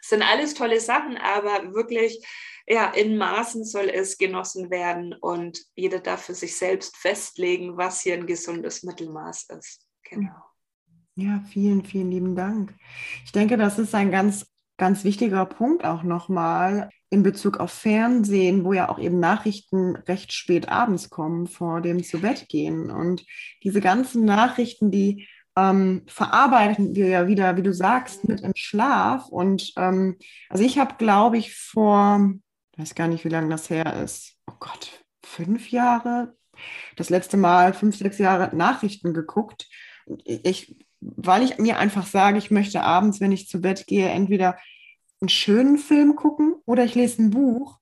sind 0.00 0.22
alles 0.22 0.54
tolle 0.54 0.78
Sachen, 0.78 1.16
aber 1.16 1.74
wirklich 1.74 2.24
ja, 2.66 2.90
in 2.90 3.16
Maßen 3.16 3.64
soll 3.64 3.88
es 3.88 4.18
genossen 4.18 4.70
werden 4.70 5.14
und 5.14 5.60
jeder 5.74 6.00
darf 6.00 6.24
für 6.24 6.34
sich 6.34 6.56
selbst 6.56 6.96
festlegen, 6.96 7.76
was 7.76 8.00
hier 8.02 8.14
ein 8.14 8.26
gesundes 8.26 8.82
Mittelmaß 8.82 9.48
ist. 9.58 9.86
Genau. 10.04 10.34
Ja, 11.14 11.42
vielen, 11.48 11.84
vielen 11.84 12.10
lieben 12.10 12.36
Dank. 12.36 12.74
Ich 13.24 13.32
denke, 13.32 13.56
das 13.56 13.78
ist 13.78 13.94
ein 13.94 14.10
ganz, 14.10 14.46
ganz 14.78 15.04
wichtiger 15.04 15.44
Punkt 15.44 15.84
auch 15.84 16.02
nochmal 16.02 16.88
in 17.10 17.22
Bezug 17.22 17.60
auf 17.60 17.70
Fernsehen, 17.70 18.64
wo 18.64 18.72
ja 18.72 18.88
auch 18.88 18.98
eben 18.98 19.20
Nachrichten 19.20 19.96
recht 19.96 20.32
spät 20.32 20.70
abends 20.70 21.10
kommen 21.10 21.46
vor 21.46 21.82
dem 21.82 22.02
zu 22.02 22.22
Bett 22.22 22.48
gehen. 22.48 22.90
Und 22.90 23.26
diese 23.62 23.82
ganzen 23.82 24.24
Nachrichten, 24.24 24.90
die 24.90 25.28
ähm, 25.54 26.02
verarbeiten 26.06 26.94
wir 26.94 27.08
ja 27.08 27.26
wieder, 27.26 27.58
wie 27.58 27.62
du 27.62 27.74
sagst, 27.74 28.26
mit 28.26 28.40
im 28.40 28.52
Schlaf. 28.54 29.28
Und 29.28 29.72
ähm, 29.76 30.16
also 30.48 30.64
ich 30.64 30.78
habe, 30.78 30.94
glaube 30.96 31.36
ich, 31.36 31.54
vor 31.54 32.32
weiß 32.82 32.94
gar 32.96 33.08
nicht, 33.08 33.24
wie 33.24 33.28
lange 33.28 33.48
das 33.48 33.70
her 33.70 34.02
ist. 34.02 34.36
Oh 34.50 34.54
Gott, 34.58 35.04
fünf 35.24 35.70
Jahre? 35.70 36.34
Das 36.96 37.10
letzte 37.10 37.36
Mal 37.36 37.72
fünf, 37.72 37.96
sechs 37.96 38.18
Jahre 38.18 38.54
Nachrichten 38.54 39.14
geguckt. 39.14 39.68
Ich, 40.24 40.84
weil 41.00 41.44
ich 41.44 41.58
mir 41.58 41.78
einfach 41.78 42.06
sage, 42.06 42.38
ich 42.38 42.50
möchte 42.50 42.82
abends, 42.82 43.20
wenn 43.20 43.32
ich 43.32 43.48
zu 43.48 43.60
Bett 43.60 43.86
gehe, 43.86 44.08
entweder 44.08 44.58
einen 45.20 45.28
schönen 45.28 45.78
Film 45.78 46.16
gucken 46.16 46.56
oder 46.66 46.84
ich 46.84 46.94
lese 46.94 47.22
ein 47.22 47.30
Buch. 47.30 47.78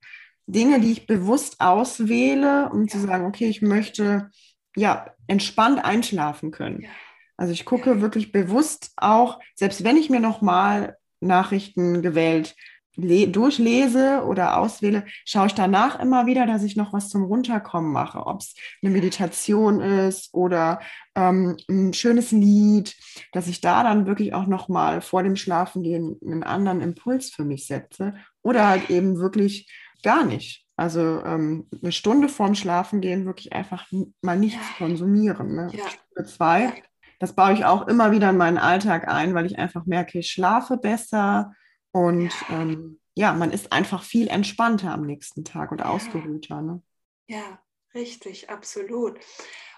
Dinge, 0.47 0.81
die 0.81 0.93
ich 0.93 1.07
bewusst 1.07 1.61
auswähle, 1.61 2.69
um 2.71 2.83
ja. 2.83 2.89
zu 2.89 2.99
sagen, 3.01 3.25
okay, 3.25 3.47
ich 3.47 3.63
möchte 3.63 4.31
ja 4.77 5.15
entspannt 5.27 5.83
einschlafen 5.83 6.51
können. 6.51 6.83
Ja. 6.83 6.91
Also 7.37 7.53
ich 7.53 7.65
gucke 7.65 7.91
ja. 7.91 8.01
wirklich 8.01 8.33
bewusst 8.33 8.93
auch, 8.97 9.41
selbst 9.55 9.83
wenn 9.83 9.97
ich 9.97 10.11
mir 10.11 10.21
nochmal 10.21 10.99
Nachrichten 11.21 12.03
gewählt 12.03 12.55
durchlese 13.01 14.25
oder 14.25 14.59
auswähle, 14.59 15.05
schaue 15.25 15.47
ich 15.47 15.55
danach 15.55 15.99
immer 16.01 16.27
wieder, 16.27 16.47
dass 16.47 16.63
ich 16.63 16.77
noch 16.77 16.93
was 16.93 17.09
zum 17.09 17.25
Runterkommen 17.25 17.93
mache, 17.93 18.27
ob 18.27 18.41
es 18.41 18.55
eine 18.83 18.93
Meditation 18.93 19.81
ist 19.81 20.33
oder 20.33 20.81
ähm, 21.15 21.57
ein 21.69 21.93
schönes 21.93 22.33
Lied, 22.33 22.97
dass 23.33 23.49
ich 23.49 23.61
da 23.61 23.83
dann 23.83 24.07
wirklich 24.07 24.35
auch 24.35 24.47
noch 24.47 24.69
mal 24.69 25.01
vor 25.01 25.23
dem 25.23 25.37
Schlafengehen 25.37 26.19
einen 26.25 26.43
anderen 26.43 26.81
Impuls 26.81 27.31
für 27.31 27.45
mich 27.45 27.67
setze 27.67 28.15
oder 28.43 28.69
halt 28.69 28.91
eben 28.91 29.19
wirklich 29.19 29.71
gar 30.03 30.25
nicht. 30.25 30.67
Also 30.77 31.23
ähm, 31.25 31.69
eine 31.83 31.93
Stunde 31.93 32.29
vorm 32.29 32.55
Schlafengehen 32.55 33.27
wirklich 33.27 33.53
einfach 33.53 33.87
mal 34.23 34.39
nichts 34.39 34.65
konsumieren. 34.79 35.55
Ne? 35.55 35.69
Ja. 35.73 35.85
Stunde 35.89 36.31
zwei. 36.31 36.73
Das 37.19 37.35
baue 37.35 37.53
ich 37.53 37.67
auch 37.67 37.87
immer 37.87 38.13
wieder 38.13 38.31
in 38.31 38.39
meinen 38.39 38.57
Alltag 38.57 39.07
ein, 39.07 39.35
weil 39.35 39.45
ich 39.45 39.59
einfach 39.59 39.85
merke, 39.85 40.19
ich 40.19 40.31
schlafe 40.31 40.79
besser, 40.79 41.53
und 41.93 42.33
ja. 42.49 42.63
Ähm, 42.63 43.01
ja, 43.17 43.33
man 43.33 43.51
ist 43.51 43.73
einfach 43.73 44.03
viel 44.03 44.29
entspannter 44.29 44.93
am 44.93 45.05
nächsten 45.05 45.45
Tag 45.45 45.73
und 45.73 45.83
ausgeruhter. 45.83 46.63
Ne? 46.63 46.83
Ja, 47.27 47.61
richtig, 47.95 48.49
absolut. 48.49 49.19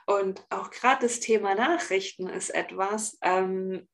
Und 0.06 0.44
auch 0.50 0.70
gerade 0.70 1.06
das 1.06 1.20
Thema 1.20 1.54
Nachrichten 1.54 2.28
ist 2.28 2.50
etwas, 2.50 3.18
ähm, 3.22 3.88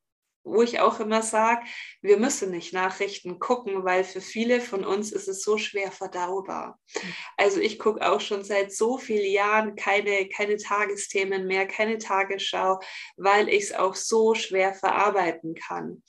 wo 0.45 0.63
ich 0.63 0.81
auch 0.81 1.01
immer 1.01 1.23
sage, 1.23 1.63
wir 2.01 2.19
müssen 2.19 2.51
nicht 2.51 2.73
Nachrichten 2.73 3.39
gucken, 3.39 3.85
weil 3.85 4.05
für 4.05 4.21
viele 4.21 4.61
von 4.61 4.85
uns 4.85 5.13
ist 5.13 5.29
es 5.29 5.43
so 5.43 5.59
schwer 5.59 5.93
verdaubar. 5.93 6.79
Also 7.37 7.61
ich 7.61 7.79
gucke 7.79 8.09
auch 8.11 8.21
schon 8.21 8.45
seit 8.45 8.73
so 8.73 8.99
vielen 8.99 9.31
Jahren 9.31 9.77
keine, 9.77 10.29
keine 10.29 10.57
Tagesthemen 10.57 11.47
mehr, 11.47 11.67
keine 11.67 11.99
Tagesschau, 11.99 12.81
weil 13.17 13.49
ich 13.49 13.65
es 13.65 13.73
auch 13.75 13.95
so 13.95 14.35
schwer 14.35 14.75
verarbeiten 14.75 15.55
kann. 15.55 16.03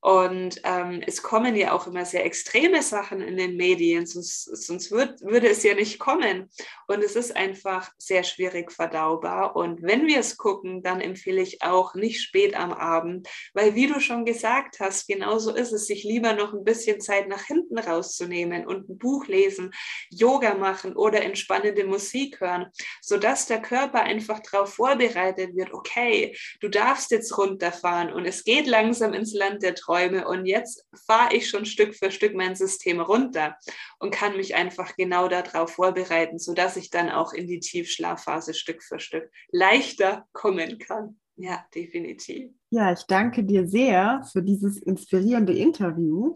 Und 0.00 0.60
ähm, 0.64 1.02
es 1.04 1.22
kommen 1.22 1.56
ja 1.56 1.72
auch 1.72 1.86
immer 1.86 2.04
sehr 2.04 2.24
extreme 2.24 2.82
Sachen 2.82 3.20
in 3.20 3.36
den 3.36 3.56
Medien, 3.56 4.06
sonst, 4.06 4.44
sonst 4.44 4.90
würd, 4.90 5.20
würde 5.20 5.48
es 5.48 5.62
ja 5.62 5.74
nicht 5.74 5.98
kommen. 5.98 6.50
Und 6.86 7.02
es 7.02 7.16
ist 7.16 7.34
einfach 7.34 7.90
sehr 7.98 8.22
schwierig 8.22 8.70
verdaubar. 8.70 9.56
Und 9.56 9.82
wenn 9.82 10.06
wir 10.06 10.20
es 10.20 10.36
gucken, 10.36 10.82
dann 10.82 11.00
empfehle 11.00 11.42
ich 11.42 11.62
auch 11.62 11.94
nicht 11.94 12.22
spät 12.22 12.54
am 12.56 12.72
Abend, 12.72 13.28
weil 13.52 13.74
wie 13.74 13.86
du 13.86 14.00
schon 14.00 14.24
gesagt 14.24 14.80
hast, 14.80 15.08
genauso 15.08 15.54
ist 15.54 15.72
es, 15.72 15.86
sich 15.86 16.04
lieber 16.04 16.34
noch 16.34 16.52
ein 16.52 16.64
bisschen 16.64 17.00
Zeit 17.00 17.28
nach 17.28 17.42
hinten 17.42 17.78
rauszunehmen 17.78 18.66
und 18.66 18.88
ein 18.88 18.98
Buch 18.98 19.26
lesen, 19.26 19.72
Yoga 20.10 20.54
machen 20.54 20.94
oder 20.94 21.22
entspannende 21.22 21.84
Musik 21.84 22.40
hören, 22.40 22.66
sodass 23.00 23.46
der 23.46 23.60
Körper 23.60 24.02
einfach 24.02 24.40
darauf 24.40 24.74
vorbereitet 24.74 25.56
wird, 25.56 25.72
okay, 25.72 26.36
du 26.60 26.68
darfst 26.68 27.10
jetzt 27.10 27.36
runterfahren 27.36 28.12
und 28.12 28.24
es 28.24 28.44
geht 28.44 28.66
langsam 28.66 29.12
ins 29.12 29.32
Land 29.34 29.62
der 29.62 29.74
Träume 29.74 29.85
Träume 29.86 30.26
und 30.26 30.46
jetzt 30.46 30.84
fahre 31.06 31.34
ich 31.34 31.48
schon 31.48 31.64
Stück 31.64 31.94
für 31.94 32.10
Stück 32.10 32.34
mein 32.34 32.56
System 32.56 33.00
runter 33.00 33.56
und 33.98 34.12
kann 34.12 34.36
mich 34.36 34.54
einfach 34.54 34.96
genau 34.96 35.28
darauf 35.28 35.72
vorbereiten, 35.72 36.38
sodass 36.38 36.76
ich 36.76 36.90
dann 36.90 37.08
auch 37.08 37.32
in 37.32 37.46
die 37.46 37.60
Tiefschlafphase 37.60 38.54
Stück 38.54 38.82
für 38.82 38.98
Stück 38.98 39.30
leichter 39.50 40.26
kommen 40.32 40.78
kann. 40.78 41.18
Ja, 41.36 41.64
definitiv. 41.74 42.50
Ja, 42.70 42.92
ich 42.92 43.02
danke 43.06 43.44
dir 43.44 43.68
sehr 43.68 44.22
für 44.32 44.42
dieses 44.42 44.78
inspirierende 44.78 45.52
Interview. 45.52 46.34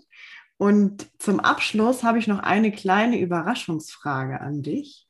Und 0.58 1.10
zum 1.18 1.40
Abschluss 1.40 2.02
habe 2.02 2.18
ich 2.18 2.26
noch 2.26 2.40
eine 2.40 2.70
kleine 2.70 3.18
Überraschungsfrage 3.18 4.40
an 4.40 4.62
dich. 4.62 5.06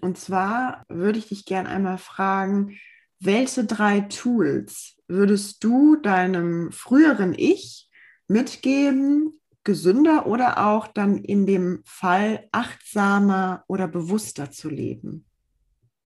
Und 0.00 0.18
zwar 0.18 0.82
würde 0.88 1.18
ich 1.18 1.28
dich 1.28 1.44
gerne 1.44 1.68
einmal 1.68 1.98
fragen, 1.98 2.78
welche 3.20 3.64
drei 3.64 4.00
Tools 4.00 4.96
würdest 5.06 5.62
du 5.62 5.96
deinem 5.96 6.72
früheren 6.72 7.34
Ich 7.36 7.83
mitgeben, 8.28 9.40
gesünder 9.64 10.26
oder 10.26 10.66
auch 10.66 10.86
dann 10.86 11.18
in 11.18 11.46
dem 11.46 11.82
Fall 11.84 12.48
achtsamer 12.52 13.64
oder 13.66 13.88
bewusster 13.88 14.50
zu 14.50 14.68
leben? 14.68 15.26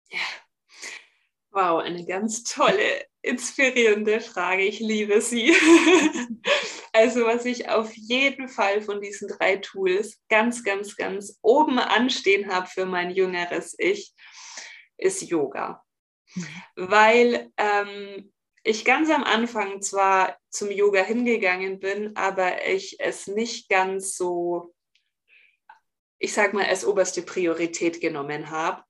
Ja, 0.09 0.19
wow, 1.51 1.81
eine 1.81 2.05
ganz 2.05 2.43
tolle, 2.43 3.05
inspirierende 3.21 4.19
Frage. 4.19 4.63
Ich 4.63 4.79
liebe 4.79 5.21
sie. 5.21 5.53
also 6.93 7.25
was 7.25 7.45
ich 7.45 7.69
auf 7.69 7.93
jeden 7.93 8.47
Fall 8.47 8.81
von 8.81 9.01
diesen 9.01 9.27
drei 9.27 9.57
Tools 9.57 10.19
ganz, 10.29 10.63
ganz, 10.63 10.95
ganz 10.95 11.37
oben 11.41 11.79
anstehen 11.79 12.51
habe 12.51 12.67
für 12.67 12.85
mein 12.85 13.11
jüngeres 13.11 13.75
Ich, 13.77 14.13
ist 14.97 15.21
Yoga. 15.21 15.83
Mhm. 16.35 16.45
Weil 16.75 17.51
ähm, 17.57 18.31
ich 18.63 18.85
ganz 18.85 19.09
am 19.09 19.23
Anfang 19.23 19.81
zwar 19.81 20.37
zum 20.49 20.71
Yoga 20.71 21.01
hingegangen 21.01 21.79
bin, 21.79 22.15
aber 22.15 22.67
ich 22.67 22.99
es 22.99 23.27
nicht 23.27 23.69
ganz 23.69 24.15
so, 24.15 24.73
ich 26.19 26.33
sag 26.33 26.53
mal, 26.53 26.65
als 26.65 26.85
oberste 26.85 27.23
Priorität 27.23 28.01
genommen 28.01 28.51
habe. 28.51 28.83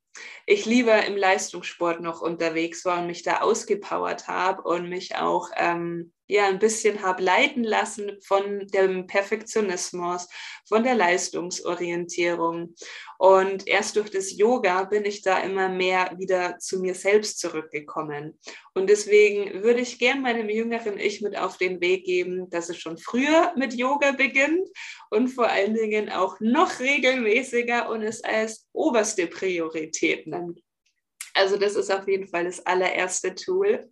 Ich 0.45 0.65
lieber 0.65 1.05
im 1.05 1.15
Leistungssport 1.15 2.01
noch 2.01 2.21
unterwegs 2.21 2.83
war 2.83 2.99
und 2.99 3.07
mich 3.07 3.23
da 3.23 3.39
ausgepowert 3.41 4.27
habe 4.27 4.63
und 4.63 4.89
mich 4.89 5.15
auch 5.15 5.49
ähm, 5.55 6.13
ja 6.31 6.47
ein 6.47 6.59
bisschen 6.59 7.01
habe 7.01 7.21
leiten 7.21 7.63
lassen 7.63 8.17
von 8.21 8.67
dem 8.67 9.05
Perfektionismus, 9.05 10.29
von 10.67 10.83
der 10.83 10.95
Leistungsorientierung. 10.95 12.75
Und 13.17 13.67
erst 13.67 13.97
durch 13.97 14.09
das 14.09 14.35
Yoga 14.35 14.85
bin 14.85 15.05
ich 15.05 15.21
da 15.21 15.39
immer 15.39 15.67
mehr 15.67 16.13
wieder 16.17 16.57
zu 16.59 16.79
mir 16.79 16.95
selbst 16.95 17.39
zurückgekommen. 17.39 18.39
Und 18.73 18.89
deswegen 18.89 19.61
würde 19.63 19.81
ich 19.81 19.99
gern 19.99 20.21
meinem 20.21 20.49
jüngeren 20.49 20.97
Ich 20.97 21.21
mit 21.21 21.37
auf 21.37 21.57
den 21.57 21.81
Weg 21.81 22.05
geben, 22.05 22.49
dass 22.49 22.69
es 22.69 22.77
schon 22.77 22.97
früher 22.97 23.53
mit 23.57 23.73
Yoga 23.73 24.13
beginnt 24.13 24.67
und 25.09 25.27
vor 25.27 25.49
allen 25.49 25.73
Dingen 25.73 26.09
auch 26.09 26.39
noch 26.39 26.79
regelmäßiger 26.79 27.89
und 27.89 28.03
es 28.03 28.23
als 28.23 28.67
oberste 28.71 29.27
Priorität 29.27 30.27
nimmt. 30.27 30.61
Also 31.33 31.57
das 31.57 31.75
ist 31.75 31.91
auf 31.91 32.07
jeden 32.07 32.27
Fall 32.27 32.45
das 32.45 32.65
allererste 32.65 33.35
Tool. 33.35 33.89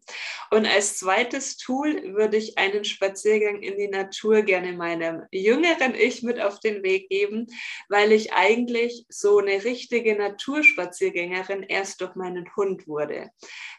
Und 0.51 0.65
als 0.65 0.97
zweites 0.97 1.57
Tool 1.57 2.15
würde 2.15 2.37
ich 2.37 2.57
einen 2.57 2.83
Spaziergang 2.83 3.61
in 3.61 3.77
die 3.77 3.87
Natur 3.87 4.41
gerne 4.41 4.73
meinem 4.73 5.23
jüngeren 5.31 5.95
Ich 5.95 6.23
mit 6.23 6.39
auf 6.39 6.59
den 6.59 6.83
Weg 6.83 7.09
geben, 7.09 7.47
weil 7.87 8.11
ich 8.11 8.33
eigentlich 8.33 9.05
so 9.09 9.39
eine 9.39 9.63
richtige 9.63 10.15
Naturspaziergängerin 10.15 11.63
erst 11.63 12.01
durch 12.01 12.15
meinen 12.15 12.49
Hund 12.55 12.87
wurde. 12.87 13.31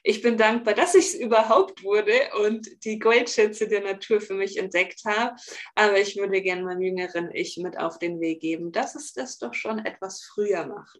Ich 0.02 0.22
bin 0.22 0.36
dankbar, 0.36 0.74
dass 0.74 0.94
ich 0.94 1.08
es 1.08 1.14
überhaupt 1.14 1.82
wurde 1.82 2.30
und 2.42 2.84
die 2.84 2.98
Goldschätze 2.98 3.68
der 3.68 3.82
Natur 3.82 4.20
für 4.20 4.34
mich 4.34 4.56
entdeckt 4.56 5.04
habe. 5.04 5.36
Aber 5.74 5.98
ich 5.98 6.16
würde 6.16 6.40
gerne 6.40 6.62
meinem 6.62 6.82
jüngeren 6.82 7.30
Ich 7.34 7.56
mit 7.58 7.78
auf 7.78 7.98
den 7.98 8.20
Weg 8.20 8.40
geben, 8.40 8.72
dass 8.72 8.94
es 8.94 9.12
das 9.12 9.38
doch 9.38 9.54
schon 9.54 9.84
etwas 9.84 10.22
früher 10.22 10.66
macht. 10.66 10.98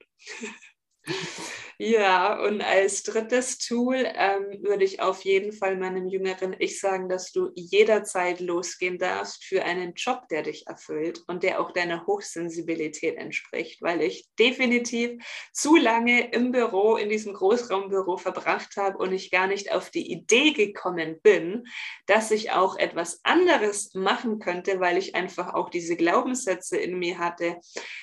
Ja, 1.83 2.39
und 2.39 2.61
als 2.61 3.05
drittes 3.05 3.57
Tool 3.57 4.07
ähm, 4.15 4.63
würde 4.63 4.85
ich 4.85 5.01
auf 5.01 5.23
jeden 5.25 5.51
Fall 5.51 5.79
meinem 5.79 6.09
jüngeren 6.09 6.55
Ich 6.59 6.79
sagen, 6.79 7.09
dass 7.09 7.33
du 7.33 7.53
jederzeit 7.55 8.41
losgehen 8.41 8.99
darfst 8.99 9.45
für 9.47 9.65
einen 9.65 9.95
Job, 9.95 10.29
der 10.29 10.43
dich 10.43 10.67
erfüllt 10.67 11.23
und 11.27 11.43
der 11.43 11.59
auch 11.59 11.71
deiner 11.73 12.07
Hochsensibilität 12.07 13.17
entspricht, 13.17 13.81
weil 13.81 14.03
ich 14.03 14.29
definitiv 14.39 15.25
zu 15.55 15.75
lange 15.75 16.31
im 16.33 16.53
Büro, 16.53 16.97
in 16.97 17.09
diesem 17.09 17.33
Großraumbüro 17.33 18.19
verbracht 18.19 18.77
habe 18.77 18.99
und 18.99 19.15
ich 19.15 19.31
gar 19.31 19.47
nicht 19.47 19.73
auf 19.73 19.89
die 19.89 20.13
Idee 20.13 20.53
gekommen 20.53 21.19
bin, 21.23 21.65
dass 22.05 22.31
ich 22.31 22.53
auch 22.53 22.77
etwas 22.77 23.21
anderes 23.23 23.95
machen 23.95 24.39
könnte, 24.39 24.81
weil 24.81 24.99
ich 24.99 25.15
einfach 25.15 25.55
auch 25.55 25.71
diese 25.71 25.97
Glaubenssätze 25.97 26.77
in 26.77 26.99
mir 26.99 27.17
hatte. 27.17 27.57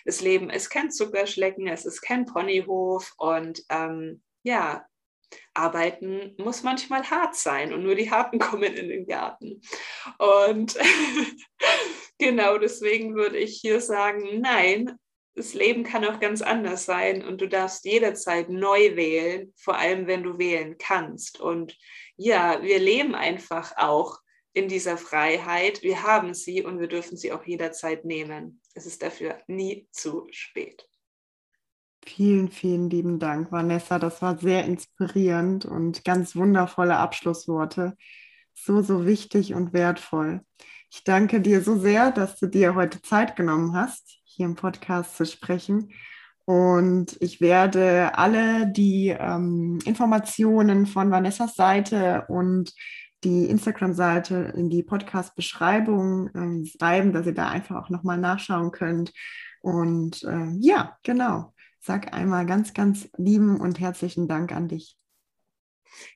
Das 0.04 0.22
Leben 0.22 0.50
ist 0.50 0.72
kein 0.72 0.90
Zuckerschlecken, 0.90 1.68
es 1.68 1.86
ist 1.86 2.02
kein 2.02 2.26
Ponyhof 2.26 3.14
und 3.20 3.67
ähm, 3.70 4.22
ja, 4.44 4.86
arbeiten 5.54 6.36
muss 6.38 6.64
manchmal 6.64 7.10
hart 7.10 7.36
sein 7.36 7.74
und 7.74 7.84
nur 7.84 7.96
die 7.96 8.12
Harten 8.12 8.40
kommen 8.40 8.74
in 8.74 8.90
den 8.90 9.08
Garten. 9.08 9.62
Und 10.18 10.78
genau 12.18 12.58
deswegen 12.58 13.16
würde 13.16 13.38
ich 13.38 13.60
hier 13.62 13.82
sagen, 13.82 14.40
nein, 14.40 14.98
das 15.36 15.54
Leben 15.54 15.84
kann 15.84 16.04
auch 16.04 16.20
ganz 16.20 16.42
anders 16.42 16.86
sein 16.86 17.24
und 17.24 17.42
du 17.42 17.48
darfst 17.48 17.86
jederzeit 17.86 18.50
neu 18.50 18.96
wählen, 18.96 19.54
vor 19.56 19.78
allem 19.78 20.08
wenn 20.08 20.24
du 20.24 20.40
wählen 20.40 20.78
kannst. 20.80 21.40
Und 21.40 21.78
ja, 22.16 22.64
wir 22.64 22.80
leben 22.80 23.14
einfach 23.14 23.78
auch 23.78 24.18
in 24.54 24.68
dieser 24.68 24.98
Freiheit. 24.98 25.84
Wir 25.84 26.02
haben 26.02 26.34
sie 26.34 26.64
und 26.64 26.80
wir 26.80 26.88
dürfen 26.88 27.18
sie 27.18 27.32
auch 27.32 27.46
jederzeit 27.46 28.04
nehmen. 28.04 28.62
Es 28.74 28.88
ist 28.88 29.04
dafür 29.04 29.40
nie 29.46 29.88
zu 29.92 30.28
spät. 30.32 30.88
Vielen, 32.08 32.50
vielen 32.50 32.90
lieben 32.90 33.20
Dank, 33.20 33.52
Vanessa. 33.52 34.00
Das 34.00 34.22
war 34.22 34.38
sehr 34.38 34.64
inspirierend 34.64 35.66
und 35.66 36.06
ganz 36.06 36.38
wundervolle 36.38 36.96
Abschlussworte. 36.96 37.98
So, 38.54 38.82
so 38.82 39.06
wichtig 39.06 39.54
und 39.54 39.74
wertvoll. 39.74 40.40
Ich 40.90 41.04
danke 41.04 41.42
dir 41.42 41.62
so 41.62 41.78
sehr, 41.78 42.12
dass 42.12 42.40
du 42.40 42.48
dir 42.48 42.76
heute 42.76 43.02
Zeit 43.02 43.36
genommen 43.36 43.76
hast, 43.76 44.22
hier 44.24 44.46
im 44.46 44.56
Podcast 44.56 45.18
zu 45.18 45.26
sprechen. 45.26 45.92
Und 46.46 47.18
ich 47.20 47.42
werde 47.42 48.18
alle 48.18 48.72
die 48.72 49.10
ähm, 49.10 49.80
Informationen 49.84 50.86
von 50.86 51.12
Vanessas 51.12 51.56
Seite 51.56 52.24
und 52.30 52.74
die 53.26 53.48
Instagram-Seite 53.48 54.54
in 54.56 54.70
die 54.70 54.82
Podcast-Beschreibung 54.82 56.30
ähm, 56.34 56.66
schreiben, 56.66 57.12
dass 57.12 57.26
ihr 57.26 57.34
da 57.34 57.50
einfach 57.50 57.76
auch 57.76 57.90
nochmal 57.90 58.18
nachschauen 58.18 58.72
könnt. 58.72 59.12
Und 59.60 60.24
äh, 60.24 60.54
ja, 60.60 60.96
genau. 61.04 61.54
Sag 61.80 62.14
einmal 62.14 62.46
ganz, 62.46 62.74
ganz 62.74 63.10
lieben 63.18 63.60
und 63.60 63.80
herzlichen 63.80 64.28
Dank 64.28 64.52
an 64.52 64.68
dich. 64.68 64.98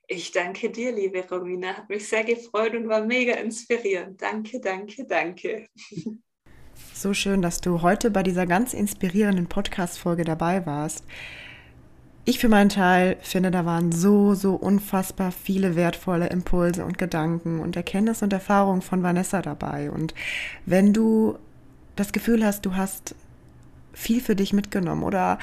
Ich 0.07 0.32
danke 0.32 0.70
dir, 0.70 0.91
liebe 0.91 1.28
Romina. 1.30 1.78
Hat 1.78 1.89
mich 1.89 2.07
sehr 2.07 2.24
gefreut 2.24 2.76
und 2.76 2.88
war 2.88 3.05
mega 3.05 3.34
inspirierend. 3.34 4.22
Danke, 4.22 4.59
danke, 4.59 5.05
danke. 5.05 5.68
So 6.93 7.14
schön, 7.14 7.41
dass 7.41 7.62
du 7.62 7.82
heute 7.82 8.12
bei 8.12 8.22
dieser 8.24 8.45
ganz 8.45 8.74
inspirierenden 8.74 9.47
Podcast-Folge 9.47 10.24
dabei 10.24 10.66
warst. 10.66 11.03
Ich 12.26 12.38
für 12.38 12.49
meinen 12.49 12.70
Teil 12.70 13.18
finde, 13.22 13.49
da 13.49 13.66
waren 13.66 13.91
so, 13.91 14.36
so 14.36 14.53
unfassbar 14.53 15.32
viele 15.32 15.76
wertvolle 15.76 16.28
Impulse 16.28 16.86
und 16.86 16.99
Gedanken 16.99 17.59
und 17.59 17.76
Erkenntnisse 17.76 18.26
und 18.26 18.34
Erfahrungen 18.34 18.84
von 18.84 19.01
Vanessa 19.01 19.41
dabei. 19.41 19.89
Und 19.89 20.14
wenn 20.66 20.93
du 20.93 21.39
das 21.95 22.12
Gefühl 22.12 22.45
hast, 22.45 22.66
du 22.66 22.76
hast 22.76 23.16
viel 23.93 24.21
für 24.21 24.35
dich 24.35 24.53
mitgenommen 24.53 25.03
oder 25.03 25.39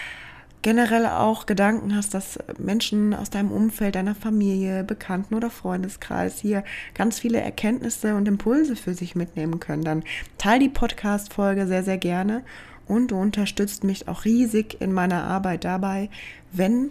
generell 0.62 1.06
auch 1.06 1.46
Gedanken 1.46 1.94
hast, 1.94 2.14
dass 2.14 2.38
Menschen 2.58 3.14
aus 3.14 3.30
deinem 3.30 3.52
Umfeld, 3.52 3.94
deiner 3.94 4.14
Familie, 4.14 4.82
Bekannten 4.82 5.34
oder 5.34 5.50
Freundeskreis 5.50 6.40
hier 6.40 6.64
ganz 6.94 7.18
viele 7.18 7.40
Erkenntnisse 7.40 8.14
und 8.14 8.26
Impulse 8.26 8.74
für 8.74 8.94
sich 8.94 9.14
mitnehmen 9.14 9.60
können, 9.60 9.84
dann 9.84 10.02
teil 10.36 10.58
die 10.58 10.68
Podcast-Folge 10.68 11.66
sehr, 11.66 11.84
sehr 11.84 11.98
gerne 11.98 12.42
und 12.86 13.10
du 13.12 13.20
unterstützt 13.20 13.84
mich 13.84 14.08
auch 14.08 14.24
riesig 14.24 14.80
in 14.80 14.92
meiner 14.92 15.24
Arbeit 15.24 15.64
dabei, 15.64 16.10
wenn 16.52 16.90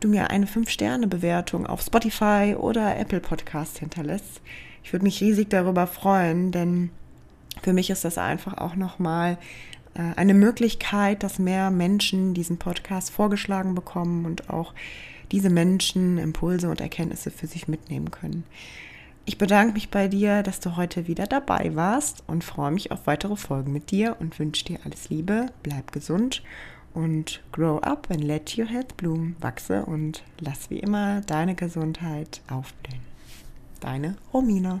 du 0.00 0.08
mir 0.08 0.30
eine 0.30 0.46
5-Sterne-Bewertung 0.46 1.66
auf 1.66 1.82
Spotify 1.82 2.54
oder 2.58 2.96
Apple 2.98 3.20
Podcast 3.20 3.78
hinterlässt. 3.78 4.40
Ich 4.82 4.92
würde 4.92 5.04
mich 5.04 5.20
riesig 5.20 5.50
darüber 5.50 5.86
freuen, 5.86 6.52
denn 6.52 6.90
für 7.62 7.72
mich 7.72 7.90
ist 7.90 8.04
das 8.04 8.18
einfach 8.18 8.58
auch 8.58 8.76
nochmal 8.76 9.38
eine 9.94 10.34
Möglichkeit, 10.34 11.22
dass 11.22 11.38
mehr 11.38 11.70
Menschen 11.70 12.34
diesen 12.34 12.58
Podcast 12.58 13.10
vorgeschlagen 13.10 13.74
bekommen 13.74 14.26
und 14.26 14.50
auch 14.50 14.74
diese 15.32 15.50
Menschen 15.50 16.18
Impulse 16.18 16.68
und 16.68 16.80
Erkenntnisse 16.80 17.30
für 17.30 17.46
sich 17.46 17.68
mitnehmen 17.68 18.10
können. 18.10 18.44
Ich 19.26 19.38
bedanke 19.38 19.72
mich 19.72 19.90
bei 19.90 20.06
dir, 20.06 20.42
dass 20.42 20.60
du 20.60 20.76
heute 20.76 21.06
wieder 21.06 21.26
dabei 21.26 21.74
warst 21.74 22.22
und 22.26 22.44
freue 22.44 22.72
mich 22.72 22.92
auf 22.92 23.06
weitere 23.06 23.36
Folgen 23.36 23.72
mit 23.72 23.90
dir 23.90 24.16
und 24.20 24.38
wünsche 24.38 24.66
dir 24.66 24.80
alles 24.84 25.08
Liebe, 25.08 25.46
bleib 25.62 25.92
gesund 25.92 26.42
und 26.92 27.42
grow 27.50 27.78
up 27.78 28.08
and 28.10 28.22
let 28.22 28.56
your 28.58 28.66
head 28.66 28.96
bloom. 28.96 29.36
Wachse 29.40 29.84
und 29.86 30.22
lass 30.40 30.68
wie 30.70 30.78
immer 30.78 31.22
deine 31.22 31.54
Gesundheit 31.54 32.42
aufblühen. 32.48 33.00
Deine 33.80 34.16
Romina. 34.32 34.80